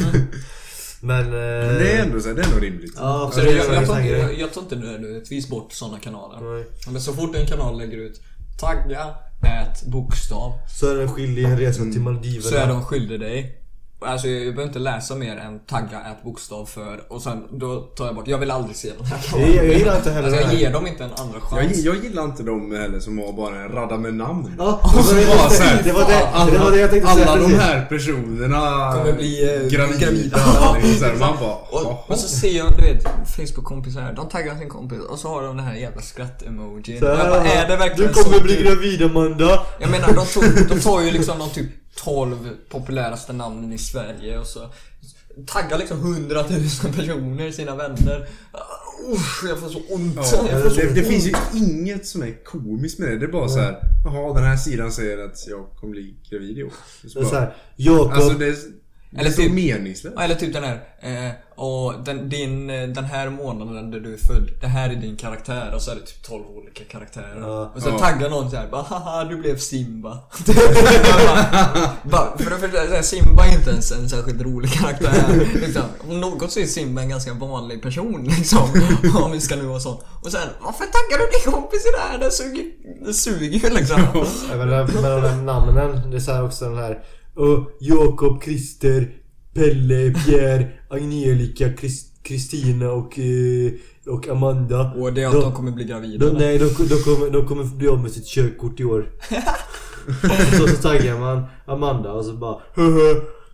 [0.00, 0.10] Eh,
[1.00, 2.92] Men det är ändå så det är ändå rimligt.
[2.96, 5.98] Ja, Så jag, det jag, är jag, tar jag, jag tar inte nödvändigtvis bort sådana
[5.98, 6.54] kanaler.
[6.54, 6.64] Nej.
[6.92, 8.20] Men så fort en kanal lägger ut
[8.60, 10.52] tagga, ät, bokstav.
[10.80, 12.42] Så är den skyldig en resa till Maldiverna.
[12.50, 13.59] Så är de skyldig dig.
[14.02, 18.06] Alltså jag behöver inte läsa mer än tagga, ät, bokstav för och sen då tar
[18.06, 18.28] jag bort.
[18.28, 19.18] Jag vill aldrig se den här.
[19.54, 20.58] Jag, jag gillar inte heller Alltså det jag här.
[20.60, 21.78] ger dem inte en andra Jag, chans.
[21.78, 24.54] jag gillar inte de heller som har bara en radda med namn.
[24.58, 25.14] Ja, och så
[25.50, 27.86] så här, det, var det, alla, det var det jag tänkte säga Alla de här
[27.88, 29.98] personerna Kommer bli, eh, gravida.
[29.98, 30.38] gravida.
[30.60, 33.02] Ja, är så här, man bara, Och, och så ser jag, du vet,
[33.36, 36.98] Facebook-kompisar, de taggar sin kompis och så har de den här jävla skratt-emojin.
[36.98, 39.62] Så Jag här, bara, är det verkligen Du kommer så bli gravid Amanda.
[39.80, 41.66] Jag menar, de, tog, de tar ju liksom de typ
[41.96, 44.70] 12 populäraste namnen i Sverige och så
[45.46, 46.44] taggar liksom 100
[46.84, 48.20] 000 personer, sina vänner.
[48.20, 50.12] Uh, usch, jag får så ont.
[50.16, 51.08] Ja, får så det, det ont.
[51.08, 53.18] finns ju inget som är komiskt med det.
[53.18, 53.76] Det är bara så här.
[54.04, 56.72] Jaha, den här sidan säger att jag kommer bli gravid i år.
[57.02, 58.12] Det Det är så här, Jakob.
[58.12, 58.56] alltså det det är
[59.18, 60.18] Eller så typ- meningslöst.
[60.20, 64.18] Eller typ den här, eh, och den, din, eh, den här månaden där du är
[64.18, 67.40] född, det här är din karaktär och så är det typ 12 olika karaktärer.
[67.40, 67.72] Ja.
[67.76, 67.98] och så Ja.
[67.98, 70.18] taggar någon såhär, bara haha du blev Simba.
[72.02, 75.48] bara, för det första, så här, Simba är inte ens en särskilt rolig karaktär.
[75.60, 75.82] Liksom.
[76.08, 78.68] Om något så är Simba en ganska vanlig person liksom.
[79.24, 79.96] Om vi ska nu vara sån.
[80.22, 82.18] Och sen, varför taggar du din kompis i det här?
[82.18, 82.64] Det suger,
[83.06, 84.00] det suger ju liksom.
[84.50, 87.02] Ja, men men de där namnen, det är så här också den här
[87.40, 89.14] uh, Jakob, Christer,
[89.54, 91.72] Pelle, Pierre, Angelica,
[92.22, 93.72] Kristina och uh,
[94.06, 94.92] och Amanda.
[94.96, 96.26] Och det är att de, de kommer bli gravida.
[96.26, 99.06] de, nej, de, de, kommer, de kommer bli av med sitt körkort i år.
[100.58, 102.60] så, så taggar man Amanda och så bara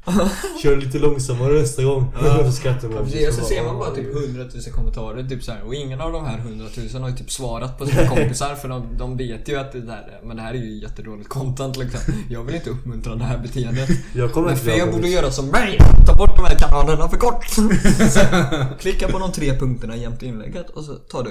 [0.62, 2.12] Kör lite långsammare nästa gång.
[2.44, 3.08] så skrattar man.
[3.14, 6.12] Ja, så ser man bara typ 100 000 kommentarer typ så här, och ingen av
[6.12, 9.48] de här 100 000 har ju typ svarat på sina kompisar för de, de vet
[9.48, 12.00] ju att det där, men det här är ju jättedåligt content liksom.
[12.30, 13.88] Jag vill inte uppmuntra det här beteendet.
[14.14, 15.78] Jag kommer Men fler borde göra som mig.
[16.06, 17.44] Ta bort de här kanalerna för kort.
[17.48, 18.20] Så,
[18.80, 21.30] klicka på de tre punkterna jämte inlägget och så tar du.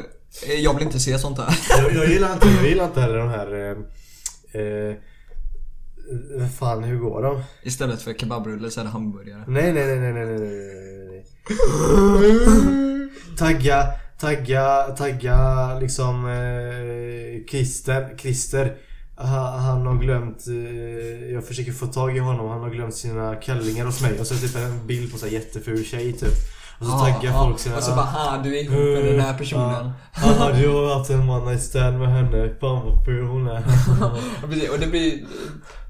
[0.54, 1.60] Eh, Jag vill inte se sånt här.
[1.70, 3.54] jag, jag, gillar inte, jag gillar inte heller de här...
[3.54, 4.96] Eh, eh,
[6.60, 7.44] Fan, hur går de?
[7.64, 9.44] Istället för kebabrulle så är det hamburgare.
[9.48, 11.26] Nej, nej, nej, nej, nej, nej, nej, nej.
[13.38, 13.88] Tagga,
[14.20, 18.18] tagga, tagga liksom eh, Christer.
[18.18, 18.78] Christer.
[19.18, 23.36] Han, han har glömt, eh, jag försöker få tag i honom, han har glömt sina
[23.36, 24.20] kallingar hos mig.
[24.20, 26.34] Och så typ en bild på en jätteful tjej typ.
[26.80, 27.78] Och så taggar folk sina...
[27.78, 29.92] Och så bara ha du är ihop med den här personen.
[30.24, 32.56] Ja, du har haft en one night stand med henne.
[32.60, 33.62] Fan vad ful hon är.
[34.48, 34.70] Precis.
[34.70, 35.26] Och det blir...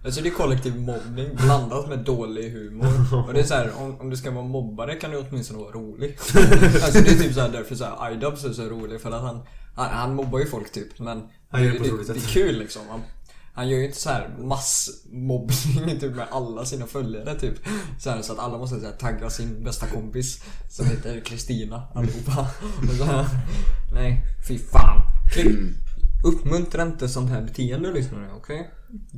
[0.05, 2.87] Alltså det är kollektiv mobbning blandat med dålig humor.
[3.27, 5.71] Och det är så här, om, om du ska vara mobbare kan du åtminstone vara
[5.71, 6.17] rolig.
[6.83, 9.21] Alltså det är typ så här, därför så här, Idubs är så rolig för att
[9.21, 9.41] han,
[9.75, 12.81] han, han mobbar ju folk typ men Han det det, det, det är kul liksom.
[12.89, 13.01] Han,
[13.55, 17.55] han gör ju inte så här massmobbning typ med alla sina följare typ.
[17.99, 21.87] Så, här, så att alla måste så här, tagga sin bästa kompis som heter Kristina
[21.93, 22.47] allihopa.
[22.89, 23.25] Och så här,
[23.93, 25.01] nej, fy fan.
[25.33, 25.59] Klipp.
[26.25, 28.71] Uppmuntra inte sånt här beteende lyssnare, okej?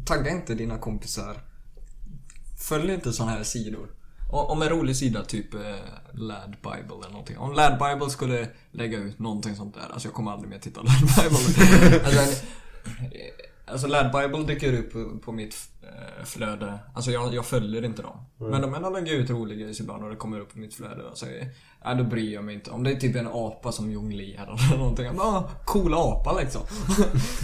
[0.05, 1.37] Tagga inte dina kompisar.
[2.59, 3.89] Följ inte såna här sidor.
[4.29, 5.59] Om en rolig sida, typ eh,
[6.13, 7.37] Lad Bible eller någonting.
[7.37, 10.81] Om Lad Bible skulle lägga ut någonting sånt där, alltså jag kommer aldrig mer titta
[10.81, 12.05] på Lad Bible.
[12.05, 12.45] alltså,
[13.71, 16.79] alltså Lad Bible dyker upp på, mitt eh, flöde.
[16.93, 18.17] Alltså jag, jag följer inte dem.
[18.39, 21.01] Men de ändå lägger ut roliga grejer ibland och det kommer upp på mitt flöde.
[21.13, 21.47] Säger,
[21.83, 22.71] ja, då bryr jag mig inte.
[22.71, 25.05] Om det är typ en apa som jonglerar eller någonting.
[25.05, 26.61] Jag bara, ah, coola apa liksom.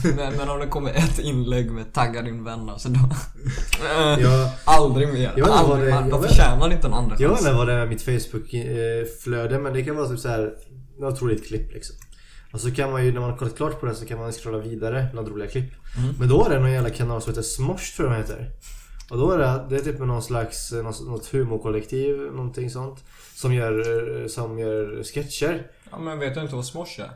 [0.17, 2.99] men, men om det kommer ett inlägg med tagga din vän alltså då...
[3.97, 5.33] Eh, Jag, Aldrig mer.
[5.37, 7.47] Jag Aldrig det- jag De förtjänar inte en andra jag vet chans.
[7.47, 10.53] inte vad det är med mitt Facebook-flöde men det kan vara typ så här
[11.21, 11.95] roligt klipp liksom.
[12.53, 14.31] Och så kan man ju, när man har kollat klart på det så kan man
[14.31, 15.73] scrolla vidare, några roliga klipp.
[16.19, 18.49] Men då är det någon jävla kanal som heter Smosh tror jag de heter.
[19.09, 20.71] Och då är det, det är typ någon slags,
[21.05, 23.03] något, humorkollektiv, någonting sånt.
[23.35, 25.71] Som gör, som gör sketcher.
[25.91, 27.09] Ja, men vet du inte vad Smosh är?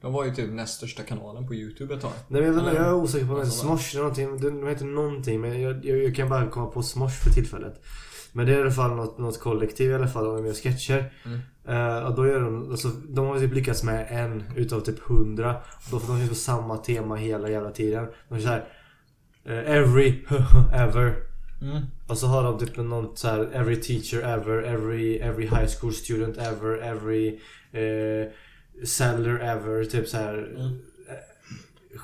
[0.00, 2.12] De var ju typ näst största kanalen på YouTube ett tag.
[2.28, 4.40] Nej men jag, är osäker på om det Alltså, heter Smosh eller någonting.
[4.40, 7.82] De de heter någonting men jag, jag, jag kan bara komma på Smosh för tillfället.
[8.36, 10.24] Men det är i alla fall något, något kollektiv i alla fall.
[10.24, 11.12] De gör sketcher.
[11.26, 11.38] Mm.
[11.68, 15.56] Eh, och då gör de, alltså, de har typ lyckats med en utav typ hundra.
[15.56, 18.06] Och då får de på samma tema hela jävla tiden.
[18.28, 18.64] De kör såhär
[19.44, 20.24] eh, Every
[20.74, 21.14] ever.
[21.62, 21.82] Mm.
[22.06, 25.92] Och så har de typ någon så här Every teacher ever, every, every high school
[25.92, 27.28] student ever, every
[27.72, 28.30] eh,
[28.84, 29.84] seller ever.
[29.84, 30.66] Typ så här Mm.
[31.08, 31.98] eh,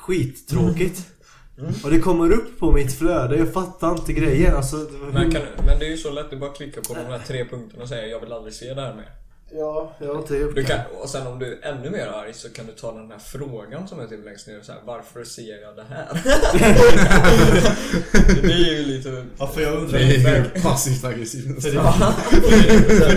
[1.61, 1.85] Skittråkigt.
[1.85, 4.57] Och det kommer upp på mitt flöde, jag fattar inte grejen.
[4.57, 4.77] Alltså,
[5.12, 7.45] Men, kan, men det är ju så lätt, du bara klicka på de här tre
[7.45, 9.11] punkterna och säga jag vill aldrig se det här mer.
[9.53, 12.35] Ja, jag har inte gjort Du kan, och sen om du är ännu mer arg
[12.35, 15.24] så kan du ta den här frågan som är typ längst ner så här, Varför
[15.24, 16.09] ser jag det här?
[18.43, 19.24] det är ju lite...
[19.39, 21.47] Ja, för jag undrar Det ju passivt aggressivt.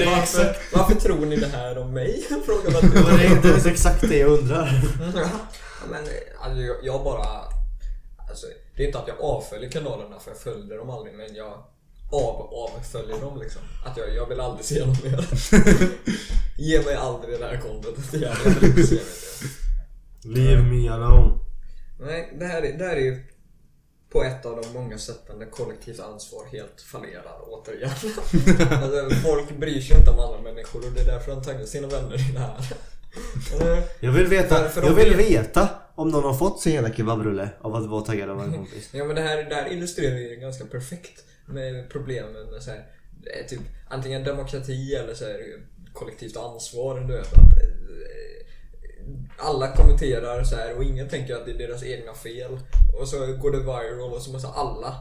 [0.06, 2.24] Varför, varför tror ni det här om mig?
[2.46, 2.82] Frågar man
[3.18, 4.82] det är inte ens exakt det jag undrar.
[5.16, 5.30] Ja,
[5.92, 6.04] men
[6.40, 7.53] alltså, jag, jag bara...
[8.84, 11.64] Det är inte att jag avföljer kanalerna för jag följde dem aldrig men jag
[12.12, 13.62] av, avföljer dem liksom.
[13.86, 15.28] Att jag, jag vill aldrig se dem mer.
[16.58, 18.36] Ge mig aldrig det här contentet igen.
[18.46, 20.30] Jag vill inte se det.
[20.30, 21.40] Leave me alone.
[22.00, 23.24] Nej, det här, är, det här är ju
[24.10, 27.90] på ett av de många sätten där kollektivt ansvar helt fallerar återigen.
[28.84, 31.88] alltså, folk bryr sig inte om alla människor och det är därför de taggar sina
[31.88, 32.58] vänner i det här.
[34.00, 36.94] Jag vill veta, För- för jag vill vet- veta om någon har fått sin hela
[36.94, 38.90] kebabrulle av att vara taggad av en kompis.
[38.92, 42.86] Ja men det här, det här illustrerar ju ganska perfekt med problemen med så här,
[43.44, 43.60] är typ
[43.90, 45.40] antingen demokrati eller så här,
[45.94, 47.00] kollektivt ansvar.
[47.00, 48.48] Du vet, att, eh,
[49.38, 52.60] alla kommenterar så här och ingen tänker att det är deras egna fel.
[53.02, 54.94] Och så går det viral och så måste alla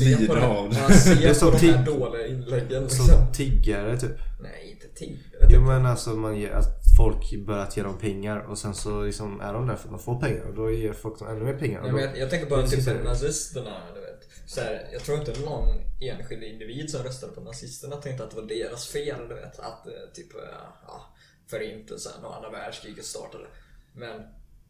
[0.00, 0.76] se på, det, av det.
[0.80, 2.82] Ja, se Det är på de här dåliga inläggen.
[2.82, 3.06] Liksom.
[3.06, 4.10] Som tiggare typ.
[4.42, 5.33] Nej, inte tiggare.
[5.50, 5.68] Jo typ.
[5.68, 9.52] men alltså man ger, att folk börjat ge dem pengar och sen så liksom är
[9.52, 11.82] de där för att de får pengar och då ger folk dem ännu mer pengar.
[11.86, 13.76] Ja, men jag, jag tänker bara är typ så nazisterna.
[13.94, 14.28] Du vet.
[14.46, 15.68] Så här, jag tror inte någon
[16.00, 19.28] enskild individ som röstade på nazisterna tänkte att det var deras fel.
[19.28, 20.40] Du vet, att eh, typ eh,
[20.86, 21.14] ja,
[21.50, 23.44] förintelsen och andra världskriget startade.
[23.92, 24.22] Men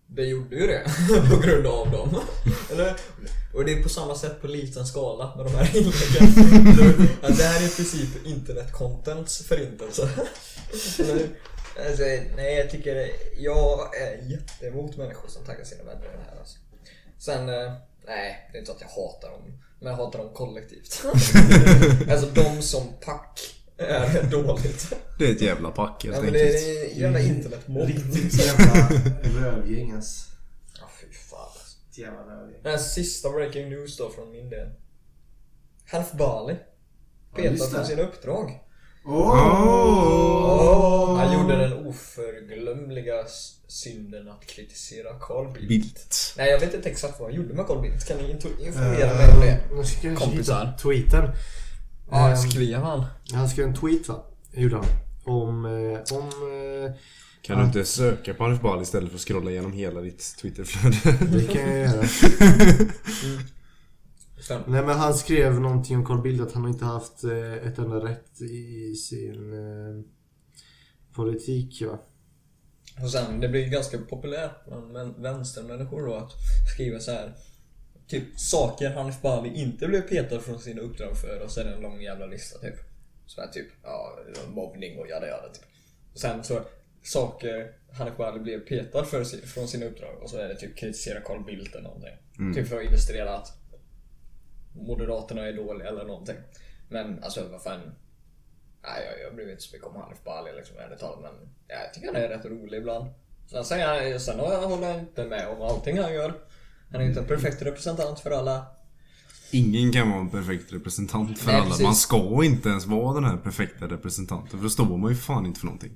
[0.07, 0.85] det gjorde ju det
[1.31, 2.21] på grund av dem.
[2.73, 2.97] Eller?
[3.55, 7.09] Och det är på samma sätt på liten skala med de här inläggen.
[7.37, 10.11] Det här är i princip internet-contents förintelse.
[11.89, 12.03] Alltså,
[12.37, 13.11] nej, jag tycker...
[13.37, 16.59] Jag är jätteemot människor som taggar sina vänner i det här alltså.
[17.19, 17.73] Sen, eh,
[18.07, 19.59] nej, det är inte så att jag hatar dem.
[19.81, 21.03] Men jag hatar dem kollektivt.
[22.11, 23.41] alltså de som pack
[23.77, 24.93] är dåligt.
[25.19, 26.63] Det är ett jävla pack helt Ja, men det enkelt.
[26.67, 27.89] är en jävla internetmobb.
[27.89, 28.89] Riktigt jävla
[29.41, 30.31] rövgäng alltså.
[30.81, 31.77] Ja, fy fan alltså.
[31.91, 32.61] Ett jävla rövgäng.
[32.63, 34.69] Den här sista breaking news då från min del.
[35.87, 36.57] Hanif Bali.
[37.37, 38.61] Ja, just Petad från sina uppdrag.
[39.05, 41.17] Åh!
[41.19, 43.15] Han gjorde den oförglömliga
[43.69, 45.71] synden att kritisera Carl Bildt.
[45.71, 46.35] Vilt.
[46.37, 48.09] Nej, jag vet inte exakt vad han gjorde med Carl Bildt.
[48.09, 49.61] Kan ni info- informera mig om det?
[49.77, 50.73] Nu ska jag Kompisar.
[50.83, 51.25] tweeten.
[52.11, 53.05] Ja, Ehm, skrev han?
[53.33, 54.25] Han skrev en tweet va?
[54.53, 54.85] Gjorde han.
[55.25, 55.65] Om...
[55.65, 56.93] eh, om eh,
[57.43, 61.27] Kan du inte söka på Hanif Bali istället för att scrolla igenom hela ditt Twitterflöde?
[61.39, 62.05] det kan jag göra.
[64.45, 64.63] Stäm.
[64.67, 67.79] Nej men han skrev någonting om Carl Bildt att han har inte haft eh, ett
[67.79, 70.05] enda rätt i sin eh,
[71.15, 71.99] politik va?
[73.03, 76.33] Och sen, det blir ganska populärt bland vän- vänstermänniskor då att
[76.75, 77.33] skriva så här.
[78.07, 82.03] Typ saker Hanif Bali inte blev petad från sina uppdrag för och det en lång
[82.03, 82.75] jävla lista typ.
[83.27, 84.19] Så här typ, ja,
[84.49, 85.65] mobbning och jada jada typ.
[86.13, 86.61] Och sen så
[87.03, 91.21] saker Hanif Bali blev petad för, från sina uppdrag och så är det typ kritisera
[91.21, 92.15] Carl Bildt eller någonting.
[92.55, 93.64] Typ för att illustrera att
[94.75, 96.37] Moderaterna är dåliga eller någonting.
[96.89, 97.81] Men alltså vad fan.
[98.83, 101.49] Nej, jag, jag bryr mig inte så mycket om Hanif Bali liksom ärligt talat men
[101.69, 103.11] ja, jag tycker han är rätt rolig ibland.
[103.51, 106.35] Sen, säger han, sen håller jag inte med om allting han gör.
[106.93, 108.67] Han är inte en perfekt representant för alla.
[109.51, 111.67] Ingen kan vara en perfekt representant för Nej, alla.
[111.67, 111.83] precis.
[111.83, 114.59] Man ska inte ens vara den här perfekta representanten.
[114.59, 115.93] För då står man ju fan inte för någonting.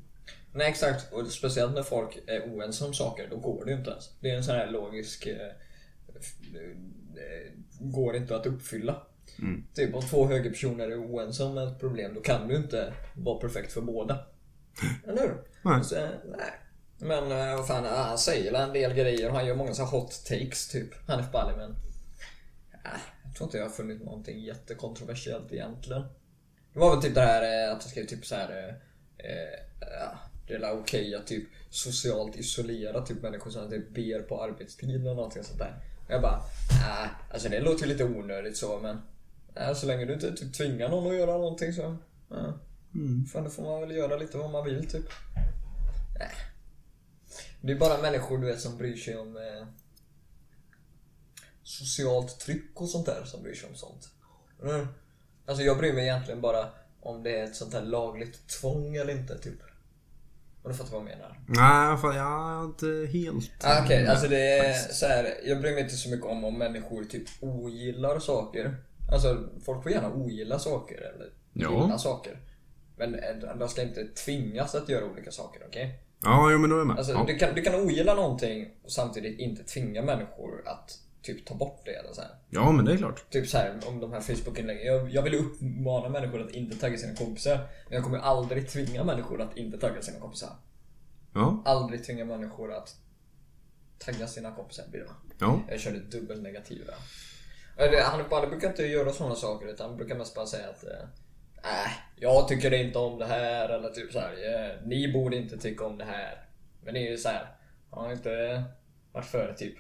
[0.52, 3.90] Nej exakt, och speciellt när folk är oense om saker, då går det ju inte
[3.90, 4.10] ens.
[4.20, 5.28] Det är en sån här logisk...
[7.18, 9.02] Eh, eh, går inte att uppfylla.
[9.74, 13.72] Typ om två högerpersoner är oense om ett problem, då kan du inte vara perfekt
[13.72, 14.26] för båda.
[15.06, 15.42] Eller hur?
[15.62, 15.84] Nej.
[15.84, 16.52] Så, eh, nej.
[16.98, 20.24] Men eh, vad fan, ja, han säger en del grejer, han gör många så hot
[20.28, 21.74] takes typ, Hanif Bali men...
[23.24, 26.02] Jag tror inte jag har funnit någonting jättekontroversiellt egentligen.
[26.72, 28.68] Det var väl typ det här eh, att han skrev typ så här.
[29.18, 34.42] eh, eh, det är okej att typ socialt isolera typ människor som typ ber på
[34.42, 35.74] arbetstid eller någonting sånt där.
[36.09, 39.02] Jag bara, äh, alltså det låter ju lite onödigt så men
[39.55, 41.97] äh, så länge du inte typ tvingar någon att göra någonting så,
[42.30, 42.52] äh,
[43.32, 45.06] fan då får man väl göra lite vad man vill typ.
[46.20, 46.39] Äh.
[47.60, 49.66] Det är bara människor du vet som bryr sig om eh,
[51.62, 54.09] socialt tryck och sånt där som bryr sig om sånt.
[54.62, 54.86] Mm.
[55.47, 56.68] Alltså jag bryr mig egentligen bara
[57.01, 59.59] om det är ett sånt här lagligt tvång eller inte typ.
[60.68, 61.38] Om du fattar vad jag menar?
[61.46, 63.64] Nej, fan, jag är inte helt...
[63.64, 65.34] Ah, Okej, alltså det är så här.
[65.44, 68.76] Jag bryr mig inte så mycket om om människor typ ogillar saker.
[69.12, 71.82] Alltså folk får gärna ogilla saker eller Ja.
[71.82, 72.40] gilla saker.
[72.96, 73.16] Men
[73.58, 76.02] de ska inte tvingas att göra olika saker, okej?
[76.22, 76.98] Ja, jo, men då är jag med.
[76.98, 77.24] Alltså ja.
[77.26, 80.98] du, kan, du kan ogilla någonting och samtidigt inte tvinga människor att
[81.34, 82.30] typ ta bort det eller så här.
[82.50, 83.30] ja, men det är klart.
[83.30, 84.86] Typ så här om de här Facebook-inläggen.
[84.86, 87.56] Jag, jag vill uppmana människor att inte tagga sina kompisar.
[87.88, 90.50] Men jag kommer aldrig tvinga människor att inte tagga sina kompisar.
[91.34, 92.96] Ja, Aldrig tvinga människor att
[93.98, 95.06] tagga sina kompisar blir det
[95.38, 95.60] ja.
[95.68, 96.92] Jag körde dubbelnegativa.
[97.76, 100.84] Eller, Han bara brukar inte göra sådana saker utan han brukar mest bara säga att
[100.84, 100.90] äh,
[101.84, 104.32] äh, jag tycker inte om det här eller typ så här.
[104.32, 106.44] "Eh, Ni borde inte tycka om det här.
[106.84, 107.46] Men det är ju så här.
[107.90, 108.64] Har inte
[109.12, 109.74] varit för typ.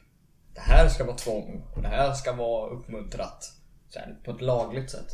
[0.58, 3.52] Det här ska vara tvång och det här ska vara uppmuntrat.
[3.88, 5.06] Så här, på ett lagligt sätt.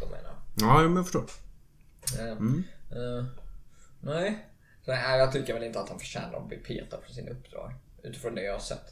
[0.00, 0.34] Vad jag menar?
[0.54, 1.24] Ja, men jag förstår.
[2.18, 3.24] Eh, eh,
[4.00, 4.48] nej.
[4.84, 4.90] Så.
[4.90, 7.72] Jag tycker väl inte att han förtjänar att bli petad från sina uppdrag.
[8.02, 8.84] Utifrån det jag har sett.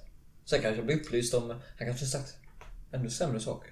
[0.45, 1.49] Sen kanske jag blir upplyst om...
[1.79, 2.35] Han kanske sagt
[2.93, 3.71] ännu sämre saker.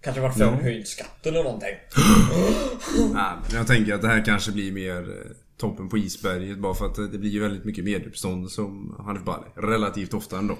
[0.00, 0.50] Kanske varit för Ja.
[0.50, 1.76] höjd skatt eller någonting.
[3.14, 6.74] Nej, men jag tänker att det här kanske blir mer eh, toppen på isberget bara
[6.74, 9.46] för att eh, det blir ju väldigt mycket medieuppstånd som Hanif Bali.
[9.54, 10.58] Relativt ofta ändå.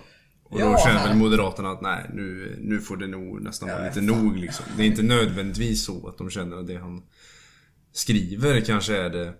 [0.52, 3.86] Och då Ja, känner väl Moderaterna att nej, nu, nu får det nog nästan vara
[3.86, 4.64] lite nog liksom.
[4.76, 7.02] Det är inte nödvändigtvis så att de känner att det han
[7.92, 9.34] skriver kanske är det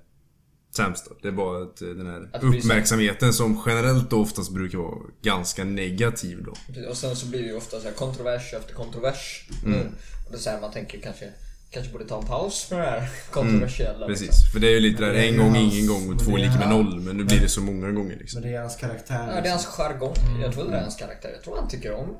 [0.77, 1.11] sämsta.
[1.23, 4.99] Det är bara att eh, den här Att uppmärksamheten som generellt då oftast brukar vara
[5.23, 6.55] ganska negativ då.
[6.89, 9.49] Och sen så blir det ju ofta så här kontrovers efter kontrovers.
[9.67, 9.81] Mm.
[10.27, 11.33] Och det är så här man tänker kanske...
[11.73, 14.07] Kanske borde ta en paus med det här kontroversiella.
[14.07, 14.27] liksom.
[14.27, 16.39] Precis, för det är ju lite där en gång, hans- ingen gång och två är
[16.39, 17.01] lika med noll.
[17.01, 18.41] Men nu blir det så många gånger liksom.
[18.41, 19.33] Men det är hans karaktär.
[19.35, 19.85] Ja, det är hans liksom.
[19.85, 20.15] jargong.
[20.43, 21.31] Jag tror det är hans karaktär.
[21.35, 22.17] Jag tror han tycker om...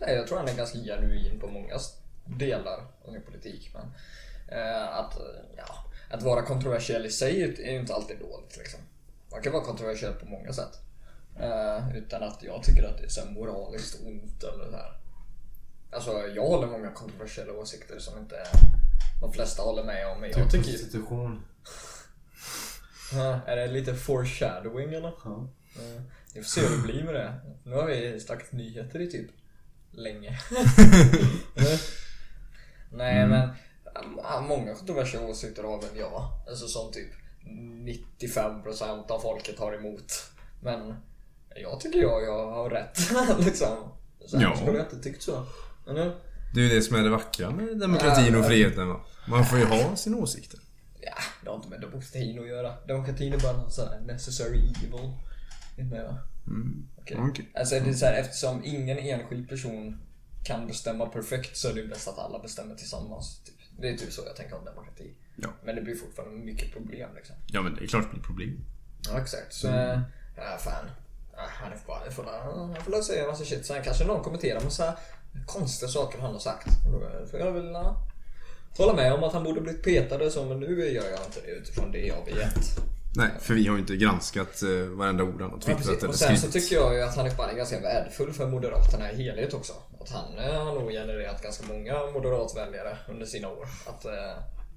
[0.00, 1.74] Nej, Jag tror han är ganska genuin på många
[2.26, 3.70] delar av sin politik.
[3.74, 3.82] Men
[4.58, 5.18] eh, att,
[5.56, 8.56] ja, att vara kontroversiell i sig är ju inte alltid dåligt.
[8.58, 8.80] Liksom.
[9.32, 10.78] Man kan vara kontroversiell på många sätt.
[11.40, 14.92] Eh, utan att jag tycker att det är så moraliskt ont eller så här.
[15.92, 18.36] Alltså jag håller många kontroversiella åsikter som inte
[19.20, 20.20] de flesta håller med om.
[20.20, 21.42] Men jag Typ prostitution.
[23.12, 25.12] Ja, är det lite foreshadowing eller?
[25.24, 25.48] Ja.
[26.34, 27.40] Vi får se hur det blir med det.
[27.64, 29.30] Nu har vi snackat nyheter i typ
[29.90, 30.38] länge.
[32.92, 33.48] Nej men,
[34.16, 36.28] ja, många kontroversiella åsikter har väl jag.
[36.48, 37.10] Alltså som typ
[38.20, 40.12] 95% av folket har emot.
[40.62, 40.94] Men
[41.56, 42.98] jag tycker jag, jag har rätt
[43.44, 43.76] liksom.
[44.26, 44.56] Så Ja.
[44.56, 45.46] skulle jag inte tyckt så.
[45.88, 46.14] Eller?
[46.54, 49.00] Det är ju det som är det vackra med demokratin och friheten va.
[49.28, 50.60] Man får ju ha sina åsikter.
[51.00, 52.74] Ja, det har inte med demokratin att göra.
[52.86, 55.12] Demokratin är bara någon sån här necessary evil.
[55.76, 56.18] Inte med va?
[57.54, 60.00] Alltså det är så här, eftersom ingen enskild person
[60.44, 63.42] kan bestämma perfekt så är det bäst att alla bestämmer tillsammans.
[63.44, 63.54] Typ.
[63.80, 65.14] Det är typ så jag tänker om demokrati.
[65.36, 65.48] Ja.
[65.64, 67.36] Men det blir fortfarande mycket problem liksom.
[67.46, 68.64] Ja men det är klart det blir problem.
[69.08, 69.54] Ja exakt.
[69.54, 70.00] Så, mm.
[70.36, 70.84] ja fan.
[71.32, 73.66] Ja, han, får han, får, han får lösa säga en massa shit.
[73.66, 74.94] Sen kanske någon kommenterar med så här
[75.46, 76.68] konstiga saker han har sagt.
[77.30, 77.96] Får jag väl ja,
[78.78, 81.50] hålla med om att han borde blivit petad så men nu gör jag inte det
[81.52, 82.54] utifrån det jag vet.
[83.16, 84.68] Nej, för vi har ju inte granskat eh,
[84.98, 85.98] varenda ord han har Ja, twittrat precis.
[86.02, 86.52] eller Och sen så skrivit.
[86.68, 89.72] tycker jag ju att Bali är ganska värdefull för Moderaterna i helhet också.
[90.00, 93.68] Att han eh, har nog genererat ganska många moderatväljare under sina år.
[93.86, 94.12] Att, eh,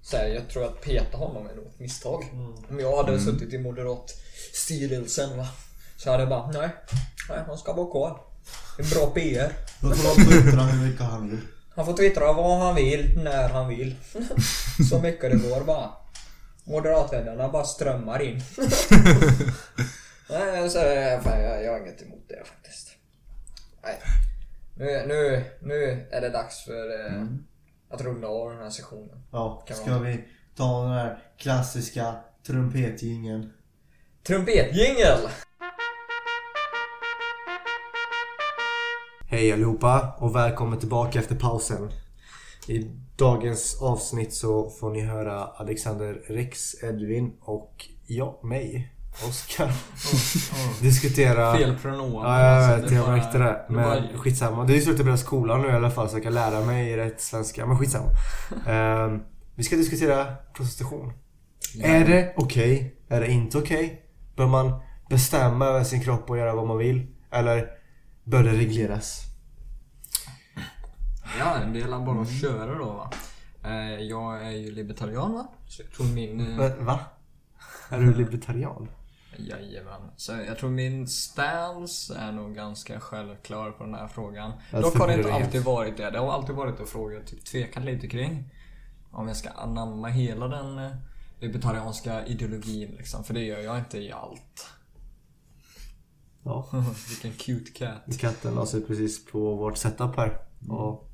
[0.02, 2.24] så här, jag tror att peta honom är nog ett misstag.
[2.70, 5.48] Om jag hade suttit i moderatstyrelsen va.
[5.98, 6.70] Så hade jag bara, nej,
[7.30, 8.20] nej han ska vara kvar.
[8.78, 9.54] Det är bra PR.
[9.82, 11.40] Låt honom twittra hur mycket han vill.
[11.76, 13.96] Han får twittra vad han vill, när han vill.
[14.90, 15.90] Så mycket det går bara.
[16.64, 18.42] Moderatvännerna bara strömmar in.
[20.30, 20.80] Nej, så,
[21.24, 22.90] fan, jag, jag har inget emot det faktiskt.
[23.84, 24.02] Nej.
[24.78, 27.24] Nu, nu, nu är det dags för eh,
[27.90, 29.24] att runda av den här sessionen.
[29.32, 30.24] Ja, Kan ska man- vi
[30.58, 32.16] ta den här klassiska
[32.48, 33.54] trumpetjingeln?
[34.28, 35.20] Trumpetjingel!
[39.28, 41.90] Hej allihopa och välkommen tillbaka efter pausen.
[42.68, 48.92] I dagens avsnitt så får ni höra Alexander Rex, Edvin och jag, mig,
[49.28, 49.72] Oskar,
[50.82, 51.58] diskutera...
[51.58, 52.14] Fel pronomen.
[52.14, 52.90] Ja, jag alltså, vet.
[52.90, 53.66] det är Jag märkte det.
[53.70, 54.64] bara- Men skitsamma.
[54.64, 56.98] Det är slut att börja skolan nu i alla fall så jag kan lära mig
[56.98, 57.66] rätt svenska.
[57.66, 58.10] Men skitsamma.
[58.68, 59.20] Ehm,
[59.56, 61.14] vi ska diskutera prostitution.
[61.84, 62.96] Är det okej?
[63.10, 64.02] Är det inte okej?
[64.36, 64.80] Bör man
[65.10, 67.08] bestämma över sin kropp och göra vad man vill?
[67.32, 67.68] Eller
[68.26, 69.22] bör det regleras?
[71.40, 73.12] Ja, det är bara att köra då va.
[73.64, 75.48] Eh, Jag är ju libertarian va.
[75.68, 76.60] Så jag tror min...
[76.60, 77.00] eh, Va?
[77.90, 78.90] Är du libertarian?
[79.38, 80.02] Jajamän.
[80.18, 84.52] Så jag tror min stance är nog ganska självklar på den här frågan.
[84.72, 86.10] Jag Dock har det inte alltid varit det.
[86.12, 88.50] Det har alltid varit en fråga jag typ tvekat lite kring.
[89.12, 90.92] Om jag ska anamma hela den eh,
[91.40, 93.24] libertarianska ideologin liksom.
[93.24, 94.70] För det gör jag inte i allt.
[96.46, 96.70] Ja.
[97.10, 98.20] Vilken cute cat.
[98.20, 100.38] Katten la sig precis på vårt setup här.
[100.70, 101.12] Och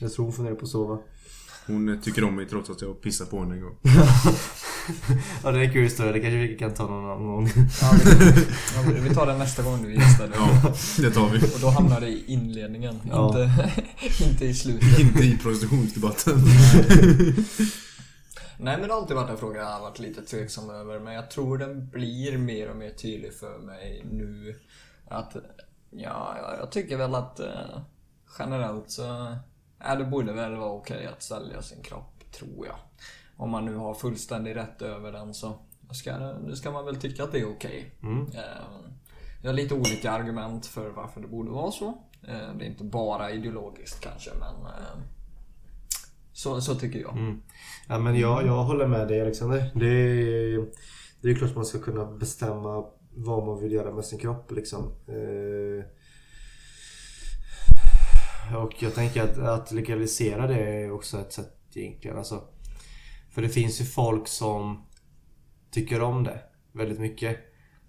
[0.00, 0.98] jag tror hon funderar på att sova.
[1.66, 3.76] Hon tycker om mig trots att jag pissar på henne en gång.
[5.44, 6.12] Ja det är en kul historia.
[6.12, 7.50] Det kanske vi kan ta någon annan gång.
[7.80, 10.30] Ja, vi, ja, vi tar den nästa gång du gästar.
[10.34, 11.38] Ja, det tar vi.
[11.38, 13.28] Och då hamnar det i inledningen, Ja.
[13.28, 13.72] inte,
[14.24, 14.98] inte i slutet.
[14.98, 16.34] Inte i prostitutionsdebatten.
[18.58, 21.14] Nej men det har alltid varit en fråga jag har varit lite tveksam över men
[21.14, 24.56] jag tror den blir mer och mer tydlig för mig nu.
[25.08, 25.36] Att,
[25.90, 27.80] ja, ja, jag tycker väl att eh,
[28.38, 29.36] generellt så,
[29.78, 32.76] ja, det borde väl vara okej att sälja sin kropp, tror jag.
[33.36, 35.58] Om man nu har fullständig rätt över den så
[35.92, 37.90] ska, det- ska man väl tycka att det är okej.
[38.34, 38.42] Eh,
[39.42, 41.86] jag har lite olika argument för varför det borde vara så.
[42.22, 44.98] Eh, det är inte bara ideologiskt kanske men eh,
[46.36, 47.12] så, så tycker jag.
[47.12, 47.42] Mm.
[47.88, 49.70] Ja men jag, jag håller med dig Alexander.
[49.74, 50.66] Det är,
[51.20, 52.84] det är klart man ska kunna bestämma
[53.14, 54.92] vad man vill göra med sin kropp liksom.
[55.08, 55.84] Eh,
[58.56, 62.18] och jag tänker att, att legalisera det är också ett sätt egentligen.
[62.18, 62.44] Alltså,
[63.30, 64.86] för det finns ju folk som
[65.70, 66.40] tycker om det
[66.72, 67.38] väldigt mycket.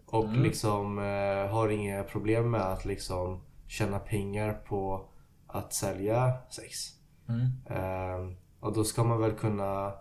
[0.06, 5.10] Och liksom eh, har inga problem med att liksom tjäna pengar på
[5.48, 6.97] att sälja sex.
[7.70, 9.94] Ehm, och då ska man väl kunna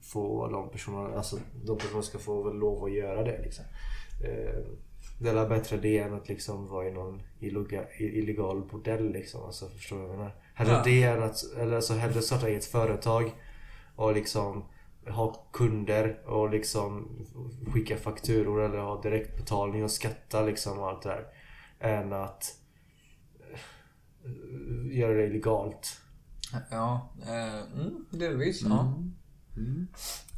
[0.00, 3.64] få de personerna, alltså de personerna ska få väl lov att göra det liksom.
[4.24, 4.76] Ehm,
[5.20, 9.42] det är bättre det än att liksom vara i någon illoga, i- illegal bordell liksom.
[9.44, 10.34] Alltså förstår du vad jag menar?
[10.54, 10.82] Hellre Ja.
[10.84, 13.32] det än att, eller alltså hellre starta eget företag
[13.96, 14.64] och liksom
[15.08, 17.08] ha kunder och liksom
[17.72, 21.26] skicka fakturor eller ha direktbetalning och skatta liksom och allt det där.
[21.80, 22.58] Än att
[24.24, 26.00] eh, göra det illegalt.
[26.70, 28.62] Ja, eh, mm, delvis.
[28.62, 29.02] Ja.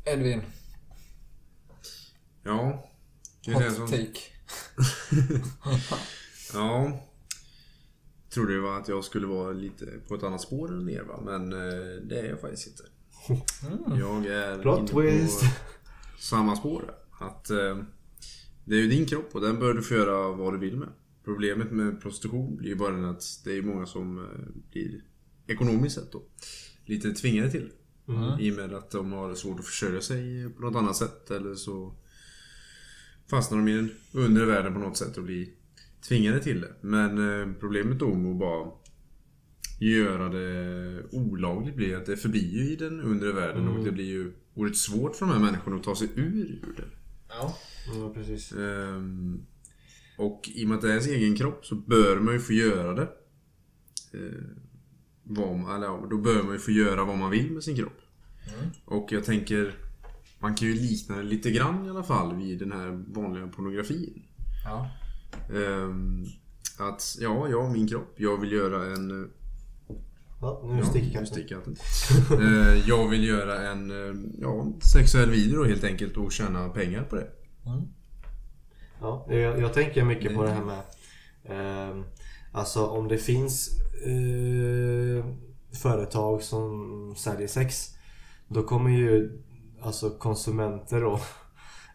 [0.05, 0.43] Edvin,
[2.43, 2.89] Ja.
[3.45, 3.87] Det är det hot som...
[3.87, 4.21] take.
[6.55, 7.01] Ja.
[8.31, 11.21] Trodde det var att jag skulle vara lite på ett annat spår än er va,
[11.25, 12.83] men eh, det är jag faktiskt inte.
[13.99, 15.41] Jag är Plot inne twist.
[15.41, 15.47] på
[16.19, 16.95] samma spår.
[17.21, 17.79] Att eh,
[18.65, 20.89] det är ju din kropp och den bör du få göra vad du vill med.
[21.25, 25.05] Problemet med prostitution blir ju bara att det är många som eh, blir
[25.47, 26.23] ekonomiskt sett då
[26.85, 28.13] lite tvingade till det.
[28.13, 28.41] Mm.
[28.41, 31.55] I och med att de har svårt att försörja sig på något annat sätt eller
[31.55, 31.95] så
[33.31, 35.49] fastnar de i den undre världen på något sätt och blir
[36.09, 36.75] tvingade till det.
[36.81, 38.71] Men eh, problemet då med att bara
[39.81, 44.05] göra det olagligt blir att det förblir ju i den undre världen och det blir
[44.05, 46.89] ju oerhört svårt för de här människorna att ta sig ur, ur det.
[47.29, 47.57] Ja.
[47.95, 48.53] Ja, precis.
[48.53, 49.47] Ehm,
[50.19, 52.53] och i och med att det är ens egen kropp så bör man ju få
[52.53, 53.09] göra det.
[54.13, 54.66] Ehm,
[55.29, 57.99] vad, man- eller då bör man ju få göra vad man vill med sin kropp.
[58.85, 59.75] Och jag tänker,
[60.39, 64.23] man kan ju likna det lite grann i alla fall vid den här vanliga pornografin.
[64.65, 64.91] Ja.
[65.57, 66.25] Ehm,
[66.79, 68.15] att, ja, jag min kropp.
[68.17, 69.23] Jag vill göra en...
[69.23, 69.29] eh,
[70.41, 71.27] Ja, nu Ja, sticker nu katten.
[71.27, 71.77] sticker katten.
[72.41, 77.17] Eh, jag vill göra en eh, ja, sexuell video helt enkelt och tjäna pengar på
[77.17, 77.27] det.
[79.01, 80.83] Ja, jag, jag tänker mycket på det här med
[81.45, 82.05] ehm,
[82.53, 83.71] Alltså om det finns
[84.05, 85.25] eh,
[85.83, 87.97] företag som säljer sex
[88.49, 89.43] Då kommer ju
[89.81, 91.21] alltså konsumenter då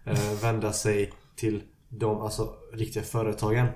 [0.11, 3.67] eh, vända sig till de alltså, riktiga företagen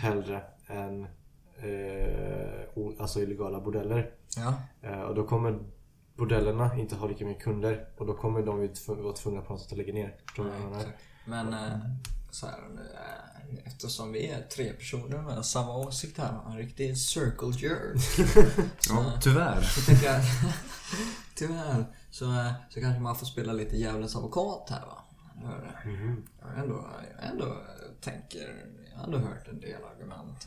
[0.00, 1.02] hellre än
[1.56, 4.10] eh, alltså illegala bordeller.
[4.36, 4.54] Ja.
[4.82, 5.58] Eh, och då kommer
[6.16, 9.62] bordellerna inte ha lika mycket kunder och då kommer de ju vara tvungna på något
[9.62, 10.16] sätt att lägga ner.
[10.26, 10.84] Förstår du vad jag menar?
[11.24, 11.78] Men eh,
[12.30, 12.58] så här,
[12.94, 18.28] eh, eftersom vi är tre personer med samma åsikt här, en riktig circle jerk.
[18.88, 19.62] Ja, tyvärr.
[19.62, 20.20] Så tänker jag,
[21.34, 24.98] tyvärr, så, eh, så kanske man får spela lite djävulens advokat här va.
[25.42, 25.90] Det.
[26.40, 26.86] Jag ändå,
[27.20, 27.52] jag ändå eh,
[28.00, 30.46] tänker, jag har ändå hört en del argument.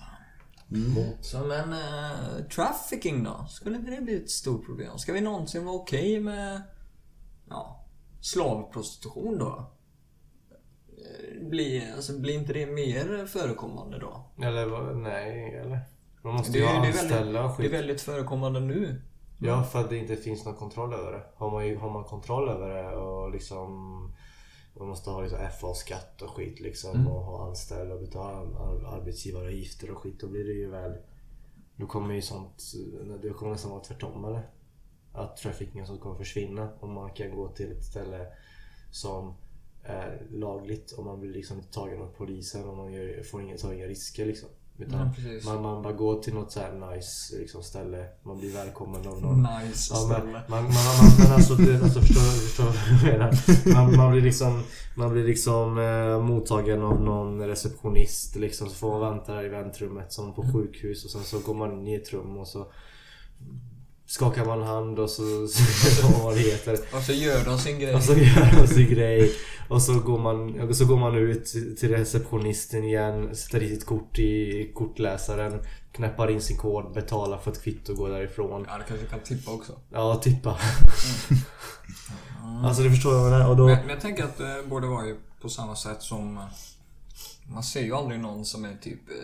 [1.22, 3.45] Så men, eh, trafficking då?
[3.49, 4.98] Skulle inte det bli ett stort problem?
[4.98, 6.62] Ska vi någonsin vara okej med,
[7.49, 7.86] ja,
[8.22, 9.72] slavprostitution då?
[11.41, 14.26] Blir, alltså, blir inte det mer förekommande då?
[14.45, 15.80] Eller nej, eller?
[16.22, 17.74] Man måste Det ju ha det, väldigt, och det är skit.
[17.74, 19.02] väldigt förekommande nu.
[19.40, 21.24] Ja, för att det inte finns någon kontroll över det.
[21.36, 23.72] Har man, ju, har man kontroll över det och liksom
[24.74, 27.07] man måste ha liksom FA-skatt och skit liksom Mm.
[27.07, 30.19] och ha anställda och betala ar- arbetsgivaravgifter och skit.
[30.19, 30.95] Då blir det ju väl...
[31.76, 32.64] Då kommer ju sånt...
[33.22, 34.49] Det kommer nästan vara tvärtom eller?
[35.14, 38.28] Att trafficking kommer försvinna om man kan gå till ett ställe
[38.91, 39.34] som
[39.88, 43.58] är lagligt och man blir liksom inte tagen av polisen och man gör, får inga,
[43.58, 44.50] tar inga risker liksom.
[44.80, 48.06] Utan Ja, man, man bara går till något så nice liksom, ställe.
[48.24, 49.42] Man blir välkommen av någon.
[49.44, 50.32] Nice Ja, ställe.
[50.32, 50.74] man, man, man,
[51.20, 53.74] men alltså, det, alltså förstår, förstår vad jag menar?
[53.74, 54.64] Man, man blir liksom,
[54.98, 58.70] man blir liksom eh, mottagen av någon receptionist liksom.
[58.70, 61.72] Så får man vänta där i väntrummet som på sjukhus och sen så går man
[61.80, 62.68] in i ett rum och så
[64.08, 66.78] skakar man hand och så, så vad det heter.
[66.96, 67.96] Och så gör de sin grej.
[67.96, 69.32] Och så gör man sin grej.
[69.70, 71.46] Och så går man, och så går man ut
[71.80, 75.60] till receptionisten igen, sätter i sitt kort i kortläsaren,
[75.92, 78.66] knäppar in sin kod, betalar för ett kvitto och går därifrån.
[78.70, 79.74] Ja, det kanske kan tippa också.
[79.92, 80.58] Ja, tippa.
[82.64, 83.50] Alltså det förstår jag vad det är.
[83.50, 83.66] Och då...
[83.66, 86.38] Men, men jag tänker att det borde vara på samma sätt som...
[86.38, 86.44] eh,
[87.54, 89.16] Man ser ju aldrig någon som är typ eh,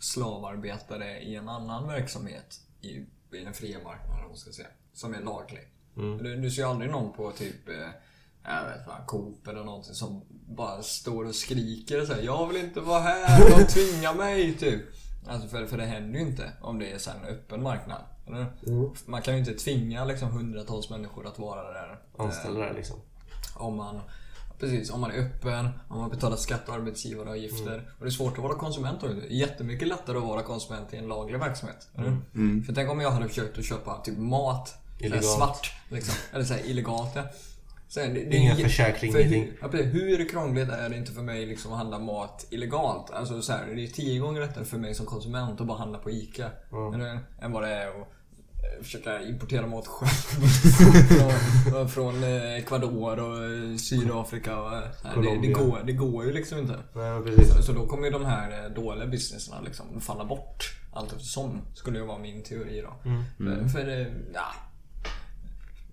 [0.00, 2.88] slavarbetare i en annan verksamhet i,
[3.36, 4.68] i den fria marknaden, man ska säga.
[4.92, 5.68] Som är laglig.
[5.94, 7.74] Du, du ser ju aldrig någon på typ eh,
[8.44, 12.56] jag vet vad, Coop eller någonting som bara står och skriker och säger Jag vill
[12.64, 14.82] inte vara här, de tvingar mig typ.
[15.28, 18.00] Alltså för, för det händer ju inte om det är så här en öppen marknad.
[18.26, 18.46] Eller?
[19.06, 22.00] Man kan ju inte tvinga liksom hundratals människor att vara där.
[22.18, 22.96] eh, Anställda där liksom.
[23.54, 24.00] om man,
[24.60, 27.72] precis, om man är öppen, om man betalar skatt och arbetsgivaravgifter.
[27.74, 27.84] Mm.
[27.98, 29.06] Och det är svårt att vara konsument då.
[29.06, 31.88] Det är jättemycket lättare att vara konsument i en laglig verksamhet.
[31.98, 32.62] eller?
[32.66, 35.06] För tänk om jag hade försökt att köpa typ mat Mm.
[35.12, 35.36] Illegalt.
[35.36, 35.72] svart.
[35.88, 37.10] Liksom, eller så här, illegalt.
[37.14, 37.22] Ja.
[37.88, 39.52] Så här, det, det jä- försäkring, för ingenting.
[39.72, 43.10] hur, hur krångligt är det inte för mig liksom att handla mat illegalt?
[43.10, 45.98] Alltså så här, det är tio gånger lättare för mig som konsument att bara handla
[45.98, 46.50] på ICA.
[46.94, 48.08] Eller, än vad det är att
[48.82, 50.10] försöka importera mat själv.
[51.70, 54.58] från, från eh, Ecuador och eh, Sydafrika.
[54.58, 56.78] Och, eh, det, det, går, det går ju liksom inte.
[56.92, 57.46] Nej.
[57.46, 61.60] Så, så då kommer ju de här eh, dåliga businesserna liksom falla bort allt eftersom.
[61.74, 63.10] Skulle ju vara min teori då.
[63.38, 64.46] För, för eh, ja,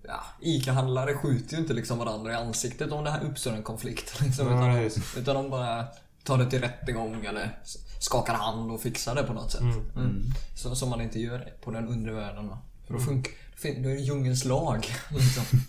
[0.02, 4.20] ja, ICA-handlare skjuter ju inte liksom varandra i ansiktet om det här uppstår en konflikt.
[4.24, 4.90] Liksom, utan,
[5.22, 5.84] utan de bara
[6.24, 7.58] tar det till rättegång eller
[8.02, 9.60] skakar hand och fixar det på något sätt.
[9.96, 10.22] Mm.
[10.54, 12.48] Så, som man inte gör på den undre världen.
[12.48, 12.58] Va?
[12.86, 14.86] För då funkar då är det djungelns lag.
[15.10, 15.60] Liksom.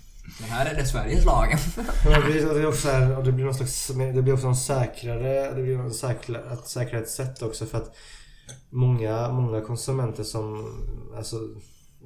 [0.42, 1.56] Men här är det Sveriges lag.
[2.06, 4.56] Men det blir, också så här, och det blir någon slags, det blir också en
[4.56, 7.96] säkrare, det blir något säkrare, ett säkrare sätt också för att
[8.70, 10.76] många, många konsumenter som,
[11.18, 11.38] alltså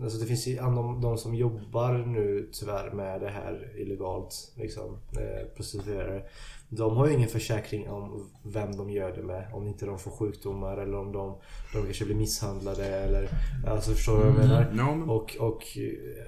[0.01, 4.53] Alltså det finns ju de, de som jobbar nu tyvärr med det här illegalt.
[4.55, 6.23] Liksom, eh, prostituerade.
[6.69, 9.53] De har ju ingen försäkring om vem de gör det med.
[9.53, 11.37] Om inte de får sjukdomar eller om de,
[11.77, 13.29] de kanske blir misshandlade eller...
[13.67, 14.73] Alltså förstår du vad jag menar?
[14.77, 15.63] Ja, men, Och, och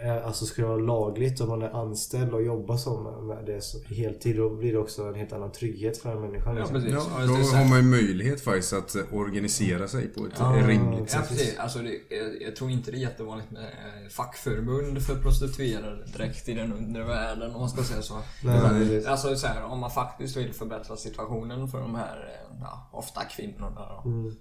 [0.03, 3.61] eh, alltså ska det vara lagligt om man är anställd och jobbar som med det
[3.61, 6.55] så, heltid då blir det också en helt annan trygghet för den människan.
[6.55, 6.75] Ja, liksom.
[6.75, 6.91] precis.
[6.93, 10.53] ja, Ja, då har man ju möjlighet faktiskt att eh, organisera sig på ett Ja,
[10.67, 11.29] rimligt Ja, sätt.
[11.29, 11.57] precis.
[11.59, 16.53] Alltså, det, jag, tror inte det är jättevanligt med eh, fackförbund för prostituerade direkt i
[16.53, 18.13] den undre världen om man ska säga så.
[18.43, 22.29] Nej, Men, alltså så här, om man faktiskt vill förbättra situationen för de här,
[22.61, 24.35] ja, ofta kvinnorna då, Mm.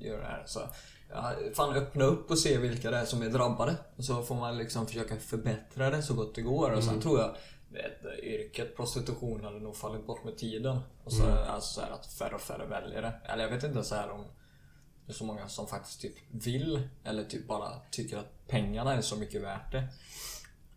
[0.00, 0.42] Gör det här.
[0.46, 0.60] Så,
[1.10, 3.76] ja, fan öppna upp och se vilka det är som är drabbade.
[3.96, 6.70] Och så får man liksom försöka förbättra det så gott det går.
[6.70, 7.36] Och sen tror jag
[7.72, 10.80] vet, yrket prostitution hade nog fallit bort med tiden.
[11.04, 13.12] Och så, alltså så här att färre och färre väljer det.
[13.24, 14.24] Eller jag vet inte så här om
[15.06, 19.00] det är så många som faktiskt typ vill eller typ bara tycker att pengarna är
[19.00, 19.88] så mycket värt det.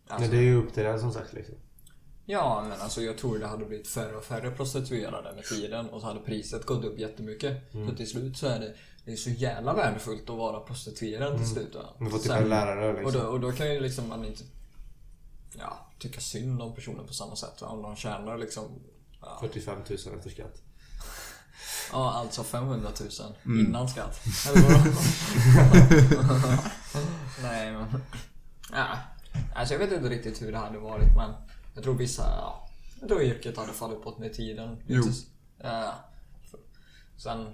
[0.08, 1.56] Alltså, Men det är ju upp till den som sagt liksom.
[2.26, 6.02] Ja, men alltså jag tror det hade blivit färre och färre prostituerade med tiden och
[6.02, 7.72] så hade priset gått upp jättemycket.
[7.90, 8.74] Så till slut så är det,
[9.06, 11.76] det är så jävla värdefullt att vara prostituerad till slut.
[11.76, 11.82] Va?
[12.00, 13.22] Man får typ en lärare och, liksom.
[13.22, 14.44] då, och då kan ju liksom man inte
[15.60, 17.62] ja, tycka synd om personen på samma sätt.
[17.62, 17.68] Va?
[17.68, 18.64] Om de tjänar liksom
[19.22, 19.84] ja, 45 000
[20.18, 20.62] efter skatt.
[21.92, 23.10] ja, alltså 500 000
[23.46, 23.66] Mm.
[23.66, 24.20] innan skatt.
[27.42, 27.86] Nej men...
[28.72, 28.86] Ja.
[29.56, 31.32] Alltså jag vet inte riktigt hur det hade varit men
[31.76, 32.24] jag tror vissa...
[32.24, 32.70] Ja,
[33.00, 34.78] jag tror yrket hade fallit bort med tiden.
[34.88, 35.04] Jo.
[35.64, 35.94] Ja.
[37.18, 37.48] Sen...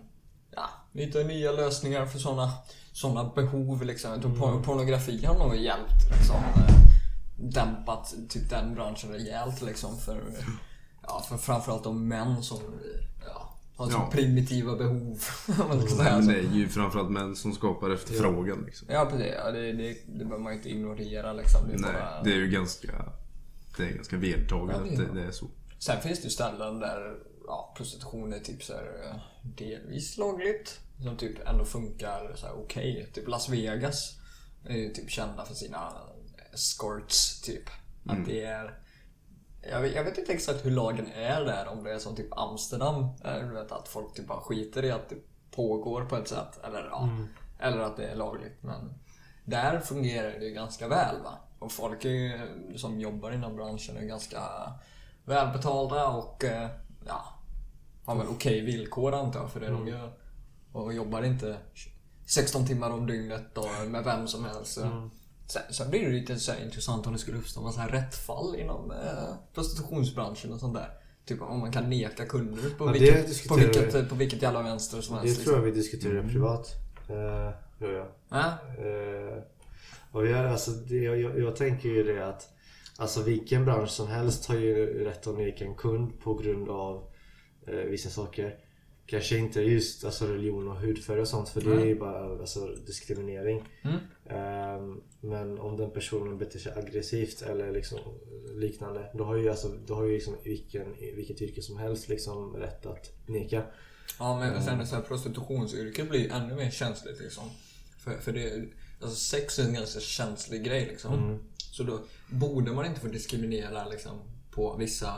[0.55, 2.51] Ja, lite nya lösningar för såna,
[2.91, 4.11] såna behov liksom.
[4.11, 6.35] Jag tror por- pornografi har nog hjälpt liksom.
[6.35, 6.75] eh,
[7.37, 10.23] Dämpat typ den branschen rejält liksom för...
[11.07, 12.57] Ja, för framförallt de män som
[13.27, 14.09] ja, har så Ja.
[14.11, 15.23] primitiva behov.
[15.61, 16.31] om man ska säga Men så.
[16.31, 18.87] det är ju framförallt män som skapar efterfrågan liksom.
[18.91, 21.61] Ja precis, ja, det, det, det behöver man ju inte ignorera liksom.
[21.67, 22.23] Det är Nej, bara...
[22.23, 22.87] det är ju ganska...
[23.77, 25.47] Det är ganska vedertaget Ja, att det, är så.
[25.79, 27.17] Sen finns det ju ställen där
[27.47, 30.79] ja, prostitution är typ så här, eh, delvis lagligt.
[31.03, 33.09] Som typ ändå funkar så här okej.
[33.13, 34.19] Typ Las Vegas
[34.65, 35.93] är ju typ kända för sina
[36.53, 37.69] escorts typ.
[38.05, 38.79] Att det är...
[39.71, 41.67] Jag vet, jag vet inte exakt hur lagen är där.
[41.67, 43.07] Om det är som typ Amsterdam.
[43.23, 45.15] Eller du vet att folk typ bara skiter i att det
[45.51, 46.59] pågår på ett sätt.
[46.63, 47.09] Eller, ja,
[47.59, 48.63] eller att det är lagligt.
[48.63, 48.93] Men
[49.45, 51.37] där fungerar det ju ganska väl va.
[51.61, 54.39] Och folk är, ju- som jobbar inom branschen är ganska
[55.25, 56.69] välbetalda och eh,
[57.07, 57.25] ja,
[58.05, 60.11] har väl okej villkor antar jag för det de gör.
[60.71, 61.57] Och jobbar inte
[62.25, 64.73] 16 timmar om dygnet och med vem som helst.
[64.73, 65.09] så.
[65.47, 68.91] Sen, sen blir det lite så här intressant om det skulle uppstå massa rättfall inom
[68.91, 70.89] eh, prostitutionsbranschen och sånt där.
[71.25, 74.61] Typ om man kan neka kunder på, Ja, det vilket, på, vilket, på vilket jävla
[74.61, 75.43] vänster som Det helst.
[75.43, 76.67] tror jag vi diskuterar privat.
[77.09, 78.07] Uh, jag.
[78.29, 78.45] Ja?
[78.77, 79.43] Eh,
[80.11, 82.49] och jag, alltså, det, jag, jag, tänker ju det att
[83.01, 87.03] Alltså vilken bransch som helst har ju rätt att neka en kund på grund av
[87.67, 88.55] eh, vissa saker.
[89.05, 92.75] Kanske inte just alltså, religion och hudfärg och sånt för det är ju bara alltså,
[92.85, 93.63] diskriminering.
[93.81, 93.97] Mm.
[94.29, 97.99] Ehm, men om den personen beter sig aggressivt eller liksom
[98.53, 102.55] liknande då har ju, alltså, då har ju liksom vilken, vilket yrke som helst liksom
[102.55, 103.63] rätt att neka.
[104.19, 107.43] Ja men sen så här, prostitutionsyrket blir ännu mer känsligt liksom.
[107.97, 108.65] För, för det,
[109.03, 111.39] alltså sex är en ganska känslig grej liksom.
[111.57, 111.99] Så då
[112.29, 114.19] borde man inte få diskriminera liksom
[114.51, 115.13] på vissa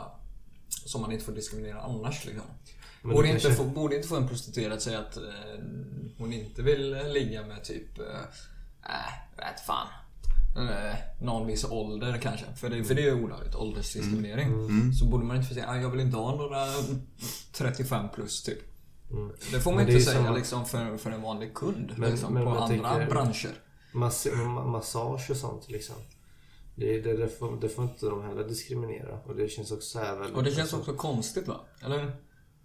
[0.68, 2.44] som man inte får diskriminera annars liksom.
[3.02, 5.22] Borde det inte, kanske- få, borde inte få en prostituerad säga att eh,
[6.18, 8.04] hon inte vill eh, ligga med typ, eh,
[8.84, 9.86] äh, vet fan.
[10.56, 12.46] Eh, någon viss ålder kanske.
[12.56, 14.48] För det, för det är olagligt, åldersdiskriminering.
[14.48, 14.92] Mm.
[14.92, 16.66] Så borde man inte få säga att jag vill inte ha några
[17.52, 18.58] 35 plus typ.
[19.52, 22.34] Det får man inte ju säga samma- liksom för, för en vanlig kund Men- liksom,
[22.34, 23.54] men på andra tänker- branscher.
[23.94, 25.96] Mass ma- massage och sånt liksom.
[26.76, 29.18] Det, det, det, får, det får inte de heller diskriminera.
[29.26, 30.36] Och det känns också så här väldigt...
[30.36, 31.60] Och det känns också konstigt va?
[31.84, 32.16] Eller?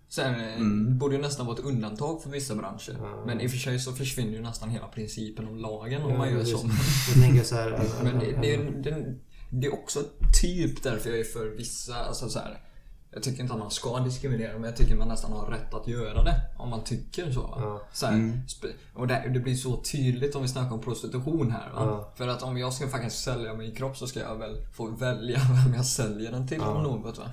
[0.10, 0.60] Sen eh,
[0.98, 3.24] borde ju nästan vara ett undantag för vissa branscher.
[3.26, 6.32] Men i och för sig så försvinner ju nästan hela principen om lagen om man
[6.34, 6.70] gör så.
[7.14, 7.72] Jag tänker så här...
[7.72, 9.16] en- Men det, det, är- det,
[9.52, 10.04] det är också
[10.42, 12.62] typ därför jag är för vissa, alltså så här.
[13.12, 15.88] Jag tycker inte att man ska diskriminera men jag tycker man nästan har rätt att
[15.88, 16.36] göra det.
[16.58, 17.54] Om man tycker så.
[17.58, 17.82] Ja.
[17.94, 18.14] så här,
[18.48, 21.70] spe- och det, det blir så tydligt om vi snackar om prostitution här.
[21.70, 21.82] Va?
[21.86, 22.12] Ja.
[22.16, 25.40] För att om jag ska faktiskt sälja min kropp så ska jag väl få välja
[25.66, 27.18] vem jag säljer den till om något.
[27.18, 27.26] Va?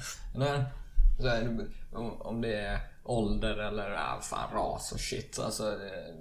[1.20, 5.38] Så här, om- om det är ålder eller ja, fan, ras och shit.
[5.38, 6.14] Alltså, eh,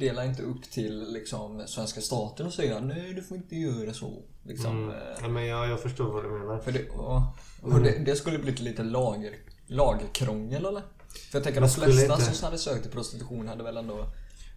[0.00, 4.22] dela inte upp till liksom, svenska staten och säga nej du får inte göra så.
[4.42, 6.58] Liksom, eh, Ja, men jag, jag förstår vad du menar.
[6.58, 7.22] för det, och,
[7.62, 9.34] och det, det skulle bli lite lager,
[9.66, 10.82] lagerkrångel eller?
[11.30, 14.04] För jag tänker Men de flesta inte- som hade sökt till prostitution hade väl ändå...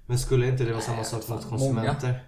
[0.06, 2.24] Men skulle inte det vara samma sak mot konsumenter?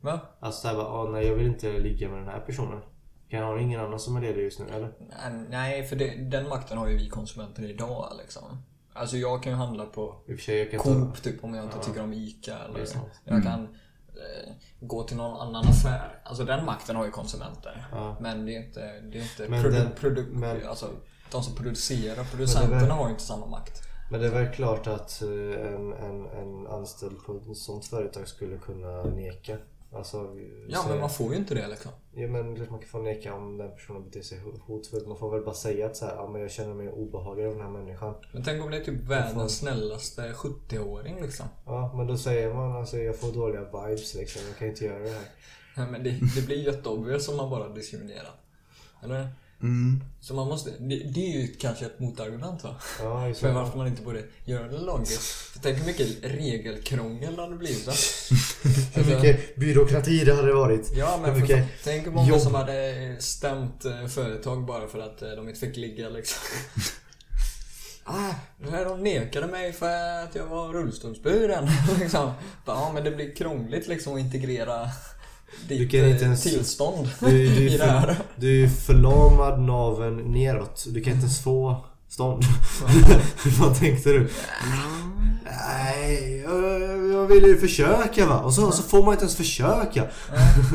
[0.00, 0.20] Va?
[0.40, 2.82] Alltså såhär bara, åh nej jag vill inte ligga med den här personen.
[3.30, 4.92] Kan har ingen annan som är ledig just nu eller?
[4.98, 8.62] Nej, Nej, för det, den makten har ju vi konsumenter idag liksom.
[8.98, 10.14] Alltså jag kan ju handla på
[10.44, 10.70] sig.
[10.78, 12.86] Coop typ om jag inte tycker om ICA eller
[13.24, 16.20] jag kan eh, gå till någon annan affär.
[16.24, 17.86] Alltså den makten har ju konsumenter.
[17.92, 18.16] Ja.
[18.20, 20.88] Men det är inte, det är inte Men produ- den- produ- men- alltså,
[21.32, 23.82] de som producerar, producenterna har ju inte samma makt.
[24.10, 25.28] Men det är väl klart att eh,
[25.74, 29.56] en, en, en anställd på ett sånt företag skulle kunna neka.
[29.92, 30.16] Alltså,
[30.68, 31.90] Ja säga- men man får ju inte det liksom.
[32.14, 35.06] Ja men det- man kan få neka om den personen beter sig ho- hotfullt.
[35.08, 37.52] Man får väl bara säga att så här, ja, men jag känner mig obehaglig av
[37.52, 38.14] den här människan.
[38.32, 41.46] Men tänk om det är typ världens snällaste 70-åring liksom.
[41.66, 44.42] Ja men då säger man alltså jag får dåliga vibes liksom.
[44.48, 45.24] Jag kan inte göra det här.
[45.76, 48.34] Ja, men det, det blir jätteobvious om man bara diskriminerar.
[49.02, 49.28] Eller?
[49.62, 50.04] Mm.
[50.20, 52.76] Så man måste, det, det är ju kanske ett motargument va?
[53.02, 55.18] Ja, För varför man inte borde göra det lagligt.
[55.18, 57.92] För tänk hur mycket regelkrångel det hade blivit va?
[58.94, 60.90] Hur mycket byråkrati det hade varit.
[60.96, 62.40] Ja men Hur för mycket fan, tänk hur många jobb.
[62.40, 66.38] som hade stämt eh, företag bara för att eh, de inte fick ligga liksom.
[68.10, 71.68] Ah, det här de nekade mig för att jag var rullstolsburen.
[72.00, 72.32] liksom.
[72.64, 74.88] Bara, Ja men det blir krångligt liksom att integrera
[75.68, 77.36] ditt kan inte eh, ens- tillstånd Du, du,
[77.70, 78.16] i är det här.
[78.36, 80.84] du är förlamad naven neråt.
[80.88, 82.44] Du kan inte ens få stånd.
[83.60, 84.28] Vad tänkte du?
[85.44, 86.62] Nej, jag,
[87.12, 88.38] jag ville ju försöka va.
[88.38, 90.06] Och så, så får man inte ens försöka.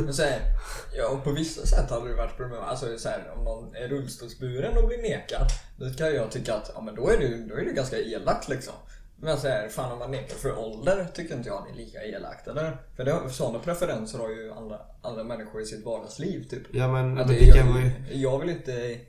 [0.05, 0.39] Men så här,
[0.97, 2.59] ja, och på vissa sätt hade det varit problem.
[2.67, 5.47] Alltså så här, om någon är rullstolsburen och blir nekad.
[5.77, 8.49] Då kan jag tycka att ja, men då är det, då är det ganska elakt
[8.49, 8.73] liksom.
[9.23, 12.03] Men så här, fan om man nekar för ålder tycker inte jag det är lika
[12.03, 12.77] elakt eller?
[12.95, 16.63] För det, sådana preferenser har ju andra, andra människor i sitt vardagsliv typ.
[16.71, 18.17] Ja men, Att men det, det kan jag, ju...
[18.17, 18.99] jag vill inte eh,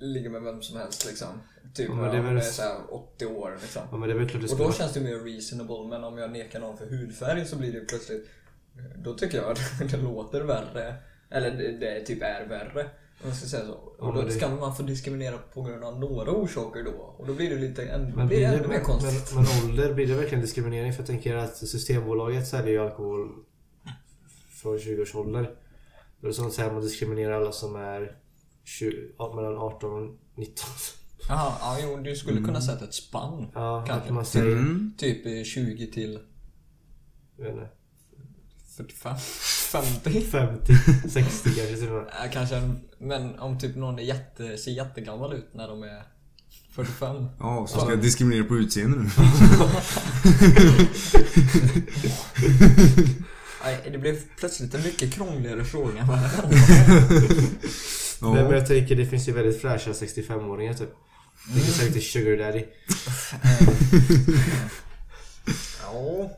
[0.00, 1.28] ligga med vem som helst liksom.
[1.74, 3.82] Typ Ja, men det är väl- så här 80 år liksom.
[3.90, 6.18] Ja men det är väl klart det Och då känns det mer reasonable, men om
[6.18, 8.28] jag nekar någon för hudfärg så blir det plötsligt...
[8.96, 9.60] Då tycker jag att
[9.90, 10.94] det låter värre.
[11.30, 12.90] Eller det, det typ är värre.
[13.24, 13.72] Jag ska säga så.
[13.72, 16.90] Och Ja, då det- ska man få diskriminera på grund av några orsaker då.
[16.90, 19.34] Och då blir det lite än, Men, blir det ännu mer konstigt.
[19.34, 20.92] men, men ålder, blir det verkligen diskriminering?
[20.92, 23.28] För jag tänker att Systembolaget säljer ju alkohol
[24.62, 25.42] från 20 års ålder.
[26.20, 28.16] Då är det som att säga att man diskriminerar alla som är
[28.64, 30.64] 20, ja, mellan 18 och 19.
[31.28, 32.44] Jaha, ja, jo, du skulle Mm.
[32.48, 33.46] kunna sätta ett spann.
[33.54, 34.08] Ja, Kanske.
[34.08, 34.46] att man säger...
[34.56, 34.92] Mm.
[34.98, 36.18] Typ eh, 20 till
[37.36, 37.68] Jag vet inte,
[38.76, 39.16] 45,
[39.72, 40.20] 50.
[40.20, 40.74] 50,
[41.10, 42.06] 60 kanske till och med.
[42.22, 46.02] Ja, kanske en, men om typ någon är jätte, ser jättegammal ut när de är
[46.74, 47.26] 45.
[47.40, 49.08] Ja, så ska jag diskriminera på utseende nu.
[53.64, 56.16] Nej, det blev plötsligt en mycket krångligare fråga var.
[56.16, 56.30] Nej,
[58.20, 58.54] men Ja.
[58.54, 60.90] jag tänker det finns ju väldigt fräscha 65-åringar typ.
[61.54, 62.64] Det är så riktigt sugar daddy.
[65.82, 66.30] Ja.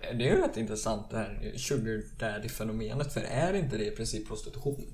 [0.00, 3.12] Det är ju rätt intressant det här sugar daddy-fenomenet.
[3.12, 4.84] För är inte det i princip prostitution?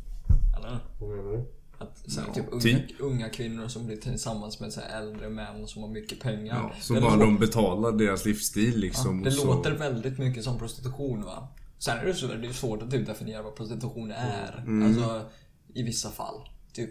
[0.58, 0.78] Eller?
[1.00, 1.44] Vad menar du?
[1.78, 3.00] Att så här, Ja, typ unga, typ.
[3.00, 6.56] unga kvinnor som blir tillsammans med så här äldre män som har mycket pengar.
[6.56, 9.18] Ja, så det bara lå- de betalar deras livsstil liksom.
[9.18, 9.46] ja, det så...
[9.46, 11.48] låter väldigt mycket som prostitution va?
[11.78, 14.58] Sen är det så det är svårt att typ definiera vad prostitution är.
[14.66, 14.88] Mm.
[14.88, 15.30] Alltså,
[15.74, 16.48] i vissa fall.
[16.72, 16.90] Typ,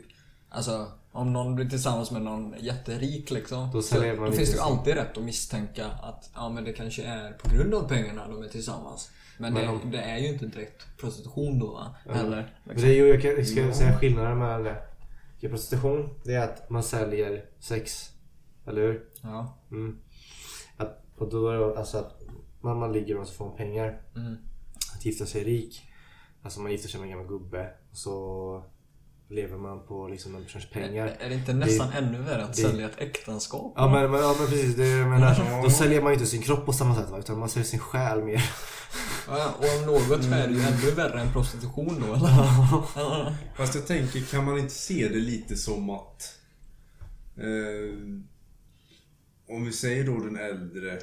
[0.49, 3.69] alltså om någon blir tillsammans med någon jätterik liksom.
[3.73, 7.03] Då så, då finns det ju alltid rätt att misstänka att ja, men det kanske
[7.03, 9.11] är på grund av pengarna de är tillsammans.
[9.39, 11.95] Men, Men det, om- det är ju inte direkt prostitution då va?
[12.05, 12.45] Eller, Men
[12.75, 12.89] liksom.
[12.89, 14.67] det är ju, jag kan- jag ska säga skillnaden.
[15.37, 18.09] Okej, Prostitution, det är att man säljer sex.
[18.67, 19.03] Eller hur?
[19.21, 19.57] Ja.
[19.71, 19.97] Mm.
[20.77, 22.21] Att, och då är det alltså att
[22.61, 24.01] man, man ligger och så får man pengar.
[24.15, 24.35] Mm.
[24.95, 25.81] Att gifta sig rik.
[26.43, 27.69] Alltså man gifter sig med en gammal gubbe.
[27.91, 28.63] Och så
[29.29, 31.17] lever man på liksom en persons pengar.
[31.19, 33.73] Är det inte nästan ännu värre att det- sälja ett äktenskap?
[33.75, 35.63] Ja men, men, ja, men precis, det är det jag menar.
[35.63, 37.17] Då säljer man ju inte sin kropp på samma sätt va?
[37.19, 38.49] Utan man säljer sin själ mer.
[39.27, 43.33] Ja, och om något så är det ju ännu värre än prostitution då eller?
[43.55, 46.33] Fast jag tänker, kan man inte se det lite som att...
[47.37, 47.97] Eh,
[49.55, 50.99] om vi säger då den äldre,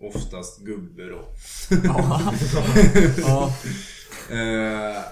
[0.00, 1.24] oftast gubbe då.
[1.84, 2.32] Ja.
[3.18, 3.52] ja.
[4.30, 5.02] Eh,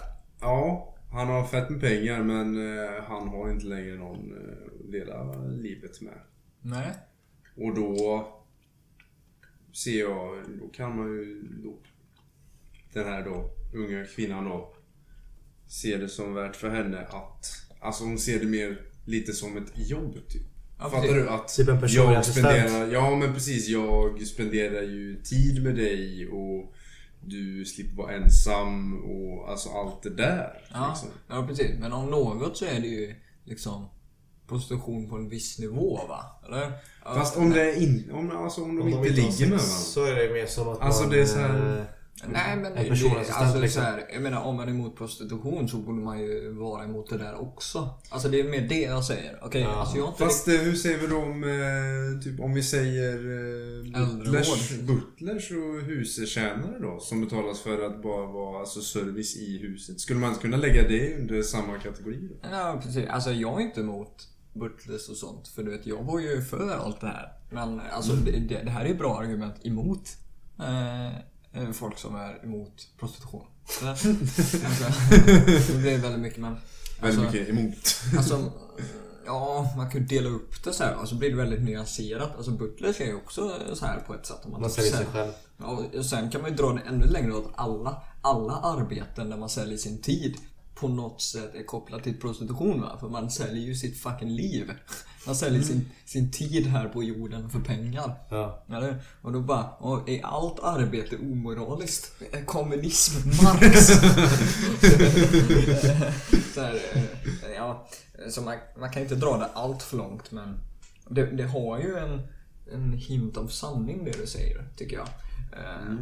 [0.40, 4.92] ja, han har fett med pengar men eh, han har inte längre någon eh, att
[4.92, 6.18] dela livet med.
[6.60, 6.92] Nej.
[7.56, 8.28] Och då
[9.72, 11.78] ser jag, då kan man ju då,
[12.92, 14.74] den här då, unga kvinnan då,
[15.68, 17.46] se det som värt för henne att,
[17.80, 20.42] alltså hon ser det mer lite som ett jobb typ.
[20.78, 21.14] Ja, Fattar precis.
[21.16, 21.28] du?
[21.28, 22.46] Att Typ en personlig jag assistent.
[22.46, 26.74] spenderar, ja men precis, jag spenderar ju tid med dig och
[27.20, 30.68] du slipper vara ensam och alltså allt det där.
[30.72, 31.08] Ja, Liksom.
[31.28, 31.70] ja, precis.
[31.80, 33.14] Men om något så är det ju
[33.44, 33.88] liksom
[34.48, 36.24] prostitution på en viss nivå va?
[36.46, 36.72] Eller?
[37.04, 39.58] Fast om det är in, om, alltså om de Om inte har ligger med varandra.
[39.64, 41.84] Så är det mer som att Alltså, man det är så här- eh,
[42.32, 43.82] Nej men En personassistent, alltså, liksom.
[43.82, 47.10] så här, jag menar om man är emot prostitution så borde man ju vara emot
[47.10, 47.88] det där också.
[48.08, 49.38] Alltså det är mer det jag säger.
[49.42, 49.68] Okej, Ja.
[49.68, 53.14] alltså jag inte Fast eh, hur säger vi då om, eh, typ, om vi säger
[53.14, 57.00] eh, butlers, butlers och husetjänare då?
[57.00, 60.00] Som betalas för att bara vara alltså, service i huset.
[60.00, 62.48] Skulle man inte kunna lägga det under samma kategori då?
[62.52, 63.08] Ja, precis.
[63.08, 65.48] Alltså jag är inte emot butlers och sånt.
[65.48, 67.32] För du vet, jag var ju för allt det här.
[67.50, 70.08] Men alltså det, det, det här är ju bra argument emot
[70.58, 71.18] eh,
[71.72, 73.46] folk som är emot prostitution.
[73.68, 74.04] Så, alltså,
[75.72, 76.56] det är väldigt mycket men...
[77.00, 77.96] Väldigt Alltså, mycket emot.
[78.16, 78.52] Alltså,
[79.26, 82.36] ja, man kan ju dela upp det så här och så blir det väldigt nyanserat.
[82.36, 84.40] Alltså butlers är ju också så här på ett sätt.
[84.44, 85.32] Om man Man typ säljer sig själv.
[85.56, 89.36] Ja, och sen kan man ju dra det ännu längre åt alla, alla arbeten där
[89.36, 90.36] man säljer sin tid
[90.74, 92.96] på något sätt är kopplat till prostitution va?
[93.00, 94.72] För man säljer ju sitt fucking liv.
[95.26, 98.14] Man säljer sin, sin tid här på jorden för pengar.
[98.30, 98.64] Ja.
[98.68, 99.02] Eller?
[99.22, 102.12] Och då bara, och är allt arbete omoraliskt?
[102.46, 103.86] Kommunism, Marx?
[106.54, 107.02] så här, eh,
[107.56, 107.88] ja,
[108.30, 110.58] så man, man kan inte dra det allt för långt men
[111.08, 112.28] det, det har ju en,
[112.72, 115.08] en hint av sanning det du säger, tycker jag.
[115.52, 115.92] Eh,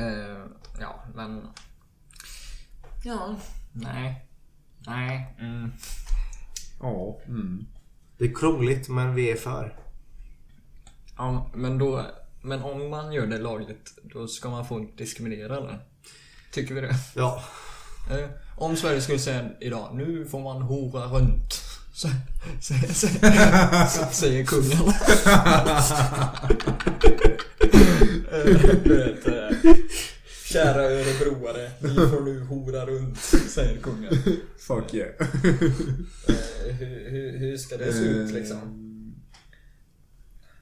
[0.00, 0.44] eh,
[0.80, 1.48] ja, men...
[3.04, 3.36] Ja,
[3.72, 4.26] nej.
[4.86, 5.36] Nej.
[5.38, 5.72] Mm.
[6.80, 7.20] Ja.
[7.26, 7.66] Mm.
[8.20, 9.74] Det är krångligt men vi är för.
[11.16, 12.06] Ja, men då...
[12.42, 15.78] Men om man gör det lagligt, då ska man få diskriminera eller?
[16.52, 16.96] Tycker vi det?
[17.14, 17.44] Ja.
[18.10, 21.54] Eh, om Sverige skulle säga idag, nu får man hora runt.
[21.94, 22.08] Så,
[22.60, 22.74] så,
[23.88, 24.78] så, säger kungen.
[30.54, 33.18] Eh, eh, Kära örebroare, ni får nu hora runt,
[33.50, 34.14] säger kungen.
[34.58, 35.10] Fuck yeah.
[36.68, 38.86] Eh, hur, hur, hur ska det se ut liksom?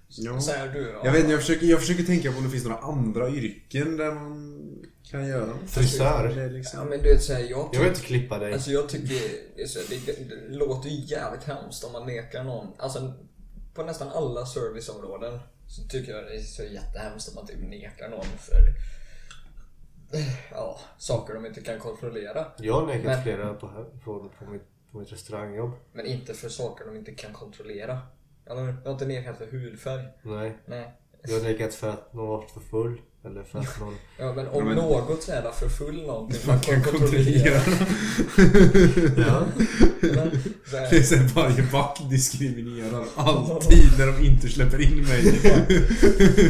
[0.09, 0.41] Ja.
[0.41, 1.01] Säger du då?
[1.05, 3.97] Jag vet inte, jag försöker, jag försöker tänka på om det finns några andra yrken
[3.97, 4.59] där man
[5.11, 5.59] kan göra.
[5.67, 6.51] Frisör.
[6.51, 6.81] Liksom...
[6.81, 8.53] Ja men du vet såhär, jag Jag vill inte klippa dig.
[8.53, 12.67] Alltså jag tycker det, det, det låter ju jävligt hemskt om man nekar någon.
[12.79, 13.15] Alltså
[13.75, 18.09] på nästan alla serviceområden så tycker jag det är så jättehemskt om man typ nekar
[18.09, 18.75] någon för
[20.51, 22.47] ja, saker de inte kan kontrollera.
[22.59, 23.69] Jag har nekat Men- flera på,
[24.05, 24.63] på, på, mitt,
[24.93, 25.71] på mitt restaurangjobb.
[25.93, 27.99] Men inte för saker de inte kan kontrollera.
[28.47, 30.05] Eller, jag har inte nekat för hudfärg.
[30.23, 30.57] Nej.
[30.67, 30.93] Nej.
[31.23, 33.01] Jag har nekat för att någon varit för full.
[33.25, 33.95] Eller för att någon...
[34.19, 37.61] Ja men om Ja, men- något så är det för full någonting man kan kontrollera.
[39.17, 39.43] Ja.
[40.01, 40.31] Men,
[40.91, 45.41] Det är såhär, varje back diskriminerar alltid när de inte släpper in mig.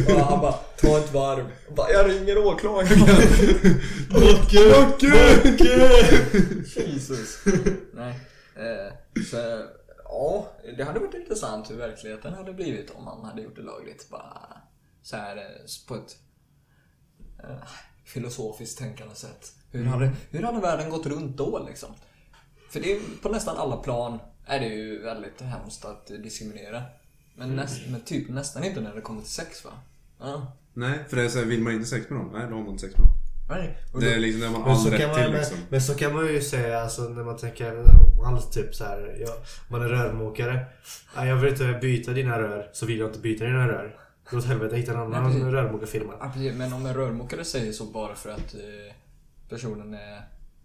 [0.07, 1.45] Och han bara, ta ett varv.
[1.75, 2.87] Bara, jag ringer åklagaren.
[6.75, 7.43] Jesus.
[7.93, 8.19] Nej.
[8.55, 8.93] Eh,
[9.31, 9.37] så,
[10.03, 10.47] ja,
[10.77, 14.09] det hade varit intressant hur verkligheten hade blivit om man hade gjort det lagligt.
[14.09, 14.47] Bara
[15.03, 15.41] så här eh,
[15.87, 16.17] på ett
[17.43, 17.67] eh,
[18.05, 19.53] filosofiskt tänkande sätt.
[19.71, 21.89] Hur hade, hur hade världen gått runt då liksom?
[22.69, 26.83] För det är, på nästan alla plan är det ju väldigt hemskt att diskriminera.
[27.35, 29.71] Men, näst, men typ nästan inte när det kommer till sex va?
[30.19, 30.57] Ja.
[30.73, 32.29] Nej, för det är såhär, vill man inte sex med dem?
[32.33, 33.13] Nej, då har man inte sex med dem.
[33.49, 33.77] Nej.
[33.93, 35.31] Och Det då, är liksom det man Men har så, all kan rätt man, till
[35.31, 35.57] men, liksom.
[35.69, 37.83] men så kan man ju säga alltså, när man tänker
[38.25, 39.17] allt typ så här.
[39.19, 39.33] Ja,
[39.69, 40.65] man är rörmokare.
[41.15, 43.99] Ja, jag vill inte byta dina rör så vill jag inte byta dina rör.
[44.31, 45.43] Gå åt helvete, hitta en annan precis.
[45.43, 46.13] rörmokarfirma.
[46.19, 46.53] ja, precis.
[46.53, 48.93] Men om en rörmokare säger så bara för att eh,
[49.49, 50.17] personen är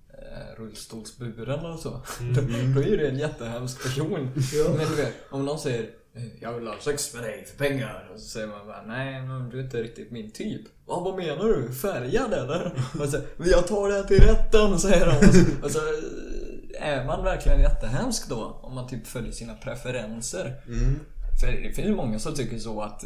[0.08, 1.90] eh, rullstolsburen eller så.
[2.34, 2.40] Då,
[2.74, 4.30] då är det en jättehemsk person.
[4.76, 8.10] Men du vet, om någon säger eh, jag vill ha sex med dig för pengar.
[8.14, 10.62] Och så säger man bara nej men du är inte riktigt min typ.
[10.86, 11.72] Ja, vad menar du?
[11.72, 12.72] Färgad eller?
[13.00, 15.28] Och så, jag tar det här till rätten säger de.
[15.28, 15.78] Och så, och så
[16.80, 18.58] är man verkligen jättehemsk då.
[18.62, 20.62] Om man typ följer sina preferenser.
[20.66, 21.00] Mm.
[21.40, 23.04] För det finns ju många som tycker så att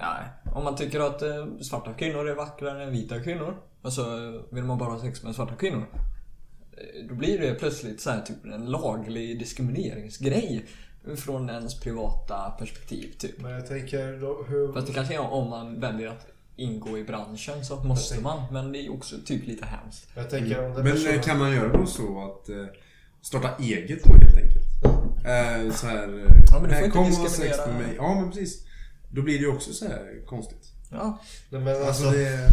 [0.00, 0.16] ja,
[0.54, 4.04] om man tycker att eh, svarta kvinnor är vackrare än vita kvinnor och så
[4.50, 5.84] vill man bara ha sex med svarta kvinnor.
[6.72, 10.66] eh, Då blir det plötsligt så här, typ en laglig diskrimineringsgrej
[11.16, 13.40] från ens privata perspektiv typ.
[13.40, 14.72] Men jag tänker då, hur...
[14.72, 18.42] Fast det kanske är om man väljer att ingå i branschen så måste man.
[18.52, 20.08] Men det är också typ lite hemskt.
[20.14, 21.14] Jag tänker om den Men personen...
[21.14, 22.48] eh, kan man göra då så att
[23.22, 24.84] starta eget då helt enkelt?
[25.24, 27.86] Eh, så här, Ja, men du får här, inte kom och ha sex diskriminera- med
[27.86, 27.96] mig.
[27.96, 28.66] Ja men precis.
[29.12, 30.72] Då blir det ju också så här konstigt.
[30.90, 31.18] Ja.
[31.50, 32.50] Nej, men alltså, Alltså det...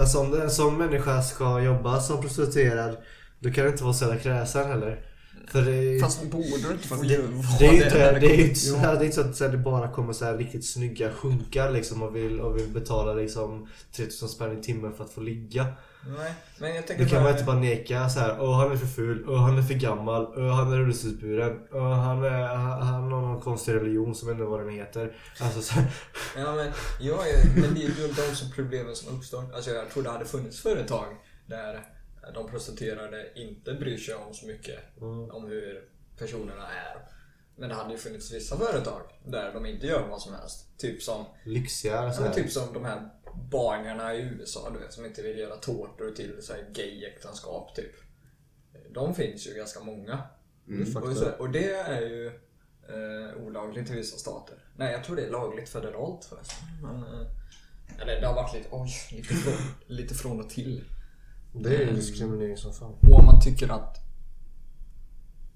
[0.00, 2.96] alltså om en sån människa ska jobba som prostituerad
[3.42, 5.06] då kan det inte vara så jävla kräsen heller.
[5.46, 7.08] För det är, Fast borde du inte få det,
[7.58, 9.34] det är ju det inte, när det är ju inte, så här, det är inte
[9.34, 12.68] så att det bara kommer så här riktigt snygga sjunkar liksom och vill, och vill
[12.68, 15.66] betala liksom 3000 spänn i timmen för att få ligga.
[16.06, 18.40] Nej, men jag tänker Då kan bara- inte bara neka så här.
[18.40, 21.92] Åh han är för ful, åh han är för gammal, åh han är rullstolsburen, åh
[21.92, 25.16] han, är, han, han har någon konstig religion som inte vad den heter.
[25.40, 25.84] Alltså så här,
[26.36, 26.66] Ja men,
[27.00, 29.54] ja, ja, men det är ju de som problemen som uppstår.
[29.54, 31.06] Alltså jag tror det hade funnits företag
[31.46, 31.84] där
[32.34, 34.78] de prostituerade inte bryr sig om så mycket
[35.32, 35.82] om hur
[36.18, 36.96] personerna är.
[37.56, 40.78] Men det hade ju funnits vissa företag där de inte gör vad som helst.
[40.78, 42.32] Typ som, lyxiga ja, så här.
[42.32, 43.08] typ som de här
[43.50, 47.92] bagarna i USA du vet, som inte vill göra tårtor till så här gay-äktenskap typ.
[48.94, 50.18] De finns ju ganska många.
[51.02, 52.26] och, så, och det är ju
[52.88, 54.58] eh, olagligt i vissa stater.
[54.76, 56.68] Nej, jag tror det är lagligt federalt förresten.
[56.82, 57.26] Men, eh,
[58.02, 59.54] eller det har varit lite, oj, lite från,
[59.86, 60.84] lite från och till.
[61.54, 62.92] Det är ju diskriminering som fan.
[62.92, 63.98] Och om man tycker att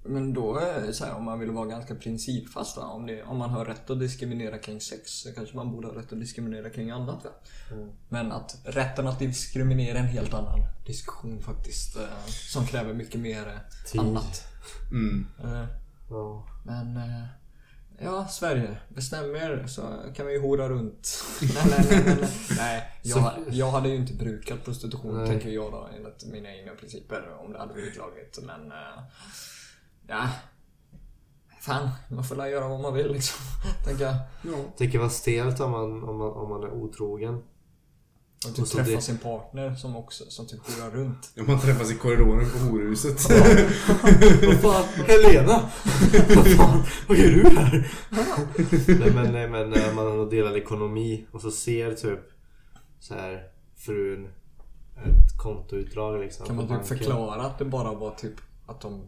[0.08, 2.82] men då är det så här, om man vill vara ganska principfast va?
[2.82, 5.94] Om, det, om man har rätt att diskriminera kring sex så kanske man borde ha
[5.94, 7.30] rätt att diskriminera kring annat va?
[8.08, 11.96] Men att rätten att diskriminera är en helt annan diskussion faktiskt.
[11.96, 14.00] Eh, som kräver mycket mer eh, Tid.
[14.00, 14.42] annat.
[14.92, 15.26] Mm.
[15.44, 15.64] Eh,
[16.10, 16.46] Ja.
[16.64, 17.24] men eh,
[17.98, 18.76] ja, Sverige.
[18.88, 19.82] Bestäm er så
[20.14, 21.24] kan vi ju hora runt.
[21.40, 22.30] nej, nej, nej, nej, nej.
[22.56, 25.26] nej jag, jag hade ju inte brukat prostitution Nej.
[25.26, 28.38] tänker jag då enligt mina egna principer om det hade blivit lagligt.
[28.42, 29.02] Men eh,
[30.06, 30.28] ja.
[31.60, 33.38] Fan, man får la göra vad man vill liksom.
[33.84, 34.16] Tänker jag.
[34.76, 37.42] Tycker vad stelt om man, om man, om man är otrogen.
[38.48, 41.32] Och typ Och träffa det- sin partner som också som typ horar runt.
[41.40, 43.30] Om man träffas i korridoren på horhuset.
[44.46, 45.70] Vad fan, Helena!
[46.36, 47.92] Vad fan, vad gör du här?
[48.98, 52.20] nej men, nej, men eh, man har delad ekonomi och så ser typ
[53.00, 53.42] så här
[53.76, 54.26] frun
[54.96, 56.46] ett kontoutdrag liksom.
[56.46, 56.98] Kan man typ banken.
[56.98, 58.34] förklara att det bara var typ
[58.66, 59.02] att de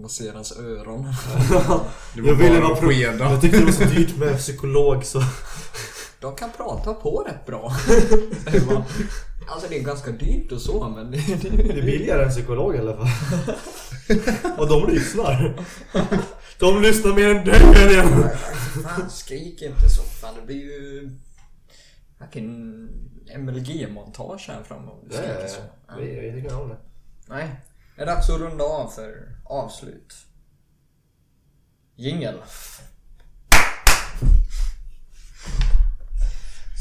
[0.00, 1.02] man ser hans öron.
[2.14, 2.92] Det var Jag ville vara pro-.
[2.92, 5.22] Jag tyckte det var så dyrt med psykolog så...
[6.20, 7.72] De kan prata på rätt bra.
[9.48, 12.74] Alltså det är ganska dyrt och så men det, det, Det är billigare än psykolog
[12.74, 13.08] i alla fall.
[14.58, 15.64] och de lyssnar.
[16.58, 18.30] De lyssnar mer än dig Helena!
[18.82, 20.02] Fan skrik inte så.
[20.02, 21.10] Fan det blir ju...
[22.20, 22.88] Vilken
[23.38, 25.60] MLG-montage här framme om du skriker så.
[25.88, 25.94] Ja.
[26.00, 26.76] Vi, vi tycker om det.
[27.26, 27.50] Nej.
[27.96, 30.14] Det är dags att runda av för avslut.
[31.94, 32.42] Jingel.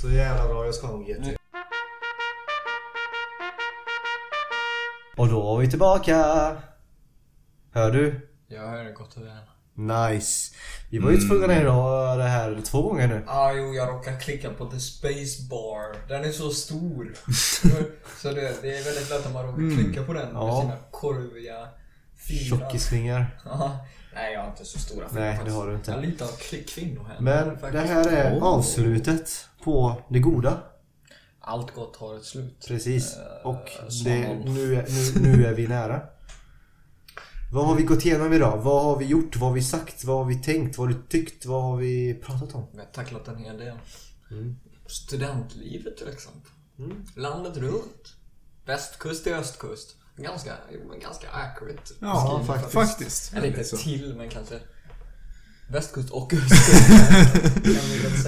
[0.02, 1.38] Så jävla bra, jag ska ha en GT.
[5.18, 6.16] Och då var vi tillbaka!
[7.72, 8.30] Hör du?
[8.48, 9.51] Jag hör det gott och väl.
[9.76, 10.54] Nice!
[10.90, 13.24] Vi var ju tvungna att göra det här två gånger nu.
[13.28, 16.08] Ah, jo, jag råkar klicka på the space bar.
[16.08, 17.14] Den är så stor.
[18.22, 20.62] så det, det är väldigt lätt om man råkar klicka på den med Ja.
[20.62, 21.68] sina korviga
[22.16, 22.58] fingrar.
[22.60, 23.40] Tjockisfingar.
[23.46, 23.86] Ja.
[24.14, 25.92] Nej, jag har inte så stora fingrar Nej, det har du inte.
[25.92, 28.44] Jag har lite av kli- kvinnohänder Men det här är Oh.
[28.44, 29.30] avslutet
[29.64, 30.58] på det goda.
[31.44, 32.66] Allt gott har ett slut.
[32.68, 33.18] Precis.
[33.18, 33.70] Eh, Och
[34.06, 36.02] det, nu, nu, nu är vi nära.
[37.54, 38.58] Vad har vi gått igenom idag?
[38.58, 39.36] Vad har vi gjort?
[39.36, 40.04] Vad har vi sagt?
[40.04, 40.78] Vad har vi tänkt?
[40.78, 41.46] Vad har du tyckt?
[41.46, 42.68] Vad har vi pratat om?
[42.72, 43.78] Vi har tacklat en hel del.
[44.32, 44.56] Mm.
[44.88, 46.52] Studentlivet till exempel.
[47.16, 48.16] Landet runt.
[48.66, 49.96] Västkust till östkust.
[50.18, 50.54] Ganska,
[51.02, 51.94] ganska accurate.
[52.00, 52.74] Ja, faktiskt.
[52.74, 53.34] faktiskt.
[53.34, 54.60] Eller inte till, men kanske
[55.70, 56.90] västkust och östkust.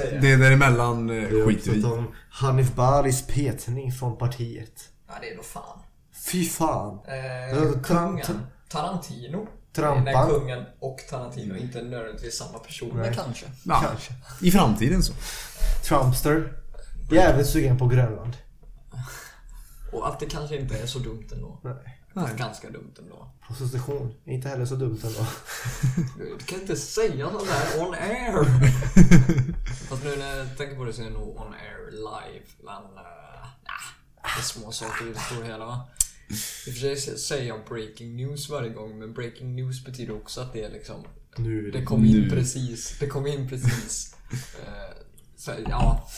[0.22, 4.90] Det däremellan eh, skiter vi om Hanif Baris petning från partiet.
[5.08, 5.80] Ja, det är då fan.
[6.32, 7.00] Fy fan.
[7.06, 8.45] Eh, kungen.
[8.74, 9.48] Tarantino.
[9.74, 10.04] Trampan.
[10.04, 11.56] Nej, kungen och Tarantino.
[11.56, 13.14] Inte nödvändigtvis samma personer Nej.
[13.16, 13.45] kanske.
[13.64, 14.14] Ja, Kanske.
[14.41, 15.14] I framtiden så.
[15.88, 16.54] Trumpster.
[17.12, 18.38] Jävligt sugen på Grönland.
[19.91, 21.60] Och att det kanske inte är så dumt ändå.
[21.64, 22.00] Nej.
[22.14, 23.32] Fast ganska dumt ändå.
[23.48, 24.14] Prostitution.
[24.26, 25.26] Inte heller så dumt ändå.
[26.18, 28.44] Du kan inte säga sånt där on air.
[29.90, 32.45] Fast nu när jag tänker på det så är det nog on air live.
[32.64, 33.48] Men uh,
[34.22, 35.88] det är små saker i det stora hela va.
[36.68, 40.41] I och för sig säger jag breaking news varje gång men breaking news betyder också
[40.41, 41.05] att det är liksom
[41.38, 41.85] Nu är Det det...
[41.85, 42.30] kom in Nu.
[42.30, 42.97] precis.
[42.99, 44.15] Det kom in precis.
[44.34, 44.97] Eh,
[45.38, 46.10] så, ja.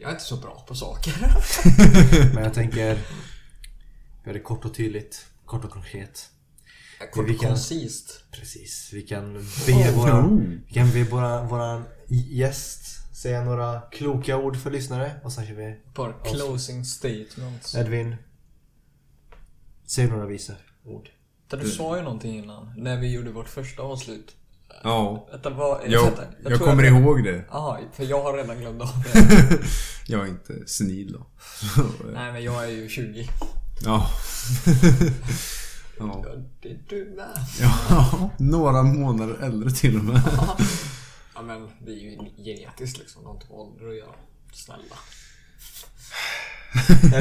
[0.00, 1.14] Jag är inte så bra på saker.
[2.34, 2.98] Men jag tänker...
[4.26, 5.26] Gör det kort och tydligt.
[5.44, 6.30] Kort och konkret.
[7.12, 8.24] Kort Vi och koncist.
[8.30, 8.90] Precis.
[8.92, 14.70] Vi kan be våran, vi kan be våran, våran gäst säga några kloka ord för
[14.70, 15.12] lyssnare.
[15.24, 17.74] Och sen kör vi Ett par closing statements.
[17.74, 18.16] Edvin.
[19.90, 20.52] Säg några visa
[20.84, 21.08] ord.
[21.48, 24.36] Du sa ju någonting innan, när vi gjorde vårt första avslut.
[24.82, 25.28] Ja.
[25.32, 27.44] Detta var, Jag, vänta, jag tror kommer ihåg det.
[27.50, 29.58] Jaha, för jag har redan glömt av det.
[30.06, 31.26] Jag är inte senil då.
[32.14, 33.28] Nej men jag är ju 20.
[33.84, 34.10] ja.
[35.98, 36.22] Ja.
[36.26, 37.46] Ja, det är du med.
[37.60, 40.22] ja, några månader äldre till och med.
[41.34, 43.22] Ja men det är ju genetiskt liksom.
[43.22, 44.14] Det har inte med ålder att göra.
[44.52, 44.96] Snälla.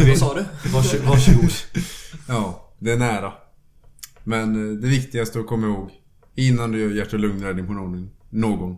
[0.08, 0.46] Vad sa du?
[0.70, 1.52] Varsågod.
[2.30, 3.34] Ja, det är nära.
[4.24, 5.92] Men eh, det viktigaste att komma ihåg
[6.36, 8.78] innan du gör hjärt och lungräddning på någon, någon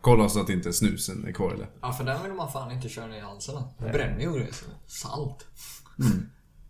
[0.00, 1.78] kolla så att inte snusen är kvar läppen.
[1.82, 3.54] Ja för den vill man fan inte köra ner i halsen.
[3.78, 4.52] Det bränner ju grejer.
[4.52, 4.64] så.
[4.86, 5.46] Salt.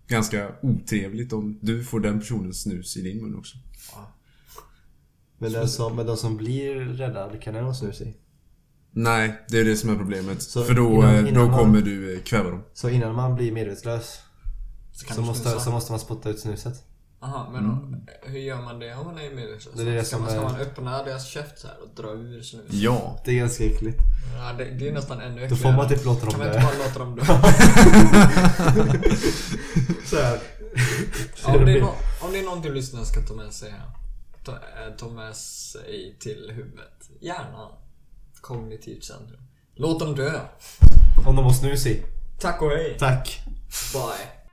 [0.06, 3.56] Ganska otrevligt om du får den personens snus i din mun också.
[5.38, 8.16] Men den som, men de som blir räddade, kan den ha snus i?
[8.90, 10.42] Nej, det är det som är problemet.
[10.42, 12.62] Så För då, innan- eh, innan då man- kommer du eh, kväva dem.
[12.74, 14.20] Så innan man blir medvetslös
[14.94, 15.60] så du måste, snusa.
[15.64, 16.84] så måste man spotta ut snuset.
[17.20, 19.74] Aha, men hur gör man det om man är medvetslös?
[19.76, 21.88] Det är det ska, som man, ska är- man öppna deras käft så här och
[22.02, 22.64] dra ur snus?
[22.70, 23.20] Ja.
[23.24, 23.98] Det är ganska äckligt.
[24.36, 25.48] Ja, det, det är nästan ännu äckligare.
[25.48, 26.54] Då får man typ låta dem Kan man dö.
[26.54, 27.24] inte bara låta dem dö?
[30.06, 30.38] Så här.
[31.46, 33.74] Ja, om, det är no- om det är någonting lyssnaren ska ta med sig
[34.44, 34.58] ta, eh,
[34.98, 37.10] ta med sig till huvudet.
[37.20, 37.68] Gärna
[38.40, 39.40] kognitivt centrum.
[39.74, 40.40] Låt dem dö.
[41.26, 42.02] Om de har snus i.
[42.40, 42.96] Tack och hej.
[42.98, 43.40] Tack.
[43.92, 44.43] Bye.